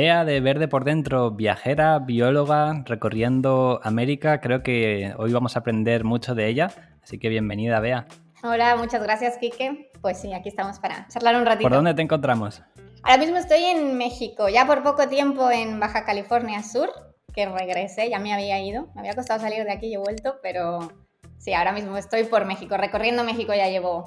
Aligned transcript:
Bea 0.00 0.24
de 0.24 0.40
Verde 0.40 0.68
por 0.68 0.84
Dentro, 0.84 1.32
viajera, 1.32 1.98
bióloga, 1.98 2.84
recorriendo 2.86 3.80
América. 3.82 4.40
Creo 4.40 4.62
que 4.62 5.12
hoy 5.18 5.32
vamos 5.32 5.56
a 5.56 5.58
aprender 5.58 6.04
mucho 6.04 6.36
de 6.36 6.46
ella, 6.46 6.70
así 7.02 7.18
que 7.18 7.28
bienvenida, 7.28 7.80
Bea. 7.80 8.06
Hola, 8.44 8.76
muchas 8.76 9.02
gracias, 9.02 9.38
Kike. 9.38 9.90
Pues 10.00 10.20
sí, 10.20 10.32
aquí 10.32 10.50
estamos 10.50 10.78
para 10.78 11.08
charlar 11.08 11.34
un 11.34 11.44
ratito. 11.44 11.68
¿Por 11.68 11.72
dónde 11.72 11.94
te 11.94 12.02
encontramos? 12.02 12.62
Ahora 13.02 13.18
mismo 13.18 13.38
estoy 13.38 13.64
en 13.64 13.98
México, 13.98 14.48
ya 14.48 14.68
por 14.68 14.84
poco 14.84 15.08
tiempo 15.08 15.50
en 15.50 15.80
Baja 15.80 16.04
California 16.04 16.62
Sur, 16.62 16.90
que 17.34 17.46
regresé, 17.46 18.08
ya 18.08 18.20
me 18.20 18.32
había 18.32 18.62
ido. 18.62 18.86
Me 18.94 19.00
había 19.00 19.14
costado 19.14 19.40
salir 19.40 19.64
de 19.64 19.72
aquí 19.72 19.88
y 19.88 19.94
he 19.94 19.98
vuelto, 19.98 20.36
pero 20.44 20.78
sí, 21.38 21.54
ahora 21.54 21.72
mismo 21.72 21.96
estoy 21.96 22.22
por 22.22 22.44
México. 22.44 22.76
Recorriendo 22.76 23.24
México 23.24 23.52
ya 23.52 23.68
llevo 23.68 24.04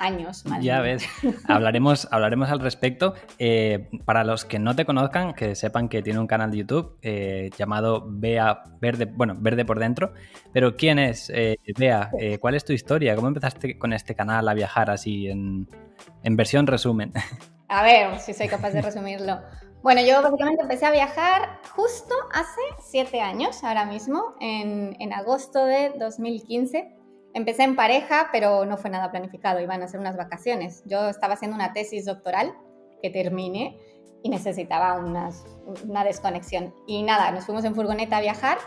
años 0.00 0.44
más. 0.46 0.64
Ya 0.64 0.80
ves, 0.80 1.06
hablaremos, 1.46 2.08
hablaremos 2.10 2.50
al 2.50 2.60
respecto. 2.60 3.14
Eh, 3.38 3.88
para 4.04 4.24
los 4.24 4.44
que 4.44 4.58
no 4.58 4.74
te 4.74 4.84
conozcan, 4.84 5.34
que 5.34 5.54
sepan 5.54 5.88
que 5.88 6.02
tiene 6.02 6.18
un 6.18 6.26
canal 6.26 6.50
de 6.50 6.58
YouTube 6.58 6.98
eh, 7.02 7.50
llamado 7.56 8.04
Bea 8.08 8.64
Verde, 8.80 9.04
bueno, 9.04 9.36
Verde 9.38 9.64
por 9.64 9.78
Dentro. 9.78 10.12
Pero 10.52 10.76
¿quién 10.76 10.98
es 10.98 11.30
eh, 11.32 11.58
Bea? 11.78 12.10
¿Cuál 12.40 12.54
es 12.54 12.64
tu 12.64 12.72
historia? 12.72 13.14
¿Cómo 13.14 13.28
empezaste 13.28 13.78
con 13.78 13.92
este 13.92 14.14
canal 14.14 14.48
a 14.48 14.54
viajar 14.54 14.90
así 14.90 15.28
en, 15.28 15.68
en 16.22 16.36
versión 16.36 16.66
resumen? 16.66 17.12
A 17.68 17.84
ver 17.84 18.18
si 18.18 18.34
soy 18.34 18.48
capaz 18.48 18.70
de 18.70 18.82
resumirlo. 18.82 19.40
Bueno, 19.82 20.02
yo 20.02 20.20
básicamente 20.20 20.62
empecé 20.62 20.84
a 20.86 20.90
viajar 20.90 21.60
justo 21.74 22.14
hace 22.32 22.60
siete 22.80 23.20
años, 23.20 23.64
ahora 23.64 23.86
mismo, 23.86 24.34
en, 24.40 24.94
en 24.98 25.12
agosto 25.12 25.64
de 25.64 25.92
2015 25.98 26.99
Empecé 27.32 27.62
en 27.62 27.76
pareja, 27.76 28.28
pero 28.32 28.64
no 28.66 28.76
fue 28.76 28.90
nada 28.90 29.10
planificado, 29.10 29.60
iban 29.60 29.82
a 29.82 29.88
ser 29.88 30.00
unas 30.00 30.16
vacaciones. 30.16 30.82
Yo 30.86 31.08
estaba 31.08 31.34
haciendo 31.34 31.54
una 31.54 31.72
tesis 31.72 32.04
doctoral 32.04 32.54
que 33.02 33.10
terminé 33.10 33.78
y 34.22 34.28
necesitaba 34.28 34.98
una 34.98 36.04
desconexión. 36.04 36.74
Y 36.86 37.02
nada, 37.02 37.30
nos 37.30 37.46
fuimos 37.46 37.64
en 37.64 37.74
furgoneta 37.74 38.16
a 38.16 38.20
viajar 38.20 38.58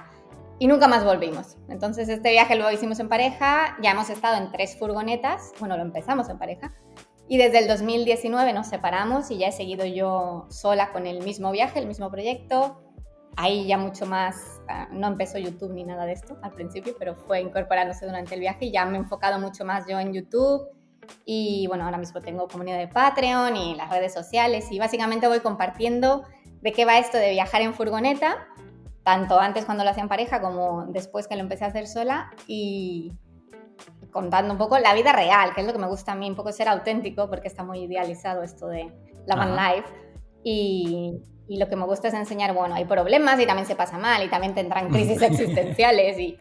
y 0.60 0.68
nunca 0.68 0.88
más 0.88 1.04
volvimos. 1.04 1.58
Entonces 1.70 2.10
este 2.10 2.32
viaje 2.32 2.56
lo 2.56 2.72
hicimos 2.72 3.00
en 3.00 3.10
pareja, 3.10 3.78
ya 3.82 3.92
hemos 3.92 4.10
estado 4.10 4.38
en 4.38 4.52
tres 4.52 4.78
furgonetas, 4.78 5.52
bueno, 5.59 5.76
lo 5.78 5.84
empezamos 5.84 6.30
en 6.30 6.38
pareja. 6.38 6.74
Y 7.28 7.38
desde 7.38 7.59
el 7.59 7.68
2019 7.68 8.54
nos 8.54 8.68
separamos 8.68 9.32
y 9.32 9.38
ya 9.38 9.48
he 9.48 9.52
seguido 9.52 9.86
yo 9.86 10.46
sola 10.50 10.92
con 10.92 11.08
el 11.08 11.24
mismo 11.24 11.52
viaje, 11.52 11.80
el 11.80 11.88
mismo 11.88 12.12
proyecto, 12.12 12.83
ahí 13.36 13.67
ya 13.67 13.78
mucho 13.78 14.06
más, 14.06 14.62
ah, 14.67 14.88
no 14.92 15.08
empezó 15.08 15.38
YouTube 15.38 15.73
ni 15.73 15.84
nada 15.84 16.06
de 16.06 16.14
esto 16.14 16.38
al 16.42 16.52
principio, 16.52 16.95
pero 16.98 17.16
fue 17.16 17.42
incorporándose 17.42 18.06
durante 18.06 18.36
el 18.36 18.40
viaje 18.40 18.66
y 18.66 18.72
ya 18.72 18.86
me 18.86 18.98
he 18.98 19.02
enfocado 19.02 19.40
mucho 19.40 19.66
más 19.66 19.88
yo 19.88 20.00
en 20.00 20.14
YouTube. 20.14 20.67
Y 21.25 21.67
bueno, 21.67 21.84
ahora 21.84 21.98
mismo 21.98 22.22
tengo 22.22 22.48
comunidad 22.48 22.78
de 22.78 22.88
Patreon 22.88 23.56
y 23.58 23.75
las 23.75 23.90
redes 23.90 24.14
sociales 24.14 24.72
y 24.72 24.80
básicamente 24.80 25.28
voy 25.28 25.42
compartiendo 25.42 26.23
de 26.62 26.72
qué 26.72 26.86
va 26.86 26.98
esto 26.98 27.17
de 27.17 27.31
viajar 27.31 27.62
en 27.62 27.73
furgoneta, 27.73 28.48
tanto 29.03 29.38
antes 29.40 29.66
cuando 29.66 29.84
lo 29.84 29.90
hacía 29.90 30.03
en 30.03 30.09
pareja 30.09 30.40
como 30.40 30.86
después 30.86 31.28
que 31.28 31.36
lo 31.36 31.42
empecé 31.42 31.66
a 31.66 31.68
hacer 31.68 31.88
sola 31.88 32.31
y 32.47 33.12
contando 34.12 34.53
un 34.53 34.58
poco 34.58 34.80
la 34.80 34.94
vida 34.94 35.12
real, 35.12 35.53
que 35.53 35.62
es 35.62 35.68
lo 35.68 35.73
que 35.73 35.80
me 35.80 35.88
gusta 35.88 36.14
a 36.14 36.16
mí, 36.16 36.30
un 36.30 36.36
poco 36.36 36.53
ser 36.53 36.70
auténtico 36.70 37.30
porque 37.30 37.50
está 37.50 37.64
muy 37.64 37.80
idealizado 37.80 38.44
esto 38.44 38.68
de 38.68 38.94
la 39.25 39.36
van 39.36 39.56
life. 39.56 40.03
Y, 40.44 41.22
y 41.48 41.58
lo 41.58 41.68
que 41.68 41.76
me 41.76 41.86
gusta 41.86 42.08
es 42.08 42.14
enseñar, 42.14 42.54
bueno, 42.54 42.76
hay 42.76 42.86
problemas 42.86 43.40
y 43.40 43.46
también 43.46 43.68
se 43.68 43.76
pasa 43.76 43.98
mal 43.98 44.24
y 44.24 44.30
también 44.30 44.56
tendrán 44.56 44.90
crisis 44.90 45.22
existenciales 45.22 46.20
y, 46.20 46.38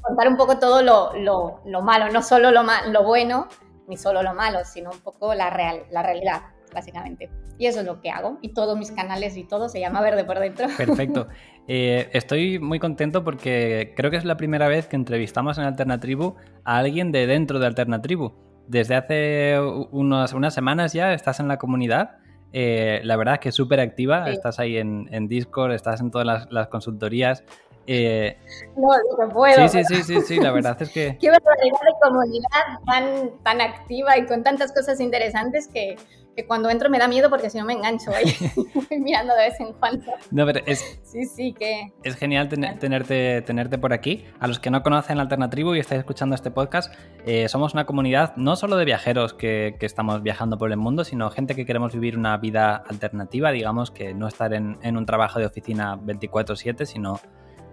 contar 0.00 0.28
un 0.28 0.36
poco 0.36 0.58
todo 0.58 0.82
lo, 0.82 1.12
lo, 1.14 1.60
lo, 1.66 1.82
malo, 1.82 2.10
no 2.10 2.22
solo 2.22 2.50
lo, 2.50 2.62
lo 2.62 3.04
bueno 3.04 3.46
ni 3.88 3.96
solo 3.96 4.22
lo 4.22 4.34
malo, 4.34 4.60
sino 4.64 4.90
un 4.90 5.00
poco 5.00 5.34
la, 5.34 5.50
real, 5.50 5.82
la 5.90 6.02
realidad, 6.02 6.42
básicamente. 6.72 7.28
Y 7.58 7.66
eso 7.66 7.80
es 7.80 7.86
lo 7.86 8.00
que 8.00 8.10
hago. 8.10 8.38
Y 8.40 8.54
todos 8.54 8.78
mis 8.78 8.90
canales 8.90 9.36
y 9.36 9.44
todo 9.44 9.68
se 9.68 9.80
llama 9.80 10.00
Verde 10.00 10.24
por 10.24 10.38
Dentro. 10.38 10.68
Perfecto. 10.76 11.28
Eh, 11.72 12.10
estoy 12.14 12.58
muy 12.58 12.80
contento 12.80 13.22
porque 13.22 13.92
creo 13.94 14.10
que 14.10 14.16
es 14.16 14.24
la 14.24 14.36
primera 14.36 14.66
vez 14.66 14.88
que 14.88 14.96
entrevistamos 14.96 15.56
en 15.56 15.64
Alternatribu 15.64 16.34
a 16.64 16.78
alguien 16.78 17.12
de 17.12 17.28
dentro 17.28 17.60
de 17.60 17.66
Alternatribu. 17.66 18.32
Desde 18.66 18.96
hace 18.96 19.60
unas 19.92 20.52
semanas 20.52 20.94
ya 20.94 21.12
estás 21.12 21.38
en 21.38 21.46
la 21.46 21.58
comunidad 21.58 22.16
eh, 22.52 23.00
la 23.04 23.16
verdad 23.16 23.34
es 23.34 23.40
que 23.40 23.52
súper 23.52 23.80
activa, 23.80 24.28
estás 24.30 24.58
ahí 24.58 24.76
en, 24.76 25.28
Discord, 25.28 25.72
estás 25.72 26.00
en 26.00 26.10
todas 26.10 26.46
las, 26.50 26.68
consultorías. 26.68 27.44
Eh, 27.86 28.36
no, 28.76 28.88
no 29.18 29.32
puedo. 29.32 29.66
Sí, 29.68 29.82
sí, 29.84 30.02
sí, 30.02 30.20
sí, 30.20 30.38
la 30.38 30.52
verdad 30.52 30.80
es 30.80 30.90
que... 30.90 31.16
Qué 31.20 31.30
barbaridad 31.30 31.80
de 31.80 32.08
comunidad 32.08 32.48
tan, 32.86 33.30
tan 33.42 33.60
activa 33.60 34.16
y 34.18 34.26
con 34.26 34.42
tantas 34.42 34.72
cosas 34.72 35.00
interesantes 35.00 35.66
que, 35.66 35.96
que 36.36 36.46
cuando 36.46 36.70
entro 36.70 36.90
me 36.90 36.98
da 36.98 37.08
miedo 37.08 37.30
porque 37.30 37.50
si 37.50 37.58
no 37.58 37.64
me 37.64 37.72
engancho 37.72 38.10
ahí, 38.14 38.34
mirando 39.00 39.34
de 39.34 39.42
vez 39.48 39.60
en 39.60 39.72
cuando. 39.72 40.12
No, 40.30 40.46
pero 40.46 40.60
es, 40.66 41.00
sí, 41.02 41.24
sí, 41.24 41.52
que... 41.52 41.92
Es 42.02 42.16
genial 42.16 42.48
tenerte, 42.48 43.42
tenerte 43.42 43.78
por 43.78 43.92
aquí. 43.92 44.24
A 44.38 44.46
los 44.46 44.58
que 44.58 44.70
no 44.70 44.82
conocen 44.82 45.18
Alternatribu 45.18 45.74
y 45.74 45.80
estáis 45.80 46.00
escuchando 46.00 46.34
este 46.34 46.50
podcast, 46.50 46.92
eh, 47.26 47.48
somos 47.48 47.74
una 47.74 47.86
comunidad 47.86 48.36
no 48.36 48.56
solo 48.56 48.76
de 48.76 48.84
viajeros 48.84 49.34
que, 49.34 49.76
que, 49.78 49.86
estamos 49.86 50.22
viajando 50.22 50.58
por 50.58 50.70
el 50.70 50.78
mundo, 50.78 51.04
sino 51.04 51.30
gente 51.30 51.54
que 51.54 51.66
queremos 51.66 51.92
vivir 51.92 52.16
una 52.16 52.36
vida 52.36 52.76
alternativa, 52.76 53.50
digamos, 53.50 53.90
que 53.90 54.14
no 54.14 54.28
estar 54.28 54.54
en, 54.54 54.78
en 54.82 54.96
un 54.96 55.06
trabajo 55.06 55.38
de 55.38 55.46
oficina 55.46 55.96
24/7, 55.96 56.84
sino 56.86 57.20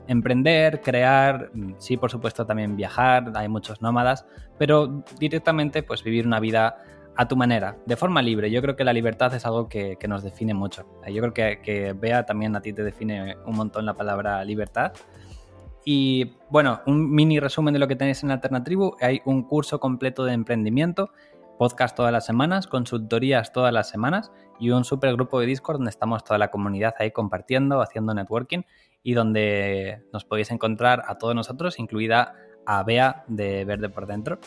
emprender, 0.08 0.82
crear, 0.82 1.52
sí, 1.78 1.98
por 1.98 2.10
supuesto 2.10 2.46
también 2.46 2.76
viajar, 2.76 3.32
hay 3.36 3.48
muchos 3.48 3.82
nómadas, 3.82 4.26
pero 4.58 5.04
directamente 5.20 5.84
pues 5.84 6.04
vivir 6.04 6.26
una 6.26 6.40
vida 6.40 6.78
a 7.18 7.28
tu 7.28 7.36
manera, 7.36 7.78
de 7.86 7.96
forma 7.96 8.22
libre. 8.22 8.52
Yo 8.52 8.62
creo 8.62 8.76
que 8.76 8.84
la 8.84 8.94
libertad 8.94 9.34
es 9.34 9.46
algo 9.46 9.68
que, 9.68 9.98
nos 10.08 10.24
define 10.24 10.54
mucho. 10.54 10.86
Yo 11.08 11.22
creo 11.22 11.34
que, 11.34 11.62
que 11.62 11.94
Bea 11.94 12.26
también 12.26 12.56
a 12.56 12.62
ti 12.62 12.74
te 12.74 12.84
define 12.84 13.36
un 13.46 13.56
montón 13.56 13.86
la 13.86 13.96
palabra 13.96 14.44
libertad. 14.46 14.94
Y 15.84 16.36
bueno, 16.50 16.82
un 16.86 17.12
mini 17.12 17.40
resumen 17.40 17.74
de 17.74 17.80
lo 17.80 17.88
que 17.88 17.96
tenéis 17.96 18.22
en 18.24 18.32
Alternatribu. 18.32 18.98
Hay 19.02 19.22
un 19.26 19.44
curso 19.44 19.80
completo 19.80 20.26
de 20.26 20.34
emprendimiento, 20.34 21.12
podcast 21.58 21.96
todas 21.96 22.12
las 22.12 22.26
semanas, 22.26 22.68
consultorías 22.68 23.52
todas 23.52 23.74
las 23.74 23.90
semanas 23.90 24.32
y 24.60 24.70
un 24.70 24.84
super 24.84 25.14
grupo 25.14 25.40
de 25.40 25.48
Discord 25.48 25.78
donde 25.78 25.90
estamos 25.90 26.24
toda 26.24 26.38
la 26.38 26.52
comunidad 26.52 26.94
ahí 27.00 27.12
compartiendo, 27.12 27.82
haciendo 27.82 28.14
networking 28.14 28.62
y 29.02 29.14
donde 29.14 30.04
nos 30.14 30.26
podéis 30.26 30.52
encontrar 30.52 31.04
a 31.08 31.18
todos 31.18 31.34
nosotros, 31.34 31.80
incluida 31.80 32.36
a 32.66 32.84
Bea 32.84 33.24
de 33.28 33.66
Verde 33.66 33.90
por 33.90 34.08
Dentro. 34.08 34.40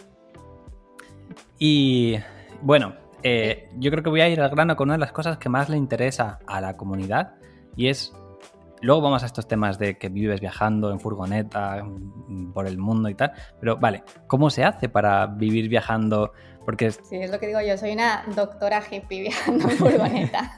Y 1.58 2.18
bueno, 2.62 2.94
eh, 3.22 3.68
yo 3.78 3.90
creo 3.90 4.02
que 4.02 4.10
voy 4.10 4.20
a 4.20 4.28
ir 4.28 4.40
al 4.40 4.50
grano 4.50 4.76
con 4.76 4.88
una 4.88 4.94
de 4.94 5.00
las 5.00 5.12
cosas 5.12 5.38
que 5.38 5.48
más 5.48 5.68
le 5.68 5.76
interesa 5.76 6.38
a 6.46 6.60
la 6.60 6.76
comunidad 6.76 7.34
y 7.76 7.88
es, 7.88 8.12
luego 8.80 9.02
vamos 9.02 9.22
a 9.22 9.26
estos 9.26 9.46
temas 9.46 9.78
de 9.78 9.98
que 9.98 10.08
vives 10.08 10.40
viajando 10.40 10.90
en 10.90 11.00
furgoneta 11.00 11.82
mm, 11.84 12.52
por 12.52 12.66
el 12.66 12.78
mundo 12.78 13.08
y 13.08 13.14
tal, 13.14 13.32
pero 13.58 13.76
vale, 13.76 14.02
¿cómo 14.26 14.50
se 14.50 14.64
hace 14.64 14.88
para 14.88 15.26
vivir 15.26 15.68
viajando? 15.68 16.32
Porque 16.64 16.90
Sí, 16.90 17.16
es 17.16 17.30
lo 17.30 17.38
que 17.38 17.48
digo 17.48 17.60
yo, 17.60 17.76
soy 17.76 17.92
una 17.92 18.24
doctora 18.34 18.82
hippie 18.90 19.22
viajando 19.22 19.68
en 19.68 19.76
furgoneta. 19.76 20.52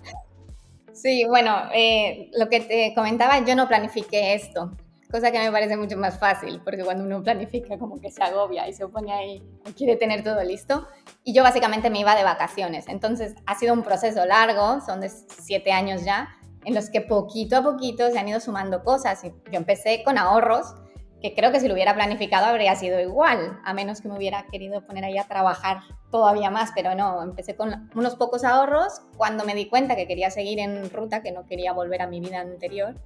sí, 0.92 1.24
bueno, 1.28 1.56
eh, 1.74 2.30
lo 2.38 2.48
que 2.48 2.60
te 2.60 2.94
comentaba, 2.94 3.44
yo 3.44 3.54
no 3.56 3.68
planifiqué 3.68 4.34
esto 4.34 4.72
cosa 5.14 5.30
que 5.30 5.38
me 5.38 5.52
parece 5.52 5.76
mucho 5.76 5.96
más 5.96 6.18
fácil, 6.18 6.60
porque 6.64 6.82
cuando 6.82 7.04
uno 7.04 7.22
planifica 7.22 7.78
como 7.78 8.00
que 8.00 8.10
se 8.10 8.20
agobia 8.20 8.68
y 8.68 8.72
se 8.72 8.88
pone 8.88 9.12
ahí 9.12 9.48
quiere 9.76 9.94
tener 9.94 10.24
todo 10.24 10.42
listo. 10.42 10.88
Y 11.22 11.32
yo 11.32 11.44
básicamente 11.44 11.88
me 11.88 12.00
iba 12.00 12.16
de 12.16 12.24
vacaciones, 12.24 12.88
entonces 12.88 13.36
ha 13.46 13.54
sido 13.54 13.74
un 13.74 13.84
proceso 13.84 14.26
largo, 14.26 14.80
son 14.80 15.00
de 15.00 15.08
siete 15.08 15.70
años 15.70 16.04
ya, 16.04 16.30
en 16.64 16.74
los 16.74 16.90
que 16.90 17.00
poquito 17.00 17.58
a 17.58 17.62
poquito 17.62 18.10
se 18.10 18.18
han 18.18 18.26
ido 18.26 18.40
sumando 18.40 18.82
cosas. 18.82 19.22
Yo 19.22 19.30
empecé 19.52 20.02
con 20.02 20.18
ahorros, 20.18 20.74
que 21.22 21.32
creo 21.32 21.52
que 21.52 21.60
si 21.60 21.68
lo 21.68 21.74
hubiera 21.74 21.94
planificado 21.94 22.46
habría 22.46 22.74
sido 22.74 22.98
igual, 22.98 23.60
a 23.64 23.72
menos 23.72 24.00
que 24.00 24.08
me 24.08 24.16
hubiera 24.16 24.46
querido 24.50 24.84
poner 24.84 25.04
ahí 25.04 25.16
a 25.16 25.28
trabajar 25.28 25.82
todavía 26.10 26.50
más, 26.50 26.72
pero 26.74 26.96
no, 26.96 27.22
empecé 27.22 27.54
con 27.54 27.88
unos 27.94 28.16
pocos 28.16 28.42
ahorros 28.42 29.02
cuando 29.16 29.44
me 29.44 29.54
di 29.54 29.68
cuenta 29.68 29.94
que 29.94 30.08
quería 30.08 30.30
seguir 30.30 30.58
en 30.58 30.90
ruta, 30.90 31.22
que 31.22 31.30
no 31.30 31.46
quería 31.46 31.72
volver 31.72 32.02
a 32.02 32.08
mi 32.08 32.18
vida 32.18 32.40
anterior 32.40 32.96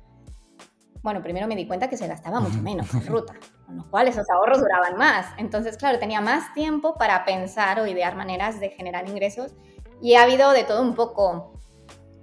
bueno, 1.03 1.23
primero 1.23 1.47
me 1.47 1.56
di 1.56 1.67
cuenta 1.67 1.89
que 1.89 1.97
se 1.97 2.06
gastaba 2.06 2.41
mucho 2.41 2.61
menos 2.62 2.93
en 2.95 3.06
ruta, 3.06 3.35
con 3.67 3.77
lo 3.77 3.91
cual 3.91 4.09
esos 4.09 4.29
ahorros 4.31 4.61
duraban 4.61 4.97
más. 4.97 5.27
Entonces, 5.39 5.77
claro, 5.77 5.99
tenía 5.99 6.21
más 6.21 6.53
tiempo 6.55 6.95
para 6.95 7.25
pensar 7.25 7.81
o 7.81 7.87
idear 7.87 8.17
maneras 8.17 8.61
de 8.61 8.71
generar 8.71 9.09
ingresos 9.09 9.55
y 10.00 10.15
ha 10.15 10.23
habido 10.23 10.50
de 10.53 10.65
todo 10.65 10.83
un 10.83 10.95
poco. 10.95 11.53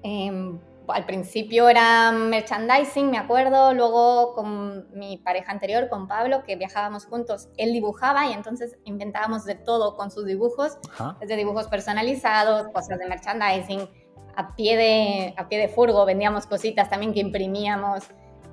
Em, 0.03 0.59
al 0.87 1.05
principio 1.05 1.67
era 1.67 2.11
merchandising, 2.11 3.09
me 3.09 3.17
acuerdo, 3.17 3.73
luego 3.73 4.35
con 4.35 4.87
mi 4.93 5.17
pareja 5.17 5.51
anterior, 5.51 5.89
con 5.89 6.07
Pablo, 6.07 6.43
que 6.43 6.55
viajábamos 6.55 7.07
juntos, 7.07 7.49
él 7.57 7.73
dibujaba 7.73 8.27
y 8.27 8.33
entonces 8.33 8.77
inventábamos 8.83 9.45
de 9.45 9.55
todo 9.55 9.95
con 9.95 10.11
sus 10.11 10.25
dibujos, 10.25 10.77
desde 11.19 11.35
dibujos 11.37 11.67
personalizados, 11.67 12.67
cosas 12.67 12.99
de 12.99 13.07
merchandising, 13.07 13.89
a 14.35 14.55
pie 14.55 14.77
de, 14.77 15.33
a 15.37 15.47
pie 15.47 15.59
de 15.59 15.69
furgo 15.69 16.05
vendíamos 16.05 16.45
cositas 16.45 16.89
también 16.89 17.13
que 17.13 17.19
imprimíamos 17.21 18.03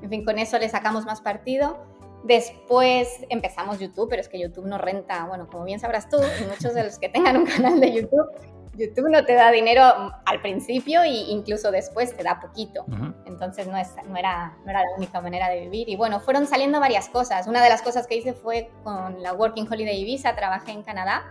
en 0.02 0.10
fin, 0.10 0.24
con 0.24 0.38
eso 0.38 0.58
le 0.58 0.68
sacamos 0.68 1.04
más 1.04 1.20
partido. 1.20 1.86
Después 2.24 3.08
empezamos 3.30 3.78
YouTube, 3.78 4.08
pero 4.08 4.20
es 4.20 4.28
que 4.28 4.38
YouTube 4.38 4.66
no 4.66 4.78
renta, 4.78 5.24
bueno, 5.26 5.48
como 5.48 5.64
bien 5.64 5.80
sabrás 5.80 6.08
tú, 6.08 6.18
y 6.18 6.44
muchos 6.44 6.74
de 6.74 6.84
los 6.84 6.98
que 6.98 7.08
tengan 7.08 7.36
un 7.36 7.46
canal 7.46 7.80
de 7.80 7.92
YouTube, 7.92 8.28
YouTube 8.74 9.10
no 9.10 9.24
te 9.24 9.34
da 9.34 9.50
dinero 9.50 9.82
al 10.24 10.40
principio 10.40 11.02
e 11.02 11.08
incluso 11.08 11.70
después 11.70 12.16
te 12.16 12.22
da 12.22 12.40
poquito. 12.40 12.84
Entonces 13.26 13.66
no, 13.66 13.76
es, 13.76 13.90
no, 14.08 14.16
era, 14.16 14.56
no 14.64 14.70
era 14.70 14.80
la 14.80 14.96
única 14.96 15.20
manera 15.20 15.48
de 15.48 15.60
vivir. 15.60 15.88
Y 15.88 15.96
bueno, 15.96 16.20
fueron 16.20 16.46
saliendo 16.46 16.80
varias 16.80 17.08
cosas. 17.08 17.46
Una 17.46 17.62
de 17.62 17.68
las 17.68 17.82
cosas 17.82 18.06
que 18.06 18.16
hice 18.16 18.32
fue 18.32 18.70
con 18.82 19.22
la 19.22 19.34
Working 19.34 19.66
Holiday 19.70 20.04
Visa, 20.04 20.34
trabajé 20.34 20.72
en 20.72 20.82
Canadá, 20.82 21.22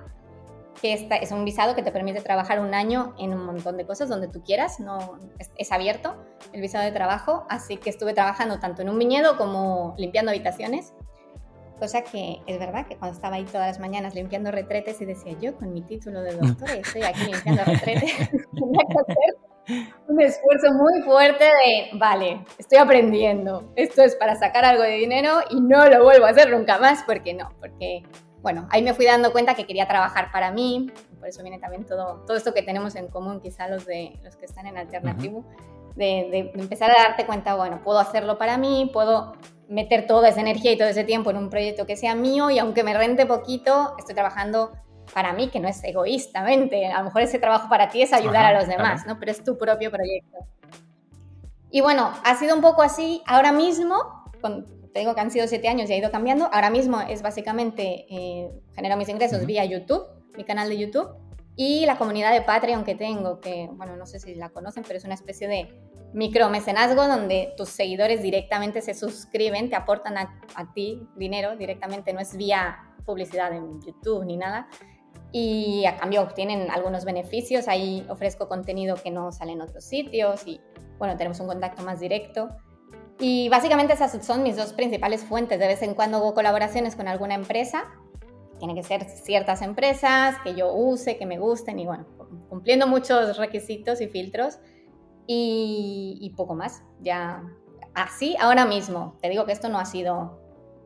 que 0.82 0.94
esta, 0.94 1.16
es 1.16 1.32
un 1.32 1.46
visado 1.46 1.76
que 1.76 1.84
te 1.84 1.92
permite 1.92 2.22
trabajar 2.22 2.60
un 2.60 2.74
año 2.74 3.14
en 3.20 3.34
un 3.34 3.46
montón 3.46 3.78
de 3.78 3.86
cosas 3.86 4.10
donde 4.10 4.28
tú 4.28 4.42
quieras, 4.42 4.80
no, 4.80 5.20
es, 5.58 5.72
abierto 5.72 6.16
el 6.54 6.62
visado 6.62 6.84
de 6.84 6.92
trabajo, 6.92 7.46
así 7.50 7.78
que 7.78 7.90
estuve 7.90 8.14
trabajando 8.14 8.60
tanto 8.60 8.82
en 8.82 8.90
un 8.90 8.98
viñedo 8.98 9.38
como 9.38 9.94
limpiando 9.98 10.32
habitaciones 10.32 10.94
Cosa 11.82 12.04
que 12.04 12.44
es 12.46 12.60
verdad 12.60 12.86
que 12.86 12.96
cuando 12.96 13.16
estaba 13.16 13.38
ahí 13.38 13.44
todas 13.44 13.66
las 13.66 13.80
mañanas 13.80 14.14
limpiando 14.14 14.52
retretes 14.52 15.02
y 15.02 15.06
decía 15.06 15.36
yo 15.42 15.56
con 15.56 15.74
mi 15.74 15.82
título 15.82 16.22
de 16.22 16.36
doctor 16.36 16.70
estoy 16.70 17.02
aquí 17.02 17.24
limpiando 17.24 17.64
retretes, 17.66 18.14
tenía 18.54 18.84
que 18.88 19.00
hacer 19.00 19.90
un 20.08 20.22
esfuerzo 20.22 20.74
muy 20.74 21.02
fuerte 21.02 21.46
de, 21.46 21.98
vale, 21.98 22.46
estoy 22.60 22.78
aprendiendo, 22.78 23.74
esto 23.76 24.04
es 24.04 24.16
para 24.16 24.36
sacar 24.36 24.64
algo 24.64 24.84
de 24.84 24.92
dinero 24.92 25.40
y 25.50 25.60
no 25.60 25.88
lo 25.88 26.04
vuelvo 26.04 26.26
a 26.26 26.30
hacer 26.30 26.52
nunca 26.52 26.78
más, 26.78 27.02
porque 27.08 27.34
no, 27.34 27.50
porque, 27.60 28.04
bueno, 28.42 28.68
ahí 28.72 28.82
me 28.82 28.94
fui 28.94 29.06
dando 29.06 29.32
cuenta 29.32 29.54
que 29.54 29.66
quería 29.66 29.88
trabajar 29.88 30.32
para 30.32 30.52
mí, 30.52 30.92
por 31.20 31.28
eso 31.28 31.42
viene 31.42 31.60
también 31.60 31.86
todo, 31.86 32.24
todo 32.26 32.36
esto 32.36 32.54
que 32.54 32.64
tenemos 32.64 32.96
en 32.96 33.08
común, 33.08 33.40
quizá 33.40 33.68
los, 33.68 33.86
de, 33.86 34.20
los 34.24 34.36
que 34.36 34.46
están 34.46 34.66
en 34.68 34.78
Alternativo, 34.78 35.46
de, 35.96 36.52
de 36.56 36.62
empezar 36.62 36.92
a 36.92 37.04
darte 37.04 37.26
cuenta, 37.26 37.56
bueno, 37.56 37.82
puedo 37.84 38.00
hacerlo 38.00 38.38
para 38.38 38.58
mí, 38.58 38.90
puedo 38.92 39.34
meter 39.68 40.08
toda 40.08 40.30
esa 40.30 40.42
energía 40.42 40.72
y 40.72 40.78
todo 40.78 40.88
ese 40.88 41.04
tiempo 41.04 41.30
en 41.32 41.38
un 41.38 41.50
proyecto 41.50 41.86
que 41.86 41.96
sea 41.96 42.16
mío 42.16 42.50
y 42.50 42.60
aunque 42.60 42.84
me 42.84 42.94
rente 42.94 43.26
poquito, 43.26 43.96
estoy 43.98 44.16
trabajando 44.16 44.72
para 45.14 45.34
mí, 45.34 45.50
que 45.50 45.60
no 45.60 45.68
es 45.68 45.84
egoístamente. 45.84 46.88
A 46.88 47.00
lo 47.00 47.06
mejor 47.06 47.22
ese 47.22 47.40
trabajo 47.40 47.70
para 47.70 47.90
ti 47.90 48.02
es 48.02 48.14
ayudar 48.14 48.46
a 48.46 48.58
los 48.58 48.68
demás, 48.68 49.06
¿no? 49.06 49.20
Pero 49.20 49.32
es 49.32 49.44
tu 49.44 49.58
propio 49.58 49.92
proyecto. 49.92 50.38
Y 51.70 51.82
bueno, 51.82 52.12
ha 52.24 52.36
sido 52.36 52.56
un 52.56 52.62
poco 52.62 52.82
así. 52.82 53.22
Ahora 53.26 53.52
mismo, 53.52 54.26
te 54.94 55.00
digo 55.00 55.16
que 55.16 55.22
han 55.22 55.32
sido 55.32 55.48
siete 55.48 55.68
años 55.68 55.90
y 55.90 55.94
ha 55.94 55.98
ido 55.98 56.12
cambiando. 56.12 56.50
Ahora 56.52 56.70
mismo 56.70 57.02
es 57.02 57.22
básicamente, 57.22 58.06
eh, 58.10 58.52
genero 58.76 58.98
mis 58.98 59.10
ingresos 59.10 59.46
vía 59.46 59.66
YouTube, 59.66 60.06
mi 60.38 60.44
canal 60.44 60.70
de 60.70 60.78
YouTube, 60.78 61.10
y 61.56 61.86
la 61.86 61.98
comunidad 61.98 62.32
de 62.34 62.42
Patreon 62.42 62.84
que 62.84 62.96
tengo, 62.96 63.40
que, 63.40 63.70
bueno, 63.74 63.96
no 63.96 64.06
sé 64.06 64.20
si 64.20 64.36
la 64.36 64.50
conocen, 64.50 64.84
pero 64.84 64.98
es 64.98 65.06
una 65.06 65.14
especie 65.14 65.48
de 65.48 65.70
micromecenazgo 66.14 67.08
donde 67.08 67.54
tus 67.58 67.70
seguidores 67.70 68.22
directamente 68.22 68.82
se 68.82 68.94
suscriben, 68.94 69.70
te 69.70 69.76
aportan 69.76 70.18
a, 70.18 70.74
ti 70.74 71.08
dinero 71.16 71.56
directamente, 71.56 72.14
no 72.14 72.20
es 72.20 72.36
vía 72.36 72.78
publicidad 73.06 73.54
en 73.54 73.82
YouTube 73.82 74.26
ni 74.26 74.38
nada. 74.38 74.68
Y 75.34 75.86
a 75.86 75.96
cambio 75.96 76.22
obtienen 76.22 76.70
algunos 76.70 77.06
beneficios. 77.06 77.70
Ahí 77.70 78.06
ofrezco 78.10 78.50
contenido 78.50 78.96
que 78.96 79.12
no 79.12 79.32
sale 79.32 79.54
en 79.54 79.62
otros 79.62 79.86
sitios 79.86 80.46
y 80.46 80.60
bueno, 80.98 81.16
tenemos 81.16 81.40
un 81.40 81.48
contacto 81.48 81.84
más 81.84 82.02
directo. 82.02 82.50
Y 83.22 83.50
básicamente 83.50 83.94
esas 83.94 84.26
son 84.26 84.42
mis 84.42 84.58
dos 84.58 84.74
principales 84.74 85.24
fuentes. 85.24 85.60
De 85.60 85.68
vez 85.68 85.82
en 85.84 85.94
cuando 85.94 86.18
hago 86.18 86.34
colaboraciones 86.34 86.96
con 86.96 87.08
alguna 87.08 87.36
empresa. 87.36 87.84
Tienen 88.58 88.76
que 88.76 88.84
ser 88.84 89.06
ciertas 89.06 89.62
empresas 89.62 90.36
que 90.44 90.56
yo 90.56 90.74
use, 90.74 91.18
que 91.18 91.26
me 91.26 91.40
gusten 91.40 91.80
y 91.80 91.86
bueno, 91.86 92.06
cumpliendo 92.50 92.86
muchos 92.86 93.38
requisitos 93.38 94.02
y 94.02 94.08
filtros 94.08 94.60
y, 95.26 96.32
poco 96.36 96.56
más. 96.56 96.84
Ya 97.00 97.44
así 97.94 98.36
ahora 98.40 98.66
mismo. 98.66 99.18
Te 99.22 99.30
digo 99.30 99.46
que 99.46 99.52
esto 99.52 99.70
no 99.70 99.80
ha 99.80 99.86
sido 99.86 100.40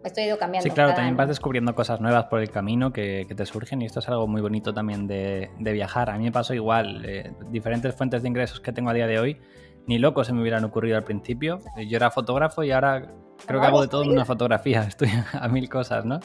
estoy 0.03 0.25
ido 0.25 0.37
cambiando. 0.37 0.69
Sí, 0.69 0.73
claro, 0.73 0.93
también 0.93 1.17
vas 1.17 1.27
descubriendo 1.27 1.73
cosas 1.73 1.99
nuevas 1.99 2.25
por 2.25 2.39
el 2.39 2.51
camino 2.51 2.93
que, 2.93 3.25
te 3.35 3.45
surgen 3.45 3.81
y 3.81 3.85
esto 3.85 3.99
es 3.99 4.07
algo 4.07 4.27
muy 4.27 4.41
bonito 4.41 4.73
también 4.73 5.07
de, 5.07 5.49
viajar. 5.59 6.09
A 6.09 6.17
mí 6.17 6.25
me 6.25 6.31
pasó 6.31 6.53
igual, 6.53 7.03
eh, 7.05 7.33
diferentes 7.49 7.95
fuentes 7.95 8.21
de 8.21 8.27
ingresos 8.27 8.59
que 8.59 8.71
tengo 8.71 8.91
a 8.91 8.93
día 8.93 9.07
de 9.07 9.19
hoy, 9.19 9.41
ni 9.87 9.99
loco 9.99 10.23
se 10.23 10.33
me 10.33 10.41
hubieran 10.41 10.63
ocurrido 10.63 10.97
al 10.97 11.03
principio. 11.03 11.59
Yo 11.87 11.97
era 11.97 12.11
fotógrafo 12.11 12.63
y 12.63 12.71
ahora 12.71 13.11
creo 13.45 13.61
que 13.61 13.67
hago 13.67 13.81
de 13.81 13.87
todo 13.87 14.03
en 14.03 14.11
una 14.11 14.25
fotografía, 14.25 14.83
estoy 14.87 15.09
a 15.33 15.47
mil 15.47 15.69
cosas, 15.69 16.05
¿no? 16.05 16.19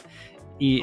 Y, 0.58 0.82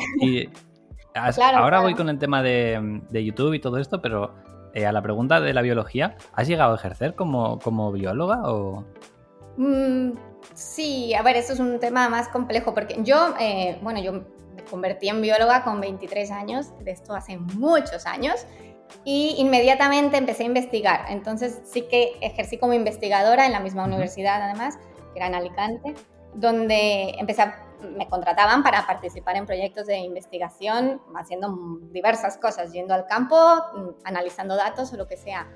ahora 1.14 1.82
voy 1.82 1.94
con 1.94 2.10
el 2.10 2.18
tema 2.18 2.42
de, 2.42 3.02
de 3.10 3.26
YouTube 3.26 3.54
y 3.54 3.60
todo 3.60 3.78
esto, 3.78 4.02
pero 4.02 4.34
eh, 4.78 4.86
a 4.86 4.92
la 4.92 5.02
pregunta 5.02 5.40
de 5.40 5.54
la 5.54 5.64
biología, 5.64 6.18
¿has 6.34 6.48
llegado 6.48 6.74
a 6.74 6.76
ejercer 6.76 7.16
como, 7.16 7.58
como 7.60 7.92
bióloga 7.92 8.42
o...? 8.44 8.86
Mm, 9.58 10.12
sí, 10.54 11.16
a 11.16 11.24
ver, 11.24 11.36
eso 11.36 11.54
es 11.54 11.60
un 11.60 11.80
tema 11.80 12.10
más 12.10 12.28
complejo 12.28 12.76
porque 12.76 13.00
yo, 13.04 13.34
eh, 13.40 13.80
bueno, 13.82 14.00
yo 14.00 14.14
me 14.14 14.64
convertí 14.70 15.10
en 15.10 15.22
bióloga 15.22 15.64
con 15.64 15.82
23 15.82 16.30
años, 16.30 16.78
de 16.84 16.92
esto 16.92 17.16
hace 17.16 17.38
muchos 17.38 18.06
años, 18.06 18.46
y 19.04 19.36
inmediatamente 19.38 20.18
empecé 20.18 20.44
a 20.44 20.45
investigar. 20.48 21.06
Entonces 21.10 21.62
sí 21.66 21.84
que 21.84 22.18
ejercí 22.22 22.57
como 22.57 22.74
investigadora 22.74 23.45
en 23.45 23.51
la 23.51 23.60
misma 23.60 23.86
universidad, 23.86 24.42
además, 24.42 24.78
que 25.13 25.19
era 25.19 25.28
en 25.28 25.36
Alicante, 25.36 25.94
donde 26.34 27.16
empecé 27.18 27.42
a 27.42 27.68
me 27.81 28.07
contrataban 28.07 28.63
para 28.63 28.86
participar 28.86 29.36
en 29.36 29.45
proyectos 29.45 29.88
de 29.88 29.98
investigación, 29.98 31.01
haciendo 31.16 31.56
diversas 31.92 32.38
cosas, 32.38 32.74
yendo 32.74 32.94
al 32.94 33.06
campo, 33.06 33.38
analizando 34.04 34.56
datos 34.56 34.92
o 34.94 34.98
lo 34.98 35.07
que 35.07 35.18
sea. 35.18 35.48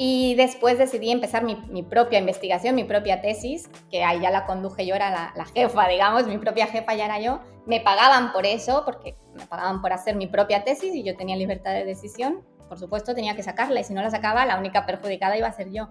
Y 0.00 0.36
después 0.36 0.78
decidí 0.78 1.10
empezar 1.10 1.42
mi, 1.42 1.82
propia 1.82 2.20
investigación, 2.20 2.76
mi 2.76 2.84
propia 2.84 3.20
tesis, 3.20 3.68
que 3.90 4.04
ahí 4.04 4.20
ya 4.20 4.30
la 4.30 4.46
conduje 4.46 4.86
yo, 4.86 4.94
era 4.94 5.10
la, 5.10 5.32
la, 5.34 5.44
jefa, 5.44 5.88
digamos, 5.88 6.28
mi 6.28 6.38
propia 6.38 6.66
jefa 6.68 6.94
ya 6.94 7.06
era 7.06 7.18
yo. 7.18 7.40
Me 7.66 7.80
pagaban 7.80 8.32
por 8.32 8.46
eso, 8.46 8.82
porque 8.84 9.16
me 9.34 9.44
pagaban 9.46 9.82
por 9.82 9.92
hacer 9.92 10.14
mi 10.14 10.28
propia 10.28 10.62
tesis 10.62 10.94
y 10.94 11.02
yo 11.02 11.16
tenía 11.16 11.34
libertad 11.34 11.72
de 11.72 11.84
decisión. 11.84 12.44
Por 12.68 12.78
supuesto, 12.78 13.14
tenía 13.14 13.34
que 13.34 13.42
sacarla 13.42 13.80
y 13.80 13.84
si 13.84 13.94
no 13.94 14.02
la 14.02 14.10
sacaba, 14.10 14.46
la 14.46 14.58
única 14.58 14.86
perjudicada 14.86 15.36
iba 15.36 15.48
a 15.48 15.52
ser 15.52 15.70
yo. 15.70 15.88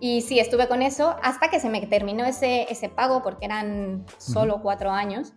Y 0.00 0.22
sí, 0.22 0.38
estuve 0.38 0.68
con 0.68 0.82
eso 0.82 1.16
hasta 1.22 1.48
que 1.48 1.60
se 1.60 1.68
me 1.68 1.86
terminó 1.86 2.24
ese, 2.24 2.66
ese 2.70 2.88
pago, 2.88 3.22
porque 3.22 3.46
eran 3.46 4.04
solo 4.18 4.60
cuatro 4.62 4.90
años, 4.90 5.34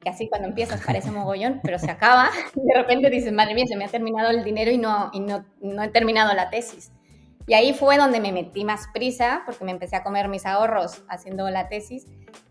que 0.00 0.10
así 0.10 0.28
cuando 0.28 0.48
empiezas 0.48 0.84
parece 0.84 1.10
mogollón, 1.10 1.60
pero 1.62 1.78
se 1.78 1.90
acaba. 1.90 2.30
De 2.54 2.74
repente 2.74 3.10
dices, 3.10 3.32
madre 3.32 3.54
mía, 3.54 3.66
se 3.66 3.76
me 3.76 3.84
ha 3.84 3.88
terminado 3.88 4.30
el 4.30 4.44
dinero 4.44 4.70
y 4.70 4.78
no, 4.78 5.10
y 5.12 5.20
no, 5.20 5.44
no 5.60 5.82
he 5.82 5.88
terminado 5.88 6.34
la 6.34 6.50
tesis. 6.50 6.92
Y 7.46 7.54
ahí 7.54 7.72
fue 7.72 7.96
donde 7.96 8.20
me 8.20 8.32
metí 8.32 8.64
más 8.64 8.88
prisa, 8.92 9.42
porque 9.44 9.64
me 9.64 9.72
empecé 9.72 9.96
a 9.96 10.04
comer 10.04 10.28
mis 10.28 10.46
ahorros 10.46 11.02
haciendo 11.08 11.48
la 11.50 11.68
tesis. 11.68 12.06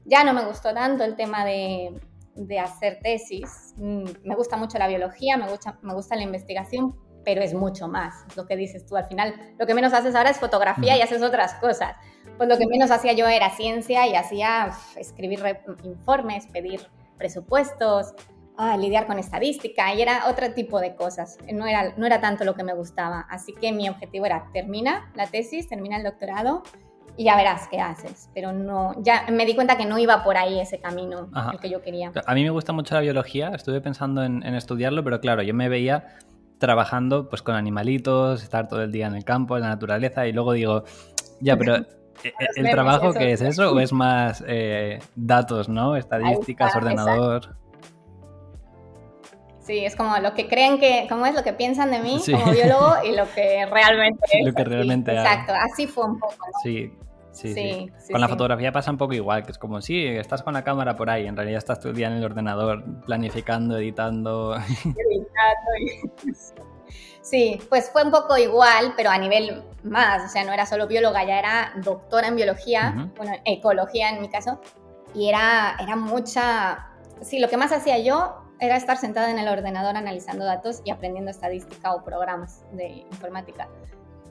Ya 0.06 0.24
no 0.24 0.34
me 0.34 0.44
gustó 0.46 0.74
tanto 0.74 1.04
el 1.04 1.16
tema 1.16 1.46
de, 1.46 2.00
de 2.36 2.60
hacer 2.60 3.00
tesis. 3.02 3.74
Mm, 3.78 4.04
me 4.24 4.36
gusta 4.36 4.58
mucho 4.58 4.78
la 4.78 4.88
biología, 4.88 5.38
me 5.38 5.50
gusta, 5.50 5.80
me 5.82 5.94
gusta 5.94 6.16
la 6.16 6.24
investigación, 6.24 6.96
pero 7.24 7.42
es 7.42 7.54
mucho 7.54 7.88
más. 7.88 8.26
lo 8.36 8.46
que 8.46 8.56
dices 8.56 8.86
tú, 8.86 8.96
al 8.96 9.06
final 9.06 9.34
lo 9.60 9.66
que 9.66 9.74
menos 9.74 9.94
haces 9.94 10.16
ahora 10.16 10.30
es 10.30 10.38
fotografía 10.38 10.98
y 10.98 11.02
haces 11.02 11.22
otras 11.22 11.56
cosas. 11.56 11.96
Pues 12.38 12.50
lo 12.50 12.58
que 12.58 12.68
menos 12.68 12.92
hacía 12.92 13.14
yo 13.14 13.28
era 13.28 13.50
ciencia 13.52 14.08
y 14.08 14.16
hacía 14.16 14.72
escribir 14.96 15.42
informes, 15.84 16.48
pedir 16.48 16.82
presupuestos, 17.18 18.14
ah, 18.58 18.78
lidiar 18.78 19.06
con 19.08 19.20
estadística 19.20 19.94
y 19.94 20.02
era 20.02 20.28
otro 20.28 20.54
tipo 20.54 20.80
de 20.80 20.96
cosas. 20.96 21.38
No 21.52 21.66
era, 21.66 21.94
no 21.98 22.06
era 22.06 22.20
tanto 22.22 22.44
lo 22.44 22.56
que 22.56 22.64
me 22.64 22.74
gustaba. 22.74 23.28
Así 23.30 23.54
que 23.54 23.72
mi 23.72 23.90
objetivo 23.90 24.26
era 24.26 24.50
termina 24.54 25.12
la 25.16 25.28
tesis, 25.28 25.68
termina 25.68 25.98
el 25.98 26.04
doctorado 26.04 26.64
y 27.18 27.26
ya 27.26 27.36
verás 27.36 27.68
qué 27.68 27.80
haces. 27.80 28.30
Pero 28.34 28.54
no, 28.54 28.96
ya 29.04 29.26
me 29.32 29.46
di 29.46 29.56
cuenta 29.56 29.78
que 29.78 29.86
no 29.86 29.98
iba 29.98 30.24
por 30.24 30.38
ahí 30.38 30.60
ese 30.60 30.80
camino 30.80 31.30
el 31.52 31.60
que 31.60 31.70
yo 31.70 31.82
quería. 31.82 32.12
A 32.26 32.34
mí 32.34 32.44
me 32.44 32.50
gusta 32.50 32.74
mucho 32.74 32.96
la 32.96 33.02
biología, 33.02 33.50
estuve 33.50 33.82
pensando 33.82 34.24
en, 34.24 34.44
en 34.44 34.56
estudiarlo, 34.56 35.04
pero 35.04 35.20
claro, 35.20 35.42
yo 35.44 35.54
me 35.54 35.70
veía 35.70 36.18
trabajando 36.62 37.28
pues 37.28 37.42
con 37.42 37.56
animalitos, 37.56 38.44
estar 38.44 38.68
todo 38.68 38.84
el 38.84 38.92
día 38.92 39.08
en 39.08 39.16
el 39.16 39.26
campo, 39.26 39.58
en 39.58 39.64
la 39.64 39.70
naturaleza, 39.70 40.28
y 40.28 40.32
luego 40.32 40.54
digo, 40.54 40.84
ya, 41.42 41.58
pero 41.58 41.76
¿e-, 42.24 42.28
e-, 42.28 42.34
¿el 42.56 42.70
trabajo 42.70 43.12
qué 43.14 43.34
es 43.34 43.42
eso? 43.42 43.74
¿O 43.74 43.80
es 43.80 43.92
más 43.92 44.44
eh, 44.48 45.00
datos, 45.16 45.68
¿no? 45.68 45.98
Estadísticas, 45.98 46.76
ordenador. 46.76 47.56
Sí, 49.60 49.84
es 49.86 49.96
como 49.96 50.18
lo 50.18 50.34
que 50.36 50.48
creen 50.48 50.80
que, 50.80 51.08
como 51.10 51.26
es 51.26 51.34
lo 51.34 51.44
que 51.44 51.54
piensan 51.54 51.90
de 51.92 52.00
mí 52.00 52.22
como 52.24 52.52
biólogo 52.52 52.96
y 53.06 53.16
lo 53.16 53.26
que 53.34 53.66
realmente 53.72 54.24
es. 54.32 54.46
Lo 54.46 54.54
que 54.54 54.64
realmente 54.64 55.12
Exacto, 55.14 55.54
así 55.54 55.88
fue 55.88 56.06
un 56.06 56.20
poco. 56.20 56.46
Sí, 56.64 56.92
Sí, 57.32 57.54
sí. 57.54 57.90
con 58.12 58.20
la 58.20 58.28
fotografía 58.28 58.72
pasa 58.72 58.92
un 58.92 58.98
poco 58.98 59.14
igual, 59.14 59.44
que 59.44 59.52
es 59.52 59.58
como, 59.58 59.82
sí, 59.82 60.06
estás 60.06 60.44
con 60.44 60.54
la 60.54 60.64
cámara 60.64 60.96
por 60.96 61.10
ahí, 61.10 61.28
en 61.28 61.36
realidad 61.36 61.60
estás 61.60 61.80
todo 61.80 61.90
el 61.90 61.96
día 61.96 62.08
en 62.08 62.14
el 62.14 62.26
ordenador 62.26 62.84
planificando, 63.06 63.78
editando. 63.78 64.56
Sí, 67.22 67.62
pues 67.70 67.90
fue 67.92 68.04
un 68.04 68.12
poco 68.12 68.36
igual, 68.38 68.94
pero 68.98 69.12
a 69.12 69.18
nivel 69.18 69.64
más, 69.84 70.26
o 70.26 70.28
sea, 70.28 70.44
no 70.44 70.52
era 70.52 70.66
solo 70.66 70.88
bióloga, 70.88 71.24
ya 71.24 71.40
era 71.40 71.72
doctora 71.78 72.28
en 72.28 72.36
biología, 72.36 73.12
bueno, 73.16 73.34
ecología 73.46 74.10
en 74.10 74.22
mi 74.22 74.30
caso, 74.30 74.60
y 75.14 75.30
era, 75.30 75.78
era 75.80 75.96
mucha, 75.96 76.90
sí, 77.22 77.40
lo 77.40 77.48
que 77.48 77.58
más 77.58 77.72
hacía 77.72 78.00
yo 78.00 78.44
era 78.60 78.76
estar 78.76 78.98
sentada 78.98 79.30
en 79.30 79.40
el 79.40 79.48
ordenador 79.48 79.96
analizando 79.98 80.46
datos 80.46 80.82
y 80.84 80.92
aprendiendo 80.92 81.32
estadística 81.32 81.94
o 81.94 82.04
programas 82.04 82.66
de 82.74 83.06
informática 83.12 83.70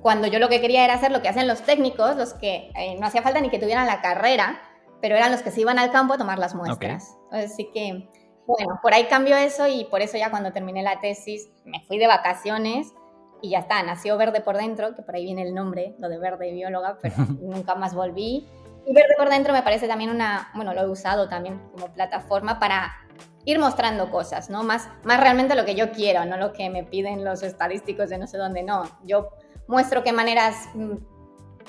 cuando 0.03 0.27
yo 0.27 0.39
lo 0.39 0.49
que 0.49 0.61
quería 0.61 0.85
era 0.85 0.95
hacer 0.95 1.13
lo 1.13 1.23
que 1.23 1.29
hacen 1.29 1.47
los 1.47 1.63
técnicos, 1.63 2.17
los 2.17 2.35
que 2.35 2.71
eh, 2.75 2.97
no 2.99 3.07
hacía 3.07 3.23
falta 3.23 3.41
ni 3.41 3.51
que 3.51 3.59
tuvieran 3.59 3.87
la 3.87 4.01
carrera, 4.01 4.61
pero 5.01 5.17
eran 5.17 5.31
los 5.31 5.43
que 5.43 5.51
se 5.51 5.61
iban 5.61 5.79
al 5.79 5.91
campo 5.91 6.15
a 6.15 6.19
tomar 6.19 6.39
las 6.39 6.55
muestras. 6.55 7.17
Así 7.31 7.71
que, 7.73 8.09
bueno, 8.47 8.79
por 8.83 8.95
ahí 8.95 9.05
cambió 9.05 9.37
eso 9.37 9.67
y 9.69 9.85
por 9.85 10.01
eso 10.01 10.17
ya 10.17 10.31
cuando 10.31 10.53
terminé 10.53 10.83
la 10.83 11.01
tesis 11.01 11.51
me 11.65 11.81
fui 11.81 11.99
de 11.99 12.07
vacaciones 12.07 12.93
y 13.43 13.51
ya 13.51 13.61
está, 13.61 13.83
nació 13.83 14.17
Verde 14.17 14.41
por 14.41 14.57
Dentro, 14.57 14.95
que 14.95 15.03
por 15.03 15.15
ahí 15.15 15.25
viene 15.25 15.43
el 15.43 15.55
nombre, 15.55 15.95
lo 15.99 16.09
de 16.09 16.19
verde 16.19 16.53
bióloga, 16.53 16.99
pero 17.01 17.15
nunca 17.41 17.75
más 17.75 17.95
volví. 17.95 18.47
Y 18.87 18.95
Verde 18.95 19.15
por 19.17 19.29
Dentro 19.29 19.53
me 19.53 19.63
parece 19.63 19.87
también 19.87 20.11
una, 20.11 20.51
bueno, 20.55 20.73
lo 20.75 20.83
he 20.83 20.89
usado 20.89 21.29
también 21.29 21.59
como 21.73 21.93
plataforma 21.93 22.59
para 22.59 22.93
ir 23.45 23.59
mostrando 23.59 24.11
cosas, 24.11 24.51
¿no? 24.51 24.63
Más, 24.63 24.89
más 25.05 25.21
realmente 25.21 25.55
lo 25.55 25.65
que 25.65 25.75
yo 25.75 25.93
quiero, 25.93 26.25
no 26.25 26.37
lo 26.37 26.53
que 26.53 26.69
me 26.71 26.85
piden 26.85 27.25
los 27.25 27.43
estadísticos 27.43 28.11
de 28.11 28.19
no 28.19 28.27
sé 28.27 28.39
dónde, 28.39 28.63
no. 28.63 28.85
Yo 29.05 29.31
muestro 29.71 30.03
qué 30.03 30.13
maneras 30.13 30.69
mm, 30.75 30.97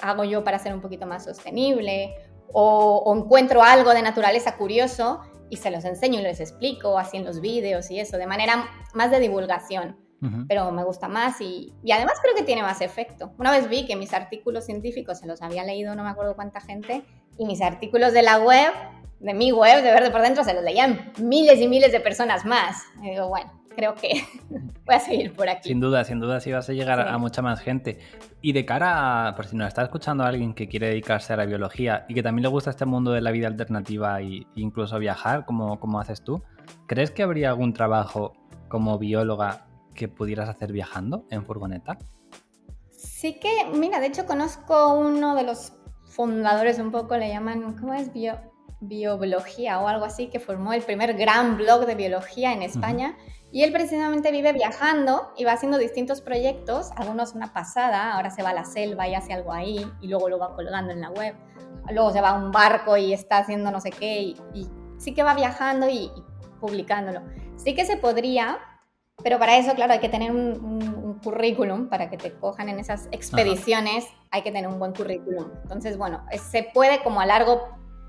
hago 0.01 0.23
yo 0.23 0.43
para 0.43 0.59
ser 0.59 0.73
un 0.73 0.81
poquito 0.81 1.05
más 1.05 1.23
sostenible 1.23 2.13
o, 2.51 3.03
o 3.05 3.15
encuentro 3.15 3.63
algo 3.63 3.93
de 3.93 4.01
naturaleza 4.01 4.57
curioso 4.57 5.21
y 5.49 5.57
se 5.57 5.71
los 5.71 5.85
enseño 5.85 6.19
y 6.19 6.23
les 6.23 6.39
explico 6.39 6.97
así 6.97 7.17
en 7.17 7.25
los 7.25 7.39
vídeos 7.39 7.91
y 7.91 7.99
eso, 7.99 8.17
de 8.17 8.27
manera 8.27 8.67
más 8.93 9.11
de 9.11 9.19
divulgación 9.19 9.97
pero 10.47 10.71
me 10.71 10.83
gusta 10.83 11.07
más 11.07 11.41
y, 11.41 11.73
y, 11.83 11.91
además 11.91 12.13
creo 12.21 12.35
que 12.35 12.43
tiene 12.43 12.61
más 12.61 12.81
efecto. 12.81 13.31
Una 13.39 13.51
vez 13.51 13.67
vi 13.67 13.87
que 13.87 13.95
mis 13.95 14.13
artículos 14.13 14.65
científicos 14.65 15.17
se 15.17 15.25
los 15.25 15.41
había 15.41 15.63
leído 15.63 15.95
no 15.95 16.03
me 16.03 16.09
acuerdo 16.11 16.35
cuánta 16.35 16.61
gente 16.61 17.03
y 17.39 17.45
mis 17.45 17.61
artículos 17.61 18.13
de 18.13 18.21
la 18.21 18.37
web, 18.39 18.71
de 19.19 19.33
mi 19.33 19.51
web, 19.51 19.83
de 19.83 19.89
Verde 19.89 20.11
por 20.11 20.21
Dentro, 20.21 20.43
se 20.43 20.53
los 20.53 20.63
leían 20.63 21.11
miles 21.17 21.59
y 21.59 21.67
miles 21.67 21.91
de 21.91 21.99
personas 22.01 22.45
más. 22.45 22.83
Y 23.01 23.09
digo, 23.09 23.29
bueno, 23.29 23.51
creo 23.75 23.95
que 23.95 24.23
voy 24.49 24.95
a 24.95 24.99
seguir 24.99 25.33
por 25.33 25.49
aquí. 25.49 25.69
Sin 25.69 25.79
duda, 25.79 26.03
sin 26.03 26.19
duda 26.19 26.39
sí 26.39 26.51
vas 26.51 26.69
a 26.69 26.73
llegar 26.73 26.99
a 26.99 27.17
mucha 27.17 27.41
más 27.41 27.59
gente. 27.59 27.99
Y 28.41 28.53
de 28.53 28.65
cara 28.65 29.27
a, 29.27 29.35
por 29.35 29.47
si 29.47 29.55
nos 29.55 29.67
está 29.67 29.83
escuchando 29.83 30.23
alguien 30.23 30.53
que 30.53 30.67
quiere 30.67 30.87
dedicarse 30.87 31.33
a 31.33 31.37
la 31.37 31.45
biología 31.45 32.05
y 32.07 32.13
que 32.13 32.23
también 32.23 32.43
le 32.43 32.49
gusta 32.49 32.69
este 32.69 32.85
mundo 32.85 33.11
de 33.11 33.21
la 33.21 33.31
vida 33.31 33.47
alternativa 33.47 34.21
e 34.21 34.45
incluso 34.55 34.97
viajar, 34.99 35.45
como, 35.45 35.79
como 35.79 35.99
haces 35.99 36.23
tú, 36.23 36.43
¿crees 36.87 37.11
que 37.11 37.23
habría 37.23 37.49
algún 37.49 37.73
trabajo 37.73 38.33
como 38.67 38.97
bióloga 38.97 39.67
que 39.93 40.07
pudieras 40.07 40.49
hacer 40.49 40.71
viajando 40.71 41.25
en 41.29 41.45
furgoneta? 41.45 41.97
Sí 42.91 43.39
que, 43.39 43.65
mira, 43.73 43.99
de 43.99 44.07
hecho 44.07 44.25
conozco 44.25 44.95
uno 44.95 45.35
de 45.35 45.43
los 45.43 45.73
fundadores, 46.05 46.79
un 46.79 46.91
poco 46.91 47.17
le 47.17 47.29
llaman, 47.29 47.73
¿cómo 47.73 47.93
es? 47.93 48.13
Bio, 48.13 48.35
Biobiología 48.79 49.79
o 49.79 49.87
algo 49.87 50.05
así, 50.05 50.27
que 50.27 50.39
formó 50.39 50.73
el 50.73 50.81
primer 50.81 51.13
gran 51.15 51.57
blog 51.57 51.85
de 51.85 51.95
biología 51.95 52.53
en 52.53 52.63
España. 52.63 53.15
Y 53.51 53.63
él 53.63 53.71
precisamente 53.71 54.31
vive 54.31 54.53
viajando 54.53 55.33
y 55.37 55.43
va 55.43 55.53
haciendo 55.53 55.77
distintos 55.77 56.21
proyectos, 56.21 56.91
algunos 56.95 57.33
una 57.33 57.51
pasada, 57.51 58.13
ahora 58.13 58.29
se 58.29 58.43
va 58.43 58.49
a 58.49 58.53
la 58.53 58.63
selva 58.63 59.07
y 59.07 59.15
hace 59.15 59.33
algo 59.33 59.51
ahí 59.51 59.85
y 59.99 60.07
luego 60.07 60.29
lo 60.29 60.39
va 60.39 60.55
colgando 60.55 60.93
en 60.93 61.01
la 61.01 61.09
web, 61.09 61.35
luego 61.89 62.11
se 62.11 62.21
va 62.21 62.29
a 62.29 62.33
un 62.33 62.51
barco 62.51 62.95
y 62.95 63.11
está 63.11 63.39
haciendo 63.39 63.69
no 63.71 63.81
sé 63.81 63.89
qué 63.89 64.21
y, 64.21 64.69
sí 64.97 65.13
que 65.13 65.23
va 65.23 65.33
viajando 65.33 65.89
y, 65.89 66.05
y 66.05 66.23
publicándolo. 66.59 67.21
Sí 67.57 67.75
que 67.75 67.85
se 67.85 67.97
podría, 67.97 68.59
pero 69.23 69.39
para 69.39 69.57
eso, 69.57 69.73
claro, 69.75 69.93
hay 69.93 69.99
que 69.99 70.09
tener 70.09 70.31
un, 70.31 71.19
currículum, 71.23 71.87
para 71.87 72.09
que 72.09 72.17
te 72.17 72.33
cojan 72.33 72.67
en 72.69 72.79
esas 72.79 73.07
expediciones, 73.11 74.07
hay 74.31 74.41
que 74.41 74.51
tener 74.51 74.67
un 74.67 74.79
buen 74.79 74.91
currículum. 74.91 75.51
Entonces, 75.61 75.95
bueno, 75.95 76.25
se 76.49 76.63
puede 76.63 77.03
como 77.03 77.21
a 77.21 77.27
largo, 77.27 77.61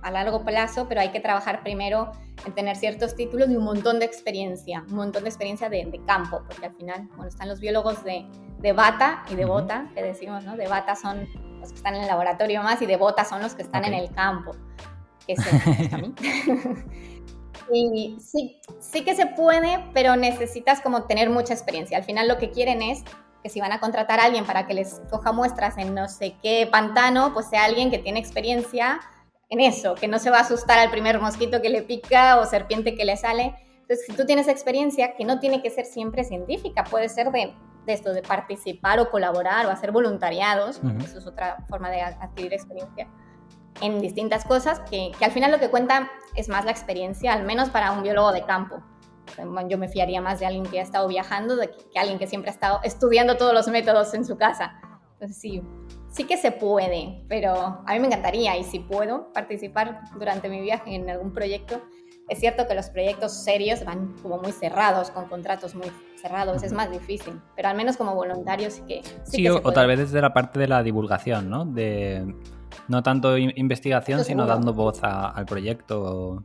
a 0.03 0.11
largo 0.11 0.45
plazo, 0.45 0.87
pero 0.89 1.01
hay 1.01 1.11
que 1.11 1.21
trabajar 1.21 1.63
primero 1.63 2.13
en 2.45 2.55
tener 2.55 2.77
ciertos 2.77 3.15
títulos 3.15 3.49
y 3.51 3.57
un 3.57 3.65
montón 3.65 3.99
de 3.99 4.05
experiencia, 4.05 4.85
un 4.89 4.97
montón 4.97 5.23
de 5.23 5.29
experiencia 5.29 5.69
de, 5.69 6.01
campo, 6.07 6.43
porque 6.47 6.67
al 6.67 6.75
final, 6.75 7.09
bueno, 7.17 7.29
están 7.29 7.49
los 7.49 7.61
biólogos 7.61 8.03
de, 8.05 8.27
de 8.59 8.73
bata 8.73 9.23
y 9.31 9.37
de 9.37 9.45
bota, 9.45 9.91
que 9.95 10.03
decimos, 10.03 10.45
¿no? 10.45 10.57
De 10.57 10.67
bata 10.67 10.97
son 10.97 11.29
los 11.61 11.71
que 11.71 11.77
están 11.77 11.95
en 11.95 12.03
el 12.03 12.09
laboratorio 12.09 12.63
más 12.63 12.83
y 12.83 12.87
de 12.87 12.97
bota 12.97 13.25
son 13.25 13.43
los 13.43 13.55
que 13.55 13.63
están 13.63 13.85
en 13.85 13.95
el 13.95 14.13
campo, 14.13 14.53
que 15.27 15.37
a 15.93 15.99
mí. 15.99 16.15
Y 17.73 18.19
sí, 18.21 18.61
sí 18.81 19.05
que 19.05 19.15
se 19.15 19.27
puede, 19.27 19.83
pero 19.95 20.17
necesitas 20.17 20.81
como 20.81 21.05
tener 21.05 21.31
mucha 21.31 21.55
experiencia. 21.55 21.97
Al 21.97 22.05
final 22.05 22.29
lo 22.29 22.37
que 22.37 22.51
quieren 22.51 22.83
es 22.83 23.03
que 23.43 23.49
si 23.49 23.61
van 23.61 23.73
a 23.73 23.81
contratar 23.81 24.21
a 24.21 24.25
alguien 24.25 24.45
para 24.45 24.67
que 24.67 24.75
les 24.75 25.01
coja 25.11 25.33
muestras 25.33 25.79
en 25.79 25.95
no 25.95 26.09
sé 26.09 26.37
qué 26.43 26.69
pantano, 26.71 27.33
pues 27.33 27.47
sea 27.47 27.65
alguien 27.65 27.91
que 27.91 27.99
tiene 27.99 28.21
experiencia 28.21 29.01
en 29.53 29.61
eso, 29.61 29.95
que 29.95 30.09
no 30.09 30.19
se 30.19 30.31
va 30.31 30.39
a 30.39 30.41
asustar 30.41 30.79
al 30.79 30.91
primer 30.91 31.21
mosquito 31.21 31.61
que 31.61 31.69
le 31.69 31.83
pica 31.83 32.41
o 32.41 32.47
serpiente 32.47 32.95
que 32.95 33.05
le 33.05 33.19
sale. 33.19 33.55
Entonces, 33.83 34.07
si 34.07 34.15
tú 34.15 34.25
tienes 34.25 34.49
experiencia, 34.49 35.15
que 35.15 35.27
no 35.27 35.41
tiene 35.41 35.61
que 35.61 35.69
ser 35.69 35.85
siempre 35.85 36.25
científica, 36.25 36.85
puede 36.85 37.11
ser 37.11 37.31
de, 37.31 37.53
de 37.85 37.93
esto, 37.93 38.15
de 38.15 38.23
participar 38.23 38.99
o 38.99 39.11
colaborar 39.11 39.67
o 39.67 39.71
hacer 39.71 39.93
voluntariados, 39.93 40.81
eso 41.05 41.19
es 41.19 41.27
otra 41.27 41.59
forma 41.69 41.91
de 41.91 42.01
adquirir 42.01 42.55
experiencia 42.55 43.09
en 43.83 44.01
distintas 44.01 44.47
cosas, 44.47 44.81
que, 44.89 45.13
que, 45.19 45.25
al 45.27 45.33
final 45.33 45.51
lo 45.51 45.59
que 45.59 45.69
cuenta 45.69 46.11
es 46.35 46.49
más 46.49 46.65
la 46.65 46.71
experiencia, 46.71 47.35
al 47.35 47.45
menos 47.45 47.69
para 47.69 47.93
un 47.93 48.03
biólogo 48.03 48.33
de 48.33 48.45
campo. 48.45 48.83
Yo 49.69 49.77
me 49.77 49.89
fiaría 49.89 50.23
más 50.23 50.41
de 50.41 50.47
alguien 50.47 50.65
que 50.65 50.81
ha 50.81 50.83
estado 50.83 51.09
viajando 51.09 51.57
de 51.57 51.71
que, 51.71 51.99
alguien 51.99 52.19
que 52.19 52.27
siempre 52.27 52.51
ha 52.51 52.55
estado 52.55 52.81
estudiando 52.85 53.37
todos 53.37 53.53
los 53.53 53.69
métodos 53.69 54.15
en 54.15 54.25
su 54.25 54.39
casa. 54.39 54.81
Entonces 55.13 55.37
sí, 55.37 55.63
sí 56.13 56.25
que 56.25 56.37
se 56.37 56.53
puede, 56.53 57.25
pero 57.29 57.83
a 57.85 57.93
mí 57.93 57.99
me 57.99 58.07
encantaría 58.07 58.57
y 58.57 58.65
si 58.65 58.79
puedo 58.79 59.33
participar 59.33 60.03
durante 60.17 60.49
mi 60.49 60.61
viaje 60.61 60.95
en 60.95 61.11
algún 61.11 61.33
proyecto, 61.33 61.83
es 62.29 62.39
cierto 62.39 62.69
que 62.69 62.75
los 62.75 62.89
proyectos 62.91 63.43
serios 63.43 63.85
van 63.85 64.15
como 64.23 64.39
muy 64.39 64.53
cerrados, 64.53 65.11
con 65.11 65.27
contratos 65.27 65.75
muy 65.75 65.91
cerrados, 66.21 66.63
es 66.63 66.73
más 66.73 66.91
difícil, 66.91 67.41
pero 67.57 67.69
al 67.69 67.77
menos 67.77 67.97
como 67.97 68.15
voluntario 68.15 68.71
sí 68.71 68.83
que... 68.87 69.03
Sí, 69.25 69.49
o, 69.49 69.61
o, 69.63 69.73
tal 69.73 69.89
vez 69.89 69.99
desde 69.99 70.21
la 70.21 70.33
parte 70.33 70.61
de 70.61 70.69
la 70.69 70.83
divulgación, 70.83 71.51
¿no? 71.51 71.65
De 71.65 72.25
no 72.89 73.03
tanto 73.03 73.37
investigación, 73.39 74.25
sino 74.25 74.47
dando 74.47 74.73
voz 74.73 75.01
al 75.03 75.47
proyecto. 75.47 76.45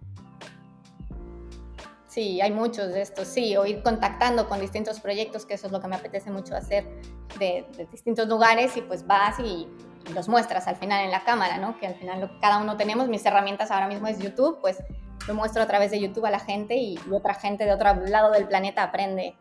Sí, 2.17 2.41
hay 2.41 2.49
muchos 2.49 2.93
de 2.93 3.03
estos, 3.03 3.27
sí, 3.27 3.55
o 3.57 3.67
ir 3.67 3.83
contactando 3.83 4.49
con 4.49 4.59
distintos 4.59 4.99
proyectos, 4.99 5.45
que 5.45 5.53
eso 5.53 5.67
es 5.67 5.71
lo 5.71 5.79
que 5.79 5.87
me 5.87 5.97
apetece 5.97 6.31
mucho 6.31 6.55
hacer, 6.55 6.83
de, 7.37 7.63
distintos 7.91 8.27
lugares 8.27 8.75
y 8.75 8.81
pues 8.81 9.05
vas 9.05 9.37
y, 9.39 9.67
los 10.15 10.27
muestras 10.27 10.67
al 10.67 10.77
final 10.77 11.05
en 11.05 11.11
la 11.11 11.23
cámara, 11.23 11.59
¿no? 11.59 11.77
Que 11.79 11.85
al 11.85 11.93
final 11.93 12.21
lo, 12.21 12.39
cada 12.39 12.57
uno 12.57 12.75
tenemos, 12.75 13.07
mis 13.07 13.23
herramientas 13.23 13.69
ahora 13.69 13.87
mismo 13.87 14.07
es 14.07 14.17
YouTube, 14.17 14.57
pues 14.61 14.81
lo 15.27 15.35
muestro 15.35 15.61
a 15.61 15.67
través 15.67 15.91
de 15.91 15.99
YouTube 15.99 16.25
a 16.25 16.31
la 16.31 16.39
gente 16.39 16.75
y 16.75 16.97
otra 17.11 17.35
gente 17.35 17.65
de 17.65 17.73
otro 17.73 17.93
lado 18.07 18.31
del 18.31 18.47
planeta 18.47 18.81
aprende 18.81 19.35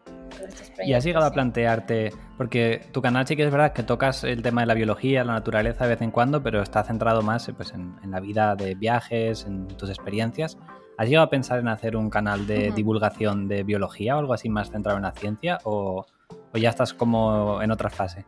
y 0.84 0.92
has 0.92 1.02
llegado 1.02 1.24
a 1.24 1.30
plantearte, 1.30 2.12
porque 2.36 2.84
tu 2.92 3.00
canal 3.00 3.26
sí 3.26 3.36
que 3.36 3.44
es 3.44 3.50
verdad 3.50 3.72
que 3.72 3.84
tocas 3.84 4.22
el 4.22 4.42
tema 4.42 4.60
de 4.60 4.66
la 4.66 4.74
biología, 4.74 5.24
la 5.24 5.32
naturaleza 5.32 5.84
de 5.84 5.94
vez 5.94 6.02
en 6.02 6.10
cuando, 6.10 6.42
pero 6.42 6.60
está 6.60 6.84
centrado 6.84 7.22
más 7.22 7.50
pues, 7.56 7.72
en, 7.72 7.96
la 8.10 8.20
vida 8.20 8.54
de 8.54 8.74
viajes, 8.74 9.46
en 9.46 9.66
tus 9.66 9.88
experiencias. 9.88 10.58
¿Has 10.98 11.08
llegado 11.08 11.26
a 11.26 11.30
pensar 11.30 11.58
en 11.58 11.68
hacer 11.68 11.94
un 11.94 12.08
canal 12.08 12.46
de 12.46 12.72
divulgación 12.74 13.48
de 13.48 13.64
biología 13.64 14.16
o 14.16 14.18
algo 14.18 14.32
así 14.32 14.48
más 14.48 14.70
centrado 14.70 14.96
en 14.96 15.02
la 15.02 15.12
ciencia? 15.12 15.58
¿O, 15.64 16.06
o 16.54 16.58
ya 16.58 16.70
estás 16.70 16.94
como 16.94 17.60
en 17.60 17.70
otra 17.70 17.90
fase? 17.90 18.24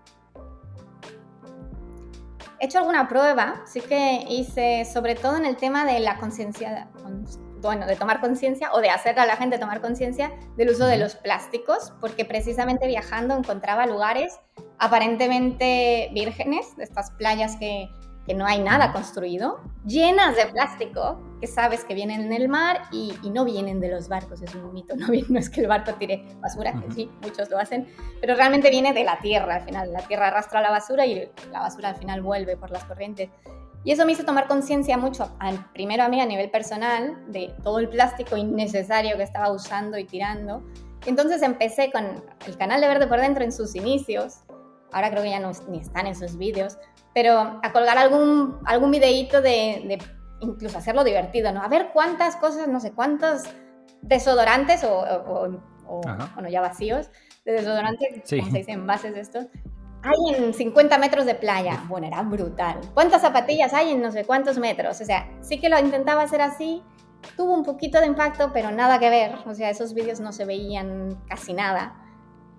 He 2.61 2.67
hecho 2.67 2.79
alguna 2.79 3.09
prueba, 3.09 3.63
sí 3.65 3.81
que 3.81 4.25
hice 4.29 4.85
sobre 4.85 5.15
todo 5.15 5.37
en 5.37 5.47
el 5.47 5.57
tema 5.57 5.87
de 5.87 6.01
la 6.01 6.19
conciencia 6.19 6.89
bueno, 7.63 7.87
de 7.87 7.97
tomar 7.97 8.21
conciencia 8.21 8.73
o 8.73 8.81
de 8.81 8.91
hacer 8.91 9.19
a 9.19 9.27
la 9.27 9.37
gente 9.37 9.59
tomar 9.59 9.81
conciencia 9.81 10.33
del 10.57 10.71
uso 10.71 10.87
de 10.87 10.99
los 10.99 11.17
plásticos, 11.17 11.93
porque 12.01 12.25
precisamente 12.25 12.87
viajando 12.87 13.35
encontraba 13.35 13.87
lugares 13.87 14.39
aparentemente 14.79 16.11
vírgenes, 16.13 16.77
de 16.77 16.85
estas 16.85 17.11
playas 17.13 17.57
que, 17.57 17.89
que 18.27 18.35
no 18.35 18.47
hay 18.47 18.61
nada 18.61 18.93
construido, 18.93 19.61
llenas 19.85 20.37
de 20.37 20.47
plástico, 20.47 21.21
que 21.41 21.47
sabes 21.47 21.85
que 21.85 21.95
vienen 21.95 22.21
en 22.21 22.33
el 22.33 22.49
mar 22.49 22.83
y, 22.91 23.15
y, 23.23 23.31
no 23.31 23.45
vienen 23.45 23.81
de 23.81 23.89
los 23.89 24.09
barcos, 24.09 24.43
es 24.43 24.55
un 24.55 24.73
mito, 24.73 24.97
no, 24.97 25.07
no 25.29 25.39
es 25.39 25.51
que 25.51 25.61
el 25.61 25.69
barco 25.69 25.95
tire 25.95 26.25
basura, 26.41 26.73
que 26.73 26.93
sí, 26.93 27.11
muchos 27.23 27.51
lo 27.51 27.59
hacen, 27.59 27.87
pero 28.21 28.35
realmente 28.35 28.71
viene 28.71 28.93
de 28.93 29.05
la 29.05 29.19
tierra 29.19 29.57
al 29.57 29.63
final, 29.63 29.93
la 29.93 30.01
tierra 30.01 30.29
arrastra 30.29 30.61
la 30.61 30.71
basura 30.71 31.07
y 31.07 31.31
la 31.53 31.61
basura 31.61 31.91
al 31.91 31.97
final 31.97 32.23
vuelve 32.23 32.57
por 32.57 32.71
las 32.71 32.85
corrientes. 32.85 33.31
Y 33.85 33.93
eso 33.93 34.05
me 34.05 34.13
hizo 34.13 34.25
tomar 34.25 34.49
conciencia 34.49 34.99
mucho, 34.99 35.31
primero 35.73 36.03
a 36.03 36.09
mí 36.09 36.21
a 36.21 36.27
nivel 36.27 36.51
personal, 36.51 37.17
de 37.29 37.55
todo 37.63 37.79
el 37.79 37.89
plástico 37.89 38.37
innecesario 38.37 39.17
que 39.17 39.23
estaba 39.23 39.53
usando 39.53 39.97
y 39.99 40.05
tirando. 40.05 40.63
Y 41.07 41.11
entonces 41.11 41.43
empecé 41.43 41.93
con 41.93 42.23
el 42.47 42.57
canal 42.57 42.81
de 42.81 42.89
Verde 42.89 43.07
por 43.07 43.21
Dentro 43.21 43.45
en 43.45 43.53
sus 43.53 43.77
inicios, 43.77 44.41
ahora 44.93 45.11
creo 45.11 45.23
que 45.23 45.31
ya 45.31 45.39
no 45.39 45.53
ni 45.69 45.79
están 45.79 46.07
en 46.07 46.17
sus 46.17 46.37
vídeos, 46.37 46.77
pero 47.15 47.61
a 47.63 47.73
colgar 47.73 47.99
algún, 47.99 48.59
algún 48.65 48.91
videíto 48.91 49.41
de, 49.41 49.85
de 49.87 49.99
incluso 50.41 50.79
hacerlo 50.79 51.05
divertido, 51.05 51.53
¿no? 51.53 51.63
A 51.63 51.69
ver 51.69 51.91
cuántas 51.93 52.37
cosas, 52.37 52.69
no 52.69 52.81
sé 52.81 52.93
cuántos 52.93 53.43
desodorantes 54.03 54.85
o, 54.85 55.51
o, 55.87 56.01
bueno, 56.35 56.49
ya 56.49 56.61
vacíos, 56.61 57.11
de 57.45 57.53
desodorantes, 57.53 58.23
como 58.29 58.51
se 58.51 58.59
dice, 58.59 58.73
envases 58.73 59.15
de 59.15 59.21
estos, 59.21 59.47
hay 60.03 60.35
en 60.35 60.55
50 60.55 60.99
metros 60.99 61.27
de 61.27 61.35
playa. 61.35 61.83
Bueno, 61.89 62.07
era 62.07 62.23
brutal. 62.23 62.79
¿Cuántas 62.95 63.23
zapatillas 63.23 63.75
hay 63.75 63.91
en 63.91 64.01
no 64.01 64.13
sé 64.13 64.25
cuántos 64.25 64.59
metros? 64.59 65.01
O 65.01 65.05
sea, 65.05 65.29
sí 65.41 65.59
que 65.59 65.69
lo 65.69 65.79
intentaba 65.79 66.23
hacer 66.23 66.41
así. 66.41 66.83
Tuvo 67.37 67.53
un 67.53 67.65
poquito 67.65 68.01
de 68.01 68.07
impacto, 68.07 68.53
pero 68.53 68.71
nada 68.71 68.99
que 69.01 69.11
ver. 69.11 69.35
O 69.47 69.55
sea, 69.55 69.71
esos 69.71 69.95
vídeos 69.95 70.21
no 70.21 70.33
se 70.33 70.45
veían 70.45 71.19
casi 71.29 71.53
nada. 71.53 71.97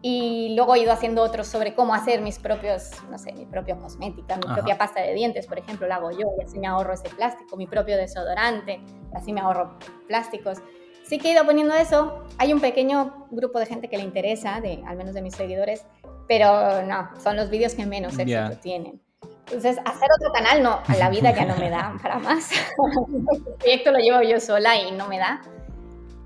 Y 0.02 0.56
luego 0.56 0.76
he 0.76 0.80
ido 0.80 0.94
haciendo 0.94 1.22
otros 1.22 1.48
sobre 1.48 1.76
cómo 1.76 1.94
hacer 1.94 2.22
mis 2.22 2.40
propios, 2.40 2.92
no 3.10 3.18
sé, 3.18 3.34
mi 3.34 3.46
propia 3.46 3.76
cosmética, 3.76 4.38
mi 4.38 4.54
propia 4.54 4.78
pasta 4.78 5.02
de 5.02 5.14
dientes, 5.14 5.46
por 5.46 5.60
ejemplo, 5.60 5.88
la 5.88 5.96
hago 5.96 6.12
yo 6.12 6.28
y 6.40 6.44
así 6.44 6.58
me 6.58 6.68
ahorro 6.68 6.94
ese 6.94 7.10
plástico, 7.10 7.58
mi 7.58 7.68
propio 7.68 7.98
desodorante, 7.98 8.80
así 9.14 9.34
me 9.34 9.42
ahorro 9.42 9.78
plásticos. 10.08 10.60
Sí 11.04 11.18
que 11.18 11.30
he 11.30 11.34
ido 11.34 11.44
poniendo 11.44 11.74
eso. 11.74 12.24
Hay 12.38 12.54
un 12.54 12.62
pequeño 12.62 13.28
grupo 13.32 13.60
de 13.60 13.66
gente 13.66 13.90
que 13.90 13.98
le 13.98 14.04
interesa, 14.04 14.62
de, 14.62 14.82
al 14.86 14.96
menos 14.96 15.16
de 15.16 15.22
mis 15.22 15.36
seguidores, 15.36 15.84
pero 16.28 16.84
no, 16.84 17.10
son 17.22 17.36
los 17.36 17.50
vídeos 17.50 17.74
que 17.74 17.86
menos 17.86 18.18
éxito 18.20 18.58
tienen. 18.62 19.02
Entonces, 19.48 19.80
hacer 19.84 20.08
otro 20.20 20.32
canal, 20.32 20.62
no, 20.62 20.80
la 21.00 21.10
vida 21.10 21.34
ya 21.34 21.44
no 21.46 21.56
me 21.58 21.72
da 21.72 21.96
para 22.02 22.20
más. 22.20 22.52
el 23.34 23.56
proyecto 23.56 23.92
lo 23.92 23.98
llevo 23.98 24.22
yo 24.22 24.40
sola 24.40 24.78
y 24.78 24.92
no 24.92 25.08
me 25.08 25.18
da. 25.18 25.42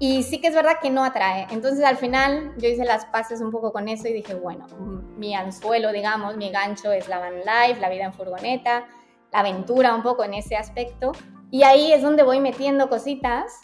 Y 0.05 0.22
sí 0.24 0.41
que 0.41 0.50
es 0.50 0.53
verdad 0.53 0.79
que 0.81 0.89
no 0.89 1.01
atrae. 1.05 1.48
Entonces, 1.50 1.86
al 1.86 1.95
final, 1.95 2.51
yo 2.57 2.67
hice 2.67 2.83
las 2.83 3.05
paces 3.05 3.39
un 3.39 3.51
poco 3.51 3.72
con 3.72 3.88
eso 3.88 4.05
y 4.10 4.12
dije, 4.12 4.33
bueno, 4.36 4.67
mi 5.15 5.33
anzuelo, 5.33 5.93
digamos, 5.93 6.36
mi 6.36 6.50
gancho 6.50 6.91
es 6.91 7.07
la 7.07 7.19
van 7.19 7.38
life, 7.38 7.79
la 7.79 7.88
vida 7.88 8.03
en 8.03 8.13
furgoneta, 8.13 8.86
la 9.31 9.39
aventura 9.39 9.95
un 9.95 10.03
poco 10.03 10.25
en 10.25 10.33
ese 10.33 10.57
aspecto. 10.57 11.13
Y 11.51 11.63
ahí 11.63 11.93
es 11.93 12.01
donde 12.01 12.22
voy 12.22 12.41
metiendo 12.41 12.89
cositas. 12.89 13.62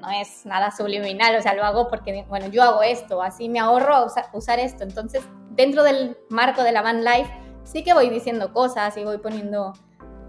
No 0.00 0.10
es 0.10 0.44
nada 0.44 0.72
subliminal, 0.72 1.36
o 1.36 1.42
sea, 1.42 1.54
lo 1.54 1.62
hago 1.62 1.86
porque, 1.86 2.26
bueno, 2.28 2.48
yo 2.48 2.64
hago 2.64 2.82
esto, 2.82 3.22
así 3.22 3.48
me 3.48 3.60
ahorro 3.60 4.04
usar, 4.04 4.30
usar 4.32 4.58
esto. 4.58 4.82
Entonces, 4.82 5.22
dentro 5.50 5.84
del 5.84 6.18
marco 6.28 6.64
de 6.64 6.72
la 6.72 6.82
van 6.82 7.04
life, 7.04 7.30
sí 7.62 7.84
que 7.84 7.94
voy 7.94 8.10
diciendo 8.10 8.52
cosas 8.52 8.96
y 8.96 9.04
voy 9.04 9.18
poniendo, 9.18 9.74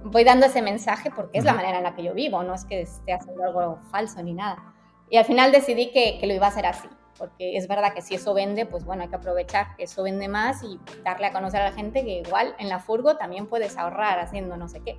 voy 0.04 0.24
dando 0.24 0.46
ese 0.46 0.62
mensaje 0.62 1.10
porque 1.10 1.40
es 1.40 1.44
la 1.44 1.54
manera 1.54 1.80
en 1.80 1.86
la 1.86 1.96
que 1.96 2.04
yo 2.04 2.14
vivo, 2.14 2.44
no 2.44 2.54
es 2.54 2.66
que 2.66 2.82
esté 2.82 3.14
haciendo 3.14 3.46
algo 3.46 3.80
falso 3.90 4.22
ni 4.22 4.36
nada. 4.36 4.76
Y 5.10 5.18
al 5.18 5.26
final 5.26 5.52
decidí 5.52 5.92
que, 5.92 6.18
que 6.20 6.28
lo 6.28 6.34
iba 6.34 6.46
a 6.46 6.50
hacer 6.50 6.66
así, 6.66 6.88
porque 7.18 7.58
es 7.58 7.68
verdad 7.68 7.94
que 7.94 8.02
si 8.02 8.16
eso 8.16 8.34
vende, 8.34 8.66
pues 8.66 8.86
bueno, 8.86 9.04
hay 9.04 9.10
que 9.10 9.16
aprovechar 9.16 9.76
que 9.76 9.84
eso 9.84 10.04
vende 10.04 10.28
más 10.28 10.64
y 10.64 10.80
darle 11.04 11.28
a 11.28 11.34
conocer 11.34 11.62
a 11.62 11.66
la 11.66 11.72
gente 11.72 12.04
que 12.04 12.20
igual 12.20 12.56
en 12.60 12.70
la 12.70 12.80
furgo 12.80 13.18
también 13.18 13.48
puedes 13.48 13.78
ahorrar 13.78 14.20
haciendo 14.20 14.56
no 14.58 14.68
sé 14.68 14.82
qué, 14.82 14.98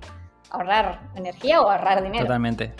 ahorrar 0.49 1.09
energía 1.15 1.61
o 1.61 1.69
ahorrar 1.69 2.03
dinero. 2.03 2.25
Totalmente. 2.25 2.73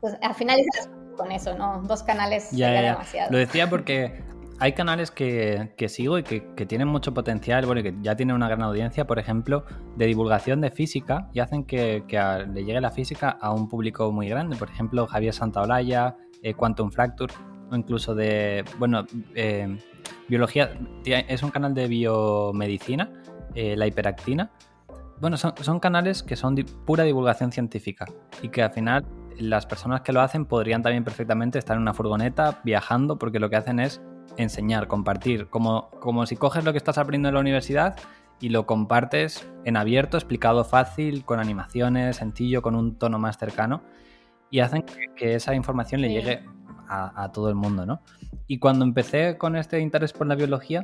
Pues 0.00 0.16
al 0.22 0.34
final 0.34 0.58
es 0.60 0.88
con 1.16 1.32
eso, 1.32 1.56
¿no? 1.56 1.82
Dos 1.82 2.02
canales 2.02 2.50
ya, 2.52 2.72
ya, 2.72 2.82
demasiado. 2.82 3.32
Lo 3.32 3.38
decía 3.38 3.68
porque 3.68 4.22
hay 4.60 4.72
canales 4.72 5.10
que, 5.10 5.72
sigo 5.88 6.18
y 6.18 6.22
que, 6.24 6.40
tienen 6.66 6.88
mucho 6.88 7.14
potencial, 7.14 7.64
bueno, 7.64 7.80
y 7.80 7.84
que 7.84 7.94
ya 8.02 8.16
tienen 8.16 8.34
una 8.34 8.48
gran 8.48 8.62
audiencia, 8.62 9.06
por 9.06 9.18
ejemplo, 9.18 9.64
de 9.96 10.06
divulgación 10.06 10.60
de 10.60 10.70
física 10.70 11.28
y 11.32 11.40
hacen 11.40 11.64
que, 11.64 12.04
le 12.52 12.64
llegue 12.64 12.80
la 12.80 12.90
física 12.90 13.30
a 13.40 13.52
un 13.52 13.68
público 13.68 14.10
muy 14.10 14.28
grande. 14.28 14.56
Por 14.56 14.68
ejemplo, 14.68 15.06
Javier 15.06 15.32
Santaolalla, 15.32 16.16
eh, 16.42 16.54
Quantum 16.54 16.90
Fracture, 16.90 17.32
o 17.70 17.76
incluso 17.76 18.14
de, 18.14 18.64
bueno, 18.78 19.04
eh, 19.34 19.78
biología, 20.28 20.78
es 21.04 21.42
un 21.42 21.50
canal 21.50 21.74
de 21.74 21.88
biomedicina, 21.88 23.10
eh, 23.54 23.76
la 23.76 23.86
hiperactina. 23.86 24.50
Bueno, 25.20 25.36
son, 25.36 25.54
son 25.60 25.80
canales 25.80 26.22
que 26.22 26.36
son 26.36 26.54
pura 26.84 27.04
divulgación 27.04 27.50
científica 27.50 28.06
y 28.40 28.50
que 28.50 28.62
al 28.62 28.70
final 28.70 29.04
las 29.38 29.66
personas 29.66 30.02
que 30.02 30.12
lo 30.12 30.20
hacen 30.20 30.44
podrían 30.44 30.82
también 30.82 31.04
perfectamente 31.04 31.58
estar 31.58 31.76
en 31.76 31.82
una 31.82 31.94
furgoneta 31.94 32.60
viajando 32.64 33.18
porque 33.18 33.38
lo 33.38 33.50
que 33.50 33.56
hacen 33.56 33.80
es 33.80 34.00
enseñar, 34.36 34.86
compartir, 34.86 35.48
como, 35.48 35.90
como 36.00 36.26
si 36.26 36.36
coges 36.36 36.64
lo 36.64 36.72
que 36.72 36.78
estás 36.78 36.98
aprendiendo 36.98 37.28
en 37.30 37.34
la 37.34 37.40
universidad 37.40 37.96
y 38.40 38.50
lo 38.50 38.66
compartes 38.66 39.48
en 39.64 39.76
abierto, 39.76 40.16
explicado 40.16 40.64
fácil, 40.64 41.24
con 41.24 41.40
animaciones, 41.40 42.16
sencillo, 42.16 42.62
con 42.62 42.74
un 42.74 42.96
tono 42.96 43.18
más 43.18 43.36
cercano, 43.38 43.82
y 44.50 44.60
hacen 44.60 44.84
que, 45.16 45.34
esa 45.34 45.54
información 45.54 46.00
le 46.00 46.10
llegue 46.10 46.44
a, 46.88 47.24
a, 47.24 47.32
todo 47.32 47.48
el 47.48 47.54
mundo, 47.54 47.84
¿no? 47.86 48.00
Y 48.46 48.58
cuando 48.58 48.84
empecé 48.84 49.36
con 49.36 49.56
este 49.56 49.80
interés 49.80 50.12
por 50.12 50.26
la 50.26 50.34
biología, 50.34 50.82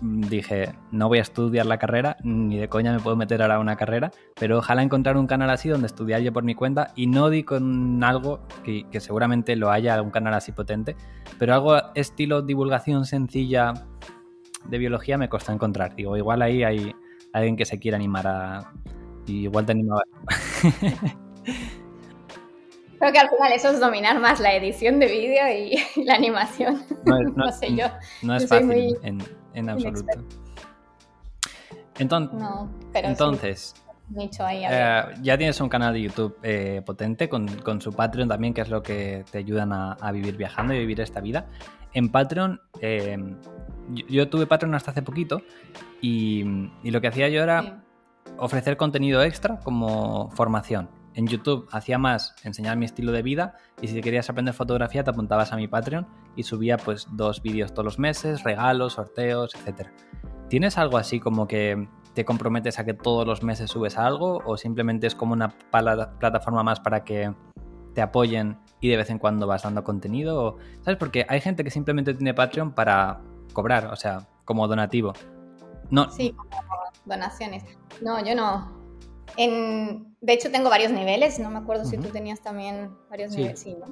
dije, 0.00 0.74
no 0.90 1.08
voy 1.08 1.18
a 1.18 1.22
estudiar 1.22 1.66
la 1.66 1.78
carrera, 1.78 2.16
ni 2.22 2.58
de 2.58 2.68
coña 2.68 2.92
me 2.92 3.00
puedo 3.00 3.16
meter 3.16 3.42
ahora 3.42 3.56
a 3.56 3.58
una 3.58 3.76
carrera, 3.76 4.10
pero 4.38 4.58
ojalá 4.58 4.82
encontrar 4.82 5.16
un 5.16 5.26
canal 5.26 5.50
así 5.50 5.68
donde 5.68 5.86
estudiar 5.86 6.20
yo 6.20 6.32
por 6.32 6.44
mi 6.44 6.54
cuenta 6.54 6.92
y 6.94 7.06
no 7.06 7.30
di 7.30 7.42
con 7.42 8.02
algo 8.02 8.46
que, 8.62 8.86
seguramente 9.00 9.56
lo 9.56 9.70
haya, 9.70 10.00
un 10.02 10.10
canal 10.10 10.34
así 10.34 10.52
potente, 10.52 10.96
pero 11.38 11.54
algo 11.54 11.76
estilo 11.94 12.42
divulgación 12.42 13.06
sencilla 13.06 13.72
de 14.68 14.78
biología 14.78 15.18
me 15.18 15.28
cuesta 15.28 15.52
encontrar. 15.52 15.94
Digo, 15.94 16.16
igual 16.16 16.42
ahí 16.42 16.62
hay 16.64 16.94
alguien 17.32 17.56
que 17.56 17.64
se 17.64 17.78
quiera 17.78 17.96
animar 17.96 18.26
a... 18.26 18.72
Y 19.26 19.44
igual 19.44 19.64
te 19.66 19.72
animaba. 19.72 20.02
Creo 23.04 23.12
que 23.12 23.18
al 23.18 23.28
final 23.28 23.52
eso 23.52 23.68
es 23.68 23.80
dominar 23.80 24.18
más 24.18 24.40
la 24.40 24.54
edición 24.54 24.98
de 24.98 25.08
vídeo 25.08 25.46
y 25.46 25.76
la 26.06 26.14
animación. 26.14 26.82
No, 27.36 27.52
sé 27.52 27.74
yo. 27.76 27.88
No 28.22 28.34
es 28.34 28.48
fácil 28.48 28.96
en, 29.02 29.68
absoluto. 29.68 30.06
Entonces, 31.98 32.64
entonces 32.94 33.74
eh, 34.18 35.02
ya 35.20 35.36
tienes 35.36 35.60
un 35.60 35.68
canal 35.68 35.92
de 35.92 36.00
YouTube 36.00 36.38
eh, 36.42 36.80
potente 36.86 37.28
con, 37.28 37.46
su 37.82 37.92
Patreon 37.92 38.26
también, 38.26 38.54
que 38.54 38.62
es 38.62 38.70
lo 38.70 38.82
que 38.82 39.26
te 39.30 39.36
ayudan 39.36 39.74
a, 39.74 40.10
vivir 40.10 40.38
viajando 40.38 40.72
y 40.72 40.78
vivir 40.78 41.02
esta 41.02 41.20
vida. 41.20 41.44
En 41.92 42.08
Patreon, 42.08 42.58
eh, 42.80 43.18
yo, 44.08 44.30
tuve 44.30 44.46
Patreon 44.46 44.74
hasta 44.74 44.92
hace 44.92 45.02
poquito 45.02 45.42
y, 46.00 46.42
lo 46.84 47.02
que 47.02 47.08
hacía 47.08 47.28
yo 47.28 47.42
era 47.42 47.82
ofrecer 48.38 48.78
contenido 48.78 49.22
extra 49.22 49.58
como 49.58 50.30
formación 50.30 51.03
en 51.14 51.26
YouTube 51.26 51.68
hacía 51.70 51.98
más 51.98 52.34
enseñar 52.44 52.76
mi 52.76 52.84
estilo 52.84 53.12
de 53.12 53.22
vida 53.22 53.56
y 53.80 53.88
si 53.88 54.00
querías 54.00 54.28
aprender 54.28 54.54
fotografía 54.54 55.04
te 55.04 55.10
apuntabas 55.10 55.52
a 55.52 55.56
mi 55.56 55.68
Patreon 55.68 56.06
y 56.36 56.42
subía 56.42 56.76
pues 56.76 57.06
dos 57.12 57.42
vídeos 57.42 57.72
todos 57.72 57.84
los 57.84 57.98
meses, 57.98 58.42
regalos, 58.42 58.94
sorteos, 58.94 59.54
etc. 59.54 59.88
¿Tienes 60.48 60.78
algo 60.78 60.98
así 60.98 61.20
como 61.20 61.46
que 61.46 61.88
te 62.14 62.24
comprometes 62.24 62.78
a 62.78 62.84
que 62.84 62.94
todos 62.94 63.26
los 63.26 63.42
meses 63.42 63.70
subes 63.70 63.98
algo 63.98 64.42
o 64.44 64.56
simplemente 64.56 65.06
es 65.06 65.14
como 65.14 65.32
una 65.32 65.48
plataforma 65.48 66.62
más 66.62 66.80
para 66.80 67.04
que 67.04 67.34
te 67.94 68.02
apoyen 68.02 68.58
y 68.80 68.88
de 68.88 68.96
vez 68.96 69.10
en 69.10 69.18
cuando 69.18 69.46
vas 69.46 69.62
dando 69.62 69.82
contenido? 69.84 70.58
¿Sabes? 70.82 70.98
Porque 70.98 71.26
hay 71.28 71.40
gente 71.40 71.64
que 71.64 71.70
simplemente 71.70 72.14
tiene 72.14 72.34
Patreon 72.34 72.72
para 72.72 73.20
cobrar, 73.52 73.86
o 73.86 73.96
sea, 73.96 74.26
como 74.44 74.68
donativo. 74.68 75.12
No. 75.90 76.10
Sí, 76.10 76.34
donaciones. 77.04 77.64
No, 78.02 78.22
yo 78.24 78.34
no. 78.34 78.84
De 80.24 80.32
hecho, 80.32 80.50
tengo 80.50 80.70
varios 80.70 80.90
niveles. 80.90 81.38
No 81.38 81.50
me 81.50 81.58
acuerdo 81.58 81.84
si 81.84 81.98
tú 81.98 82.08
tenías 82.08 82.40
también 82.40 82.96
varios 83.10 83.32
niveles, 83.32 83.60
sí, 83.60 83.76
¿no? 83.78 83.84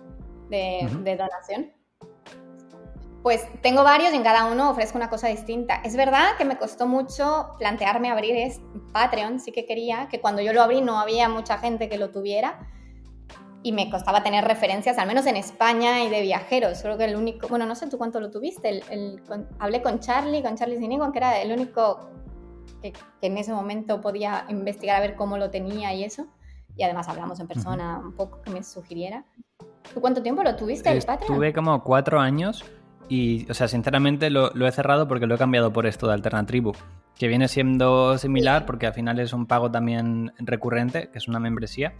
De, 0.49 0.89
de, 1.03 1.17
donación. 1.17 1.73
Pues 3.23 3.47
tengo 3.61 3.85
varios 3.85 4.15
y 4.15 4.17
en 4.17 4.23
cada 4.23 4.47
uno 4.47 4.71
ofrezco 4.71 4.97
una 4.97 5.11
cosa 5.11 5.29
distinta. 5.29 5.83
Es 5.85 5.95
verdad 5.95 6.37
que 6.39 6.47
me 6.47 6.57
costó 6.57 6.87
mucho 6.87 7.51
plantearme 7.59 8.11
abrir 8.11 8.51
Patreon, 8.95 9.41
sí 9.41 9.53
que 9.53 9.67
quería, 9.67 10.09
que 10.11 10.23
cuando 10.23 10.41
yo 10.41 10.55
lo 10.55 10.63
abrí 10.63 10.81
no 10.81 10.99
había 10.99 11.29
mucha 11.29 11.59
gente 11.59 11.91
que 11.91 11.99
lo 11.99 12.11
tuviera 12.11 12.67
y 13.63 13.73
me 13.73 13.91
costaba 13.91 14.23
tener 14.23 14.45
referencias, 14.45 14.97
al 14.97 15.07
menos 15.07 15.27
en 15.27 15.37
España 15.37 16.03
y 16.03 16.09
de 16.09 16.23
viajeros. 16.23 16.81
Creo 16.81 16.97
que 16.97 17.05
el 17.05 17.15
único, 17.15 17.47
bueno, 17.47 17.67
no 17.67 17.75
sé 17.75 17.89
tú 17.89 17.99
cuánto 17.99 18.21
lo 18.21 18.31
tuviste, 18.31 18.83
el, 18.89 19.23
hablé 19.59 19.83
con 19.83 20.01
Charlie, 20.01 20.43
con 20.43 20.57
Charlie 20.57 20.79
Sinigon, 20.79 21.13
que 21.13 21.19
era 21.19 21.41
el 21.41 21.53
único 21.53 22.09
que, 22.83 22.93
en 23.23 23.39
ese 23.39 23.53
momento 23.53 24.01
podía 24.01 24.45
investigar 24.49 24.97
a 24.97 25.01
ver 25.01 25.17
cómo 25.17 25.39
lo 25.39 25.51
tenía 25.51 25.95
y 25.95 26.05
eso. 26.05 26.27
Y 26.77 26.83
además 26.83 27.09
hablamos 27.09 27.39
en 27.41 27.47
persona 27.49 27.99
un 27.99 28.13
poco 28.13 28.43
que 28.43 28.51
me 28.51 28.63
sugiriera. 28.63 29.25
¿Tú 29.95 30.01
cuánto 30.01 30.23
tiempo 30.23 30.43
lo 30.43 30.57
tuviste 30.57 30.91
el 30.91 31.03
Patreon? 31.03 31.35
Tuve 31.35 31.53
como 31.53 31.83
cuatro 31.83 32.19
años 32.19 32.65
y, 33.09 33.51
o 33.51 33.55
sea, 33.55 33.69
sinceramente 33.69 34.31
lo, 34.31 34.51
he 34.55 34.73
cerrado 34.73 35.07
porque 35.07 35.27
lo 35.27 35.35
he 35.35 35.39
cambiado 35.39 35.73
por 35.73 35.87
esto 35.87 36.07
de 36.07 36.15
Alternatribu, 36.15 36.73
que 37.19 37.29
viene 37.29 37.49
siendo 37.49 38.17
similar 38.17 38.65
porque 38.65 38.87
al 38.87 38.95
final 38.95 39.21
es 39.21 39.33
un 39.33 39.47
pago 39.47 39.71
también 39.71 40.33
recurrente, 40.39 41.11
que 41.11 41.19
es 41.19 41.29
una 41.29 41.39
membresía. 41.39 41.95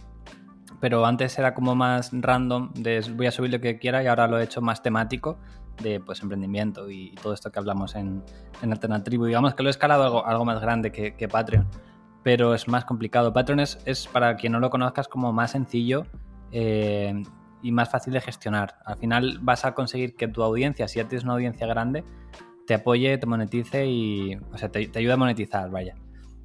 Pero 0.79 1.05
antes 1.05 1.37
era 1.37 1.53
como 1.53 1.75
más 1.75 2.09
random, 2.11 2.73
de 2.73 3.01
voy 3.15 3.27
a 3.27 3.31
subir 3.31 3.51
lo 3.51 3.61
que 3.61 3.77
quiera 3.77 4.03
y 4.03 4.07
ahora 4.07 4.27
lo 4.27 4.39
he 4.39 4.43
hecho 4.43 4.61
más 4.61 4.81
temático 4.81 5.37
de 5.81 5.99
pues, 5.99 6.21
emprendimiento 6.21 6.89
y, 6.89 7.11
todo 7.21 7.33
esto 7.33 7.51
que 7.51 7.59
hablamos 7.59 7.95
en, 7.95 8.23
en 8.61 8.71
Alternatribu. 8.71 9.25
Digamos 9.25 9.53
que 9.55 9.63
lo 9.63 9.69
he 9.69 9.71
escalado 9.71 10.03
algo, 10.03 10.25
algo 10.25 10.45
más 10.45 10.61
grande 10.61 10.91
que, 10.91 11.27
Patreon, 11.27 11.67
pero 12.23 12.53
es 12.53 12.67
más 12.67 12.85
complicado. 12.85 13.33
Patreon 13.33 13.59
es, 13.59 13.79
es, 13.85 14.07
para 14.07 14.35
quien 14.35 14.53
no 14.53 14.59
lo 14.59 14.69
conozcas, 14.69 15.07
como 15.07 15.33
más 15.33 15.51
sencillo 15.51 16.05
eh, 16.51 17.23
y 17.61 17.71
más 17.71 17.89
fácil 17.89 18.13
de 18.13 18.21
gestionar. 18.21 18.77
Al 18.85 18.97
final 18.97 19.39
vas 19.41 19.65
a 19.65 19.73
conseguir 19.73 20.15
que 20.15 20.27
tu 20.27 20.43
audiencia, 20.43 20.87
si 20.87 20.99
ya 20.99 21.07
tienes 21.07 21.23
una 21.23 21.33
audiencia 21.33 21.67
grande, 21.67 22.03
te 22.67 22.75
apoye, 22.75 23.17
te 23.17 23.25
monetice 23.25 23.87
y, 23.87 24.35
o 24.51 24.57
sea, 24.57 24.69
te, 24.69 24.87
te 24.87 24.99
ayuda 24.99 25.15
a 25.15 25.17
monetizar, 25.17 25.69
vaya. 25.69 25.95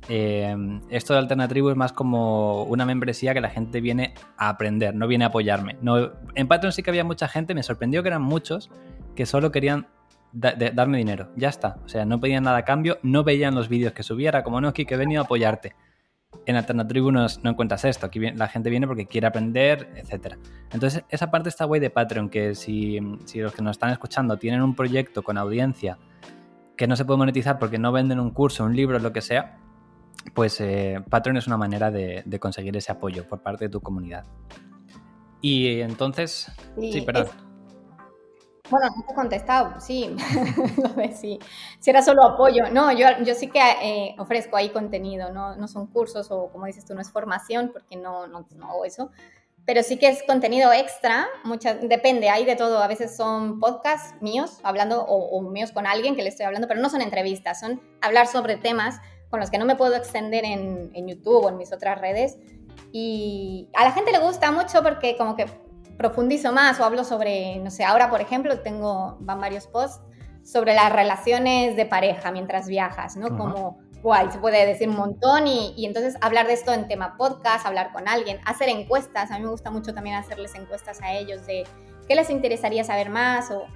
Eh, 0.08 0.56
esto 0.88 1.12
de 1.12 1.18
Alternatribu 1.18 1.68
es 1.70 1.76
más 1.76 1.92
como 1.92 2.62
una 2.64 2.86
membresía 2.86 3.34
que 3.34 3.40
la 3.40 3.50
gente 3.50 3.80
viene 3.80 4.14
a 4.36 4.48
aprender, 4.48 4.94
no 4.94 5.06
viene 5.06 5.24
a 5.24 5.28
apoyarme. 5.28 5.76
No, 5.82 6.12
en 6.34 6.48
Patreon 6.48 6.72
sí 6.72 6.82
que 6.82 6.90
había 6.90 7.04
mucha 7.04 7.28
gente, 7.28 7.54
me 7.54 7.62
sorprendió 7.62 8.02
que 8.02 8.08
eran 8.08 8.22
muchos, 8.22 8.70
que 9.18 9.26
solo 9.26 9.50
querían 9.50 9.88
darme 10.30 10.98
dinero. 10.98 11.32
Ya 11.34 11.48
está. 11.48 11.80
O 11.84 11.88
sea, 11.88 12.04
no 12.04 12.20
pedían 12.20 12.44
nada 12.44 12.58
a 12.58 12.64
cambio, 12.64 12.98
no 13.02 13.24
veían 13.24 13.52
los 13.52 13.68
vídeos 13.68 13.92
que 13.92 14.04
subiera, 14.04 14.44
como 14.44 14.60
no, 14.60 14.72
que 14.72 14.86
he 14.88 14.96
venido 14.96 15.20
a 15.20 15.24
apoyarte. 15.24 15.74
En 16.46 16.54
Alternatribu 16.54 17.10
no, 17.10 17.26
no 17.42 17.50
encuentras 17.50 17.84
esto. 17.84 18.06
Aquí 18.06 18.20
la 18.20 18.46
gente 18.46 18.70
viene 18.70 18.86
porque 18.86 19.06
quiere 19.06 19.26
aprender, 19.26 19.90
etc. 19.96 20.36
Entonces, 20.70 21.02
esa 21.08 21.32
parte 21.32 21.48
está 21.48 21.64
guay 21.64 21.80
de 21.80 21.90
Patreon, 21.90 22.28
que 22.28 22.54
si, 22.54 23.00
los 23.00 23.52
que 23.52 23.60
nos 23.60 23.72
están 23.72 23.90
escuchando 23.90 24.36
tienen 24.36 24.62
un 24.62 24.76
proyecto 24.76 25.24
con 25.24 25.36
audiencia 25.36 25.98
que 26.76 26.86
no 26.86 26.94
se 26.94 27.04
puede 27.04 27.18
monetizar 27.18 27.58
porque 27.58 27.80
no 27.80 27.90
venden 27.90 28.20
un 28.20 28.30
curso, 28.30 28.62
un 28.62 28.76
libro, 28.76 29.00
lo 29.00 29.12
que 29.12 29.20
sea, 29.20 29.58
pues 30.32 30.60
eh, 30.60 31.02
Patreon 31.10 31.38
es 31.38 31.48
una 31.48 31.56
manera 31.56 31.90
de, 31.90 32.38
conseguir 32.38 32.76
ese 32.76 32.92
apoyo 32.92 33.26
por 33.26 33.42
parte 33.42 33.64
de 33.64 33.68
tu 33.68 33.80
comunidad. 33.80 34.26
Y 35.40 35.80
entonces, 35.80 36.52
sí, 36.80 37.00
perdón. 37.00 37.47
Bueno, 38.70 38.88
no 38.94 39.04
he 39.10 39.14
contestado, 39.14 39.80
sí, 39.80 40.14
sí. 41.14 41.38
Si 41.78 41.90
era 41.90 42.02
solo 42.02 42.24
apoyo. 42.24 42.70
No, 42.70 42.92
yo, 42.92 43.06
yo 43.24 43.34
sí 43.34 43.48
que 43.48 43.60
eh, 43.60 44.14
ofrezco 44.18 44.56
ahí 44.56 44.70
contenido, 44.70 45.32
¿no? 45.32 45.56
no 45.56 45.68
son 45.68 45.86
cursos 45.86 46.30
o 46.30 46.50
como 46.50 46.66
dices 46.66 46.84
tú, 46.84 46.94
no 46.94 47.00
es 47.00 47.10
formación 47.10 47.70
porque 47.72 47.96
no, 47.96 48.26
no, 48.26 48.46
no 48.56 48.70
hago 48.70 48.84
eso. 48.84 49.10
Pero 49.64 49.82
sí 49.82 49.98
que 49.98 50.08
es 50.08 50.22
contenido 50.22 50.72
extra, 50.72 51.28
muchas, 51.44 51.76
depende, 51.86 52.30
hay 52.30 52.44
de 52.44 52.56
todo. 52.56 52.78
A 52.78 52.88
veces 52.88 53.16
son 53.16 53.60
podcasts 53.60 54.14
míos 54.22 54.60
hablando 54.62 55.04
o, 55.04 55.42
míos 55.42 55.72
con 55.72 55.86
alguien 55.86 56.16
que 56.16 56.22
le 56.22 56.30
estoy 56.30 56.46
hablando, 56.46 56.68
pero 56.68 56.80
no 56.80 56.88
son 56.88 57.02
entrevistas, 57.02 57.60
son 57.60 57.80
hablar 58.00 58.26
sobre 58.26 58.56
temas 58.56 59.00
con 59.30 59.40
los 59.40 59.50
que 59.50 59.58
no 59.58 59.66
me 59.66 59.76
puedo 59.76 59.94
extender 59.94 60.46
en, 60.46 60.90
en 60.94 61.06
YouTube 61.06 61.44
o 61.44 61.48
en 61.50 61.58
mis 61.58 61.72
otras 61.72 62.00
redes. 62.00 62.38
Y 62.92 63.68
a 63.74 63.84
la 63.84 63.92
gente 63.92 64.12
le 64.12 64.18
gusta 64.18 64.50
mucho 64.52 64.82
porque 64.82 65.16
como 65.18 65.36
que 65.36 65.46
profundizo 65.98 66.52
más 66.52 66.80
o 66.80 66.84
hablo 66.84 67.04
sobre, 67.04 67.56
no 67.58 67.70
sé, 67.70 67.84
ahora 67.84 68.08
por 68.08 68.20
ejemplo 68.20 68.60
tengo, 68.60 69.18
van 69.20 69.40
varios 69.40 69.66
posts 69.66 70.00
sobre 70.44 70.74
las 70.74 70.90
relaciones 70.90 71.76
de 71.76 71.84
pareja 71.84 72.30
mientras 72.30 72.68
viajas, 72.68 73.16
¿no? 73.16 73.36
Como, 73.36 73.80
guay, 74.02 74.30
se 74.30 74.38
puede 74.38 74.64
decir 74.64 74.88
un 74.88 74.96
montón 74.96 75.46
y, 75.46 75.74
y, 75.76 75.84
entonces 75.84 76.14
hablar 76.22 76.46
de 76.46 76.54
esto 76.54 76.72
en 76.72 76.88
tema 76.88 77.16
podcast, 77.18 77.66
hablar 77.66 77.92
con 77.92 78.08
alguien, 78.08 78.38
hacer 78.46 78.68
encuestas, 78.68 79.30
a 79.30 79.38
mí 79.38 79.44
me 79.44 79.50
gusta 79.50 79.70
mucho 79.70 79.92
también 79.92 80.16
hacerles 80.16 80.54
encuestas 80.54 81.02
a 81.02 81.12
ellos 81.12 81.44
de 81.46 81.64
qué 82.08 82.14
les 82.14 82.30
interesaría 82.30 82.84
saber 82.84 83.10
más 83.10 83.50
o 83.50 83.66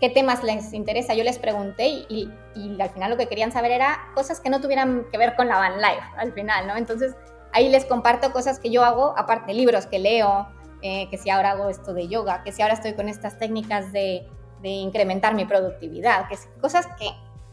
qué 0.00 0.10
temas 0.10 0.42
les 0.42 0.72
interesa. 0.72 1.14
Yo 1.14 1.24
les 1.24 1.38
pregunté 1.38 1.86
y, 1.86 2.30
y, 2.54 2.80
al 2.80 2.90
final 2.90 3.10
lo 3.10 3.16
que 3.16 3.28
querían 3.28 3.52
saber 3.52 3.70
era 3.70 4.10
cosas 4.14 4.40
que 4.40 4.50
no 4.50 4.60
tuvieran 4.60 5.06
que 5.10 5.18
ver 5.18 5.36
con 5.36 5.48
la 5.48 5.58
van 5.58 5.78
life, 5.78 6.06
al 6.16 6.32
final, 6.32 6.66
¿no? 6.66 6.76
Entonces 6.76 7.14
ahí 7.52 7.68
les 7.68 7.84
comparto 7.84 8.32
cosas 8.32 8.58
que 8.58 8.70
yo 8.70 8.84
hago, 8.84 9.14
aparte 9.16 9.54
libros 9.54 9.86
que 9.86 9.98
leo, 9.98 10.48
eh, 10.82 11.08
que 11.10 11.18
si 11.18 11.30
ahora 11.30 11.52
hago 11.52 11.68
esto 11.68 11.94
de 11.94 12.08
yoga, 12.08 12.42
que 12.44 12.52
si 12.52 12.62
ahora 12.62 12.74
estoy 12.74 12.94
con 12.94 13.08
estas 13.08 13.38
técnicas 13.38 13.92
de, 13.92 14.26
incrementar 14.62 15.34
mi 15.34 15.44
productividad, 15.44 16.28
que 16.28 16.36
cosas 16.60 16.86
que, 16.98 17.08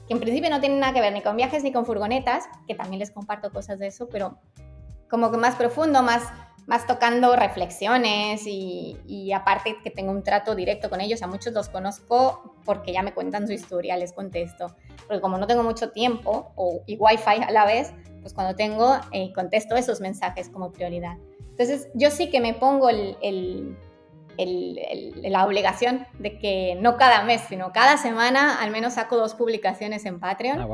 en 0.10 0.20
principio 0.20 0.50
no 0.50 0.60
tienen 0.60 0.80
nada 0.80 0.94
que 0.94 1.02
ver 1.02 1.14
ni 1.14 1.22
con 1.22 1.36
viajes 1.36 1.64
ni 1.64 1.72
con 1.72 1.86
furgonetas, 1.86 2.46
que 2.68 2.76
también 2.76 3.00
les 3.00 3.12
comparto 3.12 3.52
cosas 3.52 3.80
de 3.80 3.88
eso, 3.88 4.08
pero 4.10 4.38
como 5.10 5.32
que 5.32 5.38
más 5.38 5.56
profundo, 5.56 6.02
más, 6.02 6.24
más 6.68 6.88
tocando 6.88 7.36
reflexiones 7.36 8.44
y, 8.46 9.32
aparte 9.34 9.78
que 9.84 9.92
tengo 9.92 10.12
un 10.12 10.24
trato 10.24 10.56
directo 10.56 10.90
con 10.90 11.00
ellos, 11.02 11.22
a 11.22 11.28
muchos 11.28 11.54
los 11.54 11.70
conozco 11.70 12.56
porque 12.66 12.92
ya 12.92 13.04
me 13.04 13.14
cuentan 13.14 13.48
su 13.48 13.54
historia, 13.54 13.98
les 13.98 14.14
contesto, 14.14 14.76
porque 15.08 15.22
como 15.22 15.38
no 15.38 15.48
tengo 15.48 15.64
mucho 15.64 15.92
tiempo 15.92 16.52
o, 16.56 16.82
y 16.86 16.98
wifi 16.98 17.44
a 17.48 17.52
la 17.52 17.66
vez, 17.66 17.94
pues 18.22 18.34
cuando 18.34 18.56
tengo, 18.56 18.96
eh, 19.12 19.32
contesto 19.34 19.76
esos 19.76 20.02
mensajes 20.02 20.50
como 20.50 20.72
prioridad. 20.72 21.18
Entonces, 21.58 21.88
yo 21.94 22.12
sí 22.12 22.30
que 22.30 22.41
me 22.41 22.54
pongo 22.54 22.89
la 22.91 23.76
obligación 25.46 26.06
de 26.20 26.38
que 26.38 26.78
no 26.82 26.98
cada 26.98 27.24
mes, 27.24 27.44
sino 27.48 27.72
cada 27.72 27.96
semana 27.96 28.62
al 28.62 28.72
menos 28.72 28.96
saco 28.96 29.15
dos 29.15 29.36
publicaciones 29.36 30.06
en 30.06 30.20
Patreon. 30.20 30.60
Ah, 30.60 30.68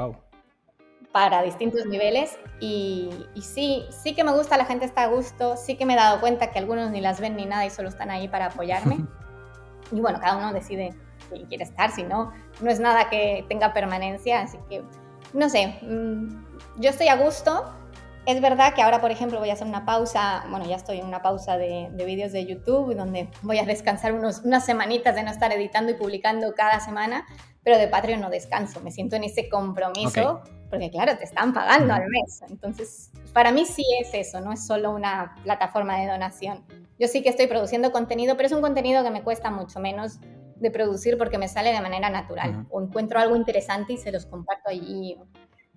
para 1.12 1.44
distintos 1.44 1.86
niveles 1.86 2.38
y, 2.60 3.10
sí, 3.41 3.86
sí 3.89 4.15
que 4.15 4.24
me 4.24 4.32
gusta, 4.32 4.58
la 4.58 4.65
gente 4.65 4.86
está 4.86 5.04
a 5.04 5.08
gusto, 5.08 5.58
sí 5.58 5.76
que 5.76 5.86
me 5.86 5.94
he 5.94 5.98
dado 5.98 6.22
cuenta 6.22 6.52
que 6.52 6.60
algunos 6.60 6.89
ni 6.89 7.02
las 7.02 7.20
ven 7.20 7.36
ni 7.36 7.46
nada 7.46 7.65
y 7.65 7.70
solo 7.70 7.89
están 7.89 8.10
ahí 8.10 8.28
para 8.28 8.48
apoyarme. 8.48 9.06
y 9.91 10.00
bueno, 10.00 10.20
cada 10.20 10.38
uno 10.38 10.54
decide 10.54 10.94
si 11.32 11.44
quiere 11.46 11.65
estar, 11.65 11.91
si 11.91 12.04
no, 12.04 12.32
no 12.62 12.72
es 12.72 12.80
nada 12.80 13.10
que 13.10 13.46
tenga 13.50 13.74
permanencia, 13.74 14.41
así 14.41 14.58
que 14.70 14.84
no 15.34 15.50
sé, 15.50 15.80
mm, 15.82 16.46
yo 16.78 16.89
estoy 16.89 17.10
a 17.10 17.15
gusto, 17.15 17.74
es 18.25 18.39
verdad 18.41 18.73
que 18.73 18.81
ahora, 18.81 19.01
por 19.01 19.12
ejemplo, 19.12 19.39
voy 19.39 19.49
a 19.49 19.53
hacer 19.53 19.67
una 19.67 19.86
pausa, 19.86 20.45
bueno, 20.49 20.65
ya 20.65 20.75
estoy 20.75 20.99
en 20.99 21.05
una 21.05 21.21
pausa 21.21 21.57
de, 21.57 21.89
vídeos 22.05 22.31
de 22.31 22.45
YouTube, 22.45 22.95
donde 22.95 23.29
voy 23.41 23.57
a 23.57 23.65
descansar 23.65 24.13
unos, 24.13 24.41
unas 24.41 24.65
semanitas 24.65 25.15
de 25.15 25.23
no 25.23 25.31
estar 25.31 25.51
editando 25.51 25.91
y 25.91 25.95
publicando 25.95 26.53
cada 26.53 26.79
semana, 26.79 27.25
pero 27.63 27.77
de 27.77 27.88
Patreon 27.88 28.21
no 28.21 28.29
descanso, 28.29 28.79
me 28.81 28.91
siento 28.91 29.15
en 29.15 29.23
ese 29.23 29.49
compromiso, 29.49 30.41
porque 30.69 30.89
claro, 30.89 31.17
te 31.17 31.23
están 31.23 31.53
pagando 31.53 31.93
al 31.93 32.07
mes. 32.10 32.41
Entonces, 32.49 33.12
para 33.34 33.51
mí 33.51 33.65
sí 33.65 33.84
es 33.99 34.13
eso, 34.13 34.39
no 34.39 34.51
es 34.53 34.65
solo 34.65 34.91
una 34.91 35.36
plataforma 35.43 35.99
de 35.99 36.07
donación. 36.07 36.63
Yo 36.99 37.07
sí 37.07 37.23
que 37.23 37.29
estoy 37.29 37.47
produciendo 37.47 37.91
contenido, 37.91 38.36
pero 38.36 38.47
es 38.47 38.53
un 38.53 38.62
contenido 38.62 39.03
que 39.03 39.12
me 39.12 39.23
cuesta 39.23 39.49
mucho 39.49 39.79
menos 39.79 40.19
de 40.55 40.69
producir 40.69 41.17
porque 41.17 41.39
me 41.39 41.47
sale 41.47 41.73
de 41.73 41.81
manera 41.81 42.10
natural, 42.12 42.67
o 42.69 42.81
encuentro 42.81 43.19
algo 43.19 43.36
interesante 43.36 43.93
y 43.93 43.97
se 43.97 44.12
los 44.12 44.27
comparto 44.27 44.69
allí 44.69 45.17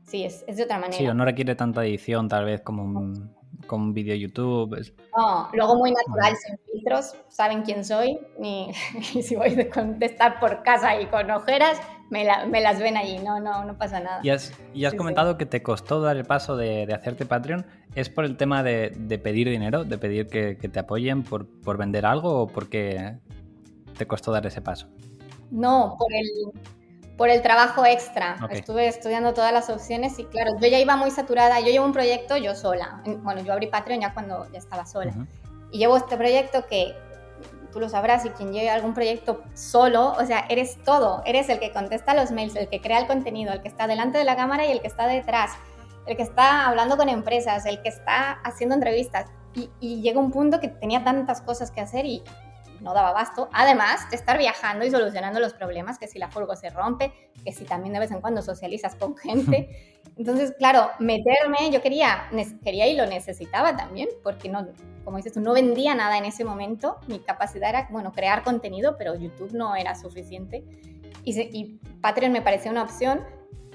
Sí, 0.06 0.24
es, 0.24 0.44
de 0.46 0.62
otra 0.62 0.78
manera. 0.78 0.98
Sí, 0.98 1.04
no 1.04 1.24
requiere 1.24 1.54
tanta 1.54 1.84
edición 1.84 2.28
tal 2.28 2.44
vez 2.44 2.60
como 2.60 2.84
un, 2.84 3.34
como 3.66 3.84
un 3.84 3.94
vídeo 3.94 4.14
YouTube. 4.14 4.76
No, 5.16 5.48
luego 5.52 5.76
muy 5.76 5.92
natural, 5.92 6.36
sin 6.36 6.58
filtros, 6.70 7.14
saben 7.28 7.62
quién 7.62 7.84
soy, 7.84 8.18
y, 8.42 8.68
si 9.22 9.36
voy 9.36 9.58
a 9.58 9.70
contestar 9.70 10.38
por 10.40 10.62
casa 10.62 11.00
y 11.00 11.06
con 11.06 11.30
ojeras, 11.30 11.80
me, 12.10 12.24
las 12.24 12.78
ven 12.78 12.96
allí, 12.96 13.18
no, 13.18 13.40
no, 13.40 13.64
no 13.64 13.76
pasa 13.76 14.00
nada. 14.00 14.20
Y 14.22 14.30
has, 14.30 14.52
y 14.72 14.84
has 14.84 14.94
comentado 14.94 15.36
que 15.38 15.46
te 15.46 15.62
costó 15.62 16.00
dar 16.00 16.16
el 16.16 16.24
paso 16.24 16.56
de, 16.56 16.86
hacerte 16.92 17.26
Patreon, 17.26 17.66
¿es 17.94 18.08
por 18.08 18.24
el 18.24 18.36
tema 18.36 18.62
de, 18.62 18.90
pedir 19.22 19.48
dinero, 19.48 19.84
de 19.84 19.98
pedir 19.98 20.28
que, 20.28 20.54
te 20.54 20.78
apoyen 20.78 21.22
por, 21.22 21.48
por 21.62 21.78
vender 21.78 22.06
algo 22.06 22.42
o 22.42 22.46
porque 22.46 23.16
te 23.96 24.06
costó 24.06 24.32
dar 24.32 24.46
ese 24.46 24.60
paso? 24.60 24.88
No, 25.50 25.96
por 25.98 26.12
el, 26.12 26.52
por 27.16 27.28
el 27.28 27.42
trabajo 27.42 27.84
extra. 27.86 28.36
Estuve 28.50 28.88
estudiando 28.88 29.34
todas 29.34 29.52
las 29.52 29.70
opciones 29.70 30.18
y 30.18 30.24
claro, 30.24 30.52
yo 30.60 30.66
ya 30.68 30.78
iba 30.78 30.96
muy 30.96 31.10
saturada. 31.10 31.60
Yo 31.60 31.66
llevo 31.66 31.86
un 31.86 31.92
proyecto 31.92 32.36
yo 32.36 32.54
sola. 32.54 33.02
Bueno, 33.22 33.42
yo 33.42 33.52
abrí 33.52 33.68
Patreon 33.68 34.00
ya 34.00 34.12
cuando 34.12 34.50
ya 34.50 34.58
estaba 34.58 34.86
sola. 34.86 35.12
Y 35.70 35.78
llevo 35.78 35.96
este 35.96 36.16
proyecto 36.16 36.66
que 36.66 36.94
tú 37.72 37.80
lo 37.80 37.88
sabrás 37.88 38.24
y 38.24 38.30
quien 38.30 38.52
lleve 38.52 38.70
algún 38.70 38.94
proyecto 38.94 39.42
solo, 39.54 40.12
o 40.12 40.24
sea, 40.24 40.46
eres 40.48 40.82
todo. 40.84 41.22
Eres 41.24 41.48
el 41.48 41.58
que 41.58 41.72
contesta 41.72 42.14
los 42.14 42.30
mails, 42.30 42.54
el 42.56 42.68
que 42.68 42.80
crea 42.80 42.98
el 42.98 43.06
contenido, 43.06 43.52
el 43.52 43.62
que 43.62 43.68
está 43.68 43.86
delante 43.86 44.18
de 44.18 44.24
la 44.24 44.36
cámara 44.36 44.64
y 44.66 44.70
el 44.70 44.80
que 44.80 44.86
está 44.86 45.06
detrás, 45.06 45.52
el 46.06 46.16
que 46.16 46.22
está 46.22 46.68
hablando 46.68 46.96
con 46.96 47.08
empresas, 47.08 47.66
el 47.66 47.82
que 47.82 47.88
está 47.88 48.32
haciendo 48.44 48.74
entrevistas. 48.74 49.26
Y, 49.54 49.70
y 49.80 50.02
llega 50.02 50.18
un 50.18 50.32
punto 50.32 50.60
que 50.60 50.68
tenía 50.68 51.04
tantas 51.04 51.40
cosas 51.40 51.70
que 51.70 51.80
hacer 51.80 52.06
y, 52.06 52.22
no 52.84 52.94
daba 52.94 53.08
abasto, 53.08 53.48
además 53.52 54.08
de 54.10 54.16
estar 54.16 54.38
viajando 54.38 54.84
y 54.84 54.90
solucionando 54.90 55.40
los 55.40 55.54
problemas, 55.54 55.98
que 55.98 56.06
si 56.06 56.18
la 56.18 56.28
furgo 56.28 56.54
se 56.54 56.70
rompe, 56.70 57.12
que 57.42 57.52
si 57.52 57.64
también 57.64 57.94
de 57.94 58.00
vez 58.00 58.10
en 58.10 58.20
cuando 58.20 58.42
socializas 58.42 58.94
con 58.94 59.16
gente. 59.16 60.00
Entonces, 60.16 60.54
claro, 60.56 60.90
meterme, 61.00 61.70
yo 61.72 61.80
quería, 61.82 62.30
quería 62.62 62.86
y 62.86 62.94
lo 62.94 63.06
necesitaba 63.06 63.74
también, 63.74 64.08
porque 64.22 64.48
no, 64.48 64.68
como 65.02 65.16
dices 65.16 65.32
tú, 65.32 65.40
no 65.40 65.54
vendía 65.54 65.94
nada 65.94 66.18
en 66.18 66.26
ese 66.26 66.44
momento, 66.44 66.98
mi 67.08 67.18
capacidad 67.18 67.70
era, 67.70 67.88
bueno, 67.90 68.12
crear 68.12 68.44
contenido, 68.44 68.96
pero 68.96 69.14
YouTube 69.16 69.52
no 69.52 69.74
era 69.74 69.94
suficiente. 69.94 70.62
Y, 71.24 71.40
y 71.40 71.80
Patreon 72.02 72.32
me 72.32 72.42
parecía 72.42 72.70
una 72.70 72.82
opción, 72.82 73.24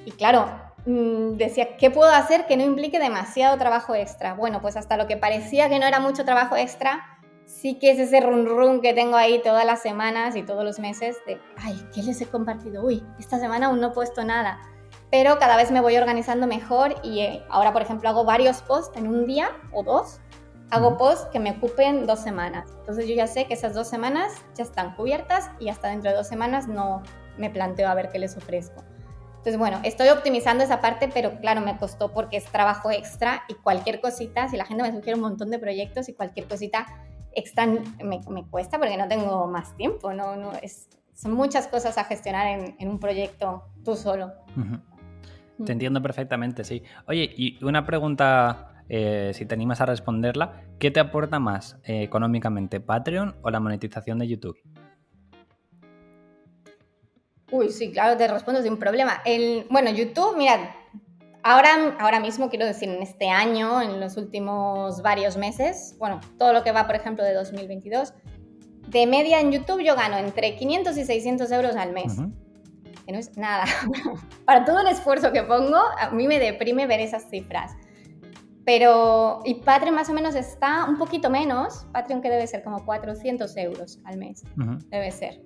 y 0.05 0.11
claro, 0.11 0.49
mm, 0.85 1.35
decía, 1.37 1.77
¿qué 1.77 1.89
puedo 1.89 2.11
hacer 2.11 2.45
que 2.45 2.57
no 2.57 2.63
implique 2.63 2.99
demasiado 2.99 3.57
trabajo 3.57 3.95
extra? 3.95 4.35
Bueno, 4.35 4.61
pues 4.61 4.77
hasta 4.77 4.97
lo 4.97 5.07
que 5.07 5.17
parecía 5.17 5.67
que 5.67 5.79
no 5.79 5.87
era 5.87 5.99
mucho 5.99 6.25
trabajo 6.25 6.55
extra, 6.55 7.18
sí 7.49 7.79
que 7.79 7.91
es 7.91 7.99
ese 7.99 8.21
run 8.21 8.45
run 8.45 8.79
que 8.79 8.93
tengo 8.93 9.17
ahí 9.17 9.41
todas 9.41 9.65
las 9.65 9.81
semanas 9.81 10.35
y 10.35 10.43
todos 10.43 10.63
los 10.63 10.79
meses 10.79 11.17
de, 11.25 11.41
ay, 11.57 11.75
¿qué 11.93 12.03
les 12.03 12.21
he 12.21 12.27
compartido? 12.27 12.85
Uy, 12.85 13.03
esta 13.19 13.39
semana 13.39 13.67
aún 13.67 13.81
no 13.81 13.87
he 13.87 13.91
puesto 13.91 14.23
nada. 14.23 14.59
Pero 15.09 15.39
cada 15.39 15.57
vez 15.57 15.71
me 15.71 15.81
voy 15.81 15.97
organizando 15.97 16.45
mejor 16.45 16.95
y 17.03 17.21
eh, 17.21 17.43
ahora, 17.49 17.73
por 17.73 17.81
ejemplo, 17.81 18.07
hago 18.07 18.23
varios 18.23 18.61
posts 18.61 18.95
en 18.95 19.07
un 19.07 19.25
día 19.25 19.49
o 19.73 19.81
dos. 19.81 20.19
Hago 20.69 20.97
posts 20.97 21.27
que 21.31 21.39
me 21.39 21.51
ocupen 21.51 22.05
dos 22.05 22.19
semanas. 22.19 22.69
Entonces 22.81 23.07
yo 23.07 23.15
ya 23.15 23.25
sé 23.25 23.45
que 23.45 23.55
esas 23.55 23.73
dos 23.73 23.87
semanas 23.87 24.31
ya 24.53 24.63
están 24.63 24.95
cubiertas 24.95 25.49
y 25.59 25.69
hasta 25.69 25.87
dentro 25.87 26.11
de 26.11 26.17
dos 26.17 26.27
semanas 26.27 26.67
no 26.67 27.01
me 27.37 27.49
planteo 27.49 27.89
a 27.89 27.95
ver 27.95 28.09
qué 28.09 28.19
les 28.19 28.37
ofrezco. 28.37 28.83
Entonces, 29.29 29.57
bueno, 29.57 29.79
estoy 29.83 30.09
optimizando 30.09 30.63
esa 30.63 30.81
parte, 30.81 31.09
pero 31.11 31.39
claro, 31.39 31.61
me 31.61 31.77
costó 31.77 32.11
porque 32.11 32.37
es 32.37 32.45
trabajo 32.45 32.91
extra 32.91 33.43
y 33.47 33.55
cualquier 33.55 34.01
cosita, 34.01 34.49
si 34.49 34.57
la 34.57 34.65
gente 34.65 34.83
me 34.83 34.91
sugiere 34.91 35.15
un 35.15 35.21
montón 35.21 35.49
de 35.49 35.57
proyectos 35.57 36.09
y 36.09 36.13
cualquier 36.13 36.47
cosita 36.47 36.85
extra 37.39 37.65
me, 37.65 38.21
cuesta 38.49 38.77
porque 38.77 38.97
no 38.97 39.07
tengo 39.07 39.47
más 39.47 39.75
tiempo, 39.75 40.13
no, 40.13 40.35
no 40.35 40.53
es, 40.61 40.89
son 41.13 41.33
muchas 41.33 41.67
cosas 41.67 41.97
a 41.97 42.03
gestionar 42.03 42.75
en, 42.77 42.87
un 42.87 42.99
proyecto 42.99 43.63
tú 43.83 43.95
solo. 43.95 44.31
Mm. 44.55 45.65
Te 45.65 45.71
entiendo 45.73 46.01
perfectamente, 46.01 46.63
sí. 46.63 46.83
Oye, 47.07 47.29
y 47.35 47.61
una 47.65 47.85
pregunta, 47.85 48.83
eh, 48.87 49.31
si 49.33 49.45
te 49.45 49.53
animas 49.53 49.81
a 49.81 49.85
responderla, 49.85 50.63
¿qué 50.79 50.89
te 50.89 50.99
aporta 50.99 51.39
más 51.39 51.77
eh, 51.83 52.03
económicamente, 52.03 52.79
Patreon 52.79 53.35
o 53.41 53.49
la 53.49 53.59
monetización 53.59 54.19
de 54.19 54.27
YouTube? 54.27 54.57
Uy, 57.51 57.69
sí, 57.69 57.91
claro, 57.91 58.15
te 58.15 58.27
respondo 58.27 58.61
sin 58.61 58.77
problema. 58.77 59.21
El, 59.25 59.65
bueno, 59.69 59.89
YouTube, 59.89 60.37
mira, 60.37 60.75
Ahora, 61.43 61.95
ahora 61.99 62.19
mismo, 62.19 62.49
quiero 62.49 62.65
decir, 62.65 62.89
en 62.89 63.01
este 63.01 63.29
año, 63.29 63.81
en 63.81 63.99
los 63.99 64.17
últimos 64.17 65.01
varios 65.01 65.37
meses, 65.37 65.95
bueno, 65.97 66.19
todo 66.37 66.51
lo 66.53 66.63
que 66.63 66.71
va, 66.71 66.85
por 66.85 66.95
ejemplo, 66.95 67.23
de 67.23 67.33
2022, 67.33 68.13
de 68.87 69.07
media 69.07 69.39
en 69.39 69.51
YouTube 69.51 69.81
yo 69.81 69.95
gano 69.95 70.17
entre 70.17 70.55
500 70.55 70.97
y 70.97 71.05
600 71.05 71.51
euros 71.51 71.75
al 71.75 71.93
mes. 71.93 72.17
Que 73.05 73.13
no 73.13 73.19
es 73.19 73.37
nada. 73.37 73.65
Para 74.45 74.65
todo 74.65 74.81
el 74.81 74.87
esfuerzo 74.87 75.31
que 75.31 75.43
pongo, 75.43 75.77
a 75.77 76.09
mí 76.11 76.27
me 76.27 76.39
deprime 76.39 76.87
ver 76.87 76.99
esas 76.99 77.29
cifras. 77.29 77.71
Pero, 78.65 79.39
y 79.45 79.55
Patreon 79.55 79.95
más 79.95 80.09
o 80.09 80.13
menos 80.13 80.35
está 80.35 80.85
un 80.85 80.97
poquito 80.97 81.29
menos. 81.29 81.87
Patreon 81.91 82.21
que 82.21 82.29
debe 82.29 82.45
ser 82.47 82.63
como 82.63 82.85
400 82.85 83.55
euros 83.57 83.99
al 84.03 84.17
mes. 84.17 84.43
Debe 84.89 85.11
ser. 85.11 85.41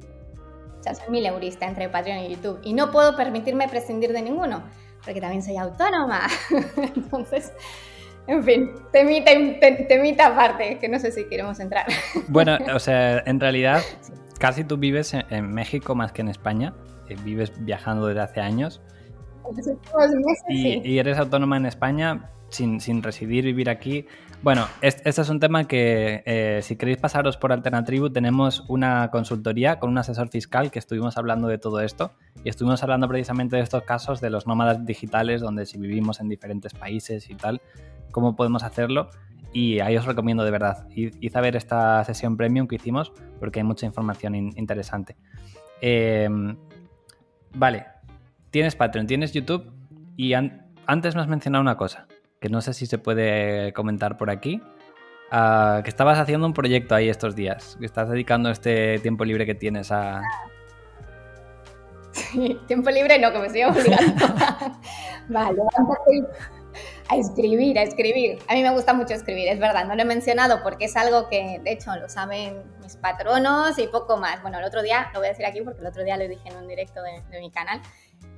O 0.79 0.83
sea, 0.83 0.95
soy 0.95 1.09
mil 1.09 1.25
eurista 1.25 1.65
entre 1.65 1.87
Patreon 1.87 2.19
y 2.19 2.35
YouTube. 2.35 2.59
Y 2.63 2.73
no 2.73 2.91
puedo 2.91 3.15
permitirme 3.15 3.69
prescindir 3.69 4.11
de 4.11 4.21
ninguno, 4.21 4.63
porque 5.03 5.21
también 5.21 5.43
soy 5.43 5.57
autónoma. 5.57 6.27
Entonces, 6.95 7.53
en 8.27 8.43
fin, 8.43 8.71
temita, 8.91 9.31
temita 9.87 10.27
aparte, 10.27 10.77
que 10.79 10.87
no 10.87 10.99
sé 10.99 11.11
si 11.11 11.25
queremos 11.25 11.59
entrar. 11.59 11.85
Bueno, 12.27 12.57
o 12.73 12.79
sea, 12.79 13.19
en 13.25 13.39
realidad, 13.39 13.81
casi 14.39 14.63
tú 14.63 14.77
vives 14.77 15.13
en, 15.13 15.51
México 15.51 15.95
más 15.95 16.11
que 16.11 16.21
en 16.21 16.29
España. 16.29 16.73
Eh, 17.09 17.15
vives 17.23 17.51
viajando 17.65 18.07
desde 18.07 18.21
hace 18.21 18.41
años. 18.41 18.81
y, 20.47 20.89
y 20.89 20.99
eres 20.99 21.17
autónoma 21.17 21.57
en 21.57 21.65
España 21.65 22.29
sin, 22.49 22.79
sin 22.79 23.03
residir, 23.03 23.43
vivir 23.43 23.69
aquí. 23.69 24.07
Bueno, 24.43 24.67
este, 24.81 25.09
es 25.09 25.29
un 25.29 25.39
tema 25.39 25.69
que 25.69 26.21
eh, 26.25 26.59
si 26.63 26.75
queréis 26.75 26.97
pasaros 26.97 27.37
por 27.37 27.53
Alternatribu 27.53 28.09
tenemos 28.09 28.65
una 28.67 29.09
consultoría 29.09 29.79
con 29.79 29.89
un 29.89 29.97
asesor 29.97 30.27
fiscal 30.27 30.69
que 30.69 30.79
estuvimos 30.79 31.17
hablando 31.17 31.47
de 31.47 31.57
todo 31.57 31.79
esto 31.79 32.11
y 32.43 32.49
estuvimos 32.49 32.83
hablando 32.83 33.07
precisamente 33.07 33.55
de 33.55 33.61
estos 33.61 33.83
casos 33.83 34.19
de 34.19 34.29
los 34.29 34.45
nómadas 34.45 34.85
digitales 34.85 35.39
donde 35.39 35.65
si 35.65 35.77
vivimos 35.77 36.19
en 36.19 36.27
diferentes 36.27 36.73
países 36.73 37.29
y 37.29 37.35
tal, 37.35 37.61
cómo 38.11 38.35
podemos 38.35 38.63
hacerlo 38.63 39.11
y 39.53 39.79
ahí 39.79 39.95
os 39.95 40.03
recomiendo 40.03 40.43
de 40.43 40.51
verdad. 40.51 40.89
Id 40.93 41.37
a 41.37 41.39
ver 41.39 41.55
esta 41.55 42.03
sesión 42.03 42.35
premium 42.35 42.67
que 42.67 42.75
hicimos 42.75 43.13
porque 43.39 43.61
hay 43.61 43.63
mucha 43.63 43.85
información 43.85 44.35
interesante. 44.35 45.15
Em, 45.79 46.57
vale, 47.55 47.85
tienes 48.51 48.75
Patreon, 48.75 49.07
tienes 49.07 49.31
YouTube 49.31 49.71
y 50.17 50.33
antes 50.33 51.15
me 51.15 51.21
has 51.21 51.29
mencionado 51.29 51.61
una 51.61 51.77
cosa 51.77 52.07
que 52.43 52.49
no 52.49 52.59
sé 52.59 52.73
si 52.73 52.87
se 52.87 52.97
puede 52.97 53.71
comentar 53.71 54.17
por 54.17 54.29
aquí, 54.29 54.61
ah, 55.31 55.79
que 55.81 55.89
estabas 55.89 56.19
haciendo 56.19 56.45
un 56.45 56.53
proyecto 56.53 56.93
ahí 56.93 57.07
estos 57.07 57.37
días, 57.37 57.77
que 57.79 57.85
estás 57.85 58.09
dedicando 58.09 58.49
este 58.49 58.99
tiempo 58.99 59.23
libre 59.23 59.45
que 59.45 59.55
tienes 59.55 59.93
a... 59.93 60.21
Sí, 62.11 62.59
tiempo 62.67 62.89
libre 62.91 63.17
no, 63.17 63.31
que 63.31 63.39
me 63.39 63.47
estoy 63.47 63.63
obligando. 63.63 64.25
vale, 65.29 65.61
a 67.07 67.15
escribir, 67.15 67.79
a 67.79 67.83
escribir. 67.83 68.39
A 68.49 68.53
mí 68.55 68.61
me 68.61 68.71
gusta 68.71 68.93
mucho 68.93 69.13
escribir, 69.13 69.47
es 69.47 69.57
verdad, 69.57 69.85
no 69.85 69.95
lo 69.95 70.01
he 70.01 70.05
mencionado 70.05 70.61
porque 70.63 70.85
es 70.85 70.97
algo 70.97 71.29
que 71.29 71.61
de 71.63 71.71
hecho 71.71 71.95
lo 71.95 72.09
saben 72.09 72.61
mis 72.83 72.97
patronos 72.97 73.79
y 73.79 73.87
poco 73.87 74.17
más. 74.17 74.41
Bueno, 74.41 74.59
el 74.59 74.65
otro 74.65 74.83
día, 74.83 75.09
lo 75.13 75.19
voy 75.19 75.27
a 75.27 75.31
decir 75.31 75.45
aquí 75.45 75.61
porque 75.61 75.79
el 75.79 75.87
otro 75.87 76.03
día 76.03 76.17
lo 76.17 76.27
dije 76.27 76.49
en 76.49 76.57
un 76.57 76.67
directo 76.67 77.01
de, 77.01 77.21
de 77.31 77.39
mi 77.39 77.49
canal, 77.49 77.81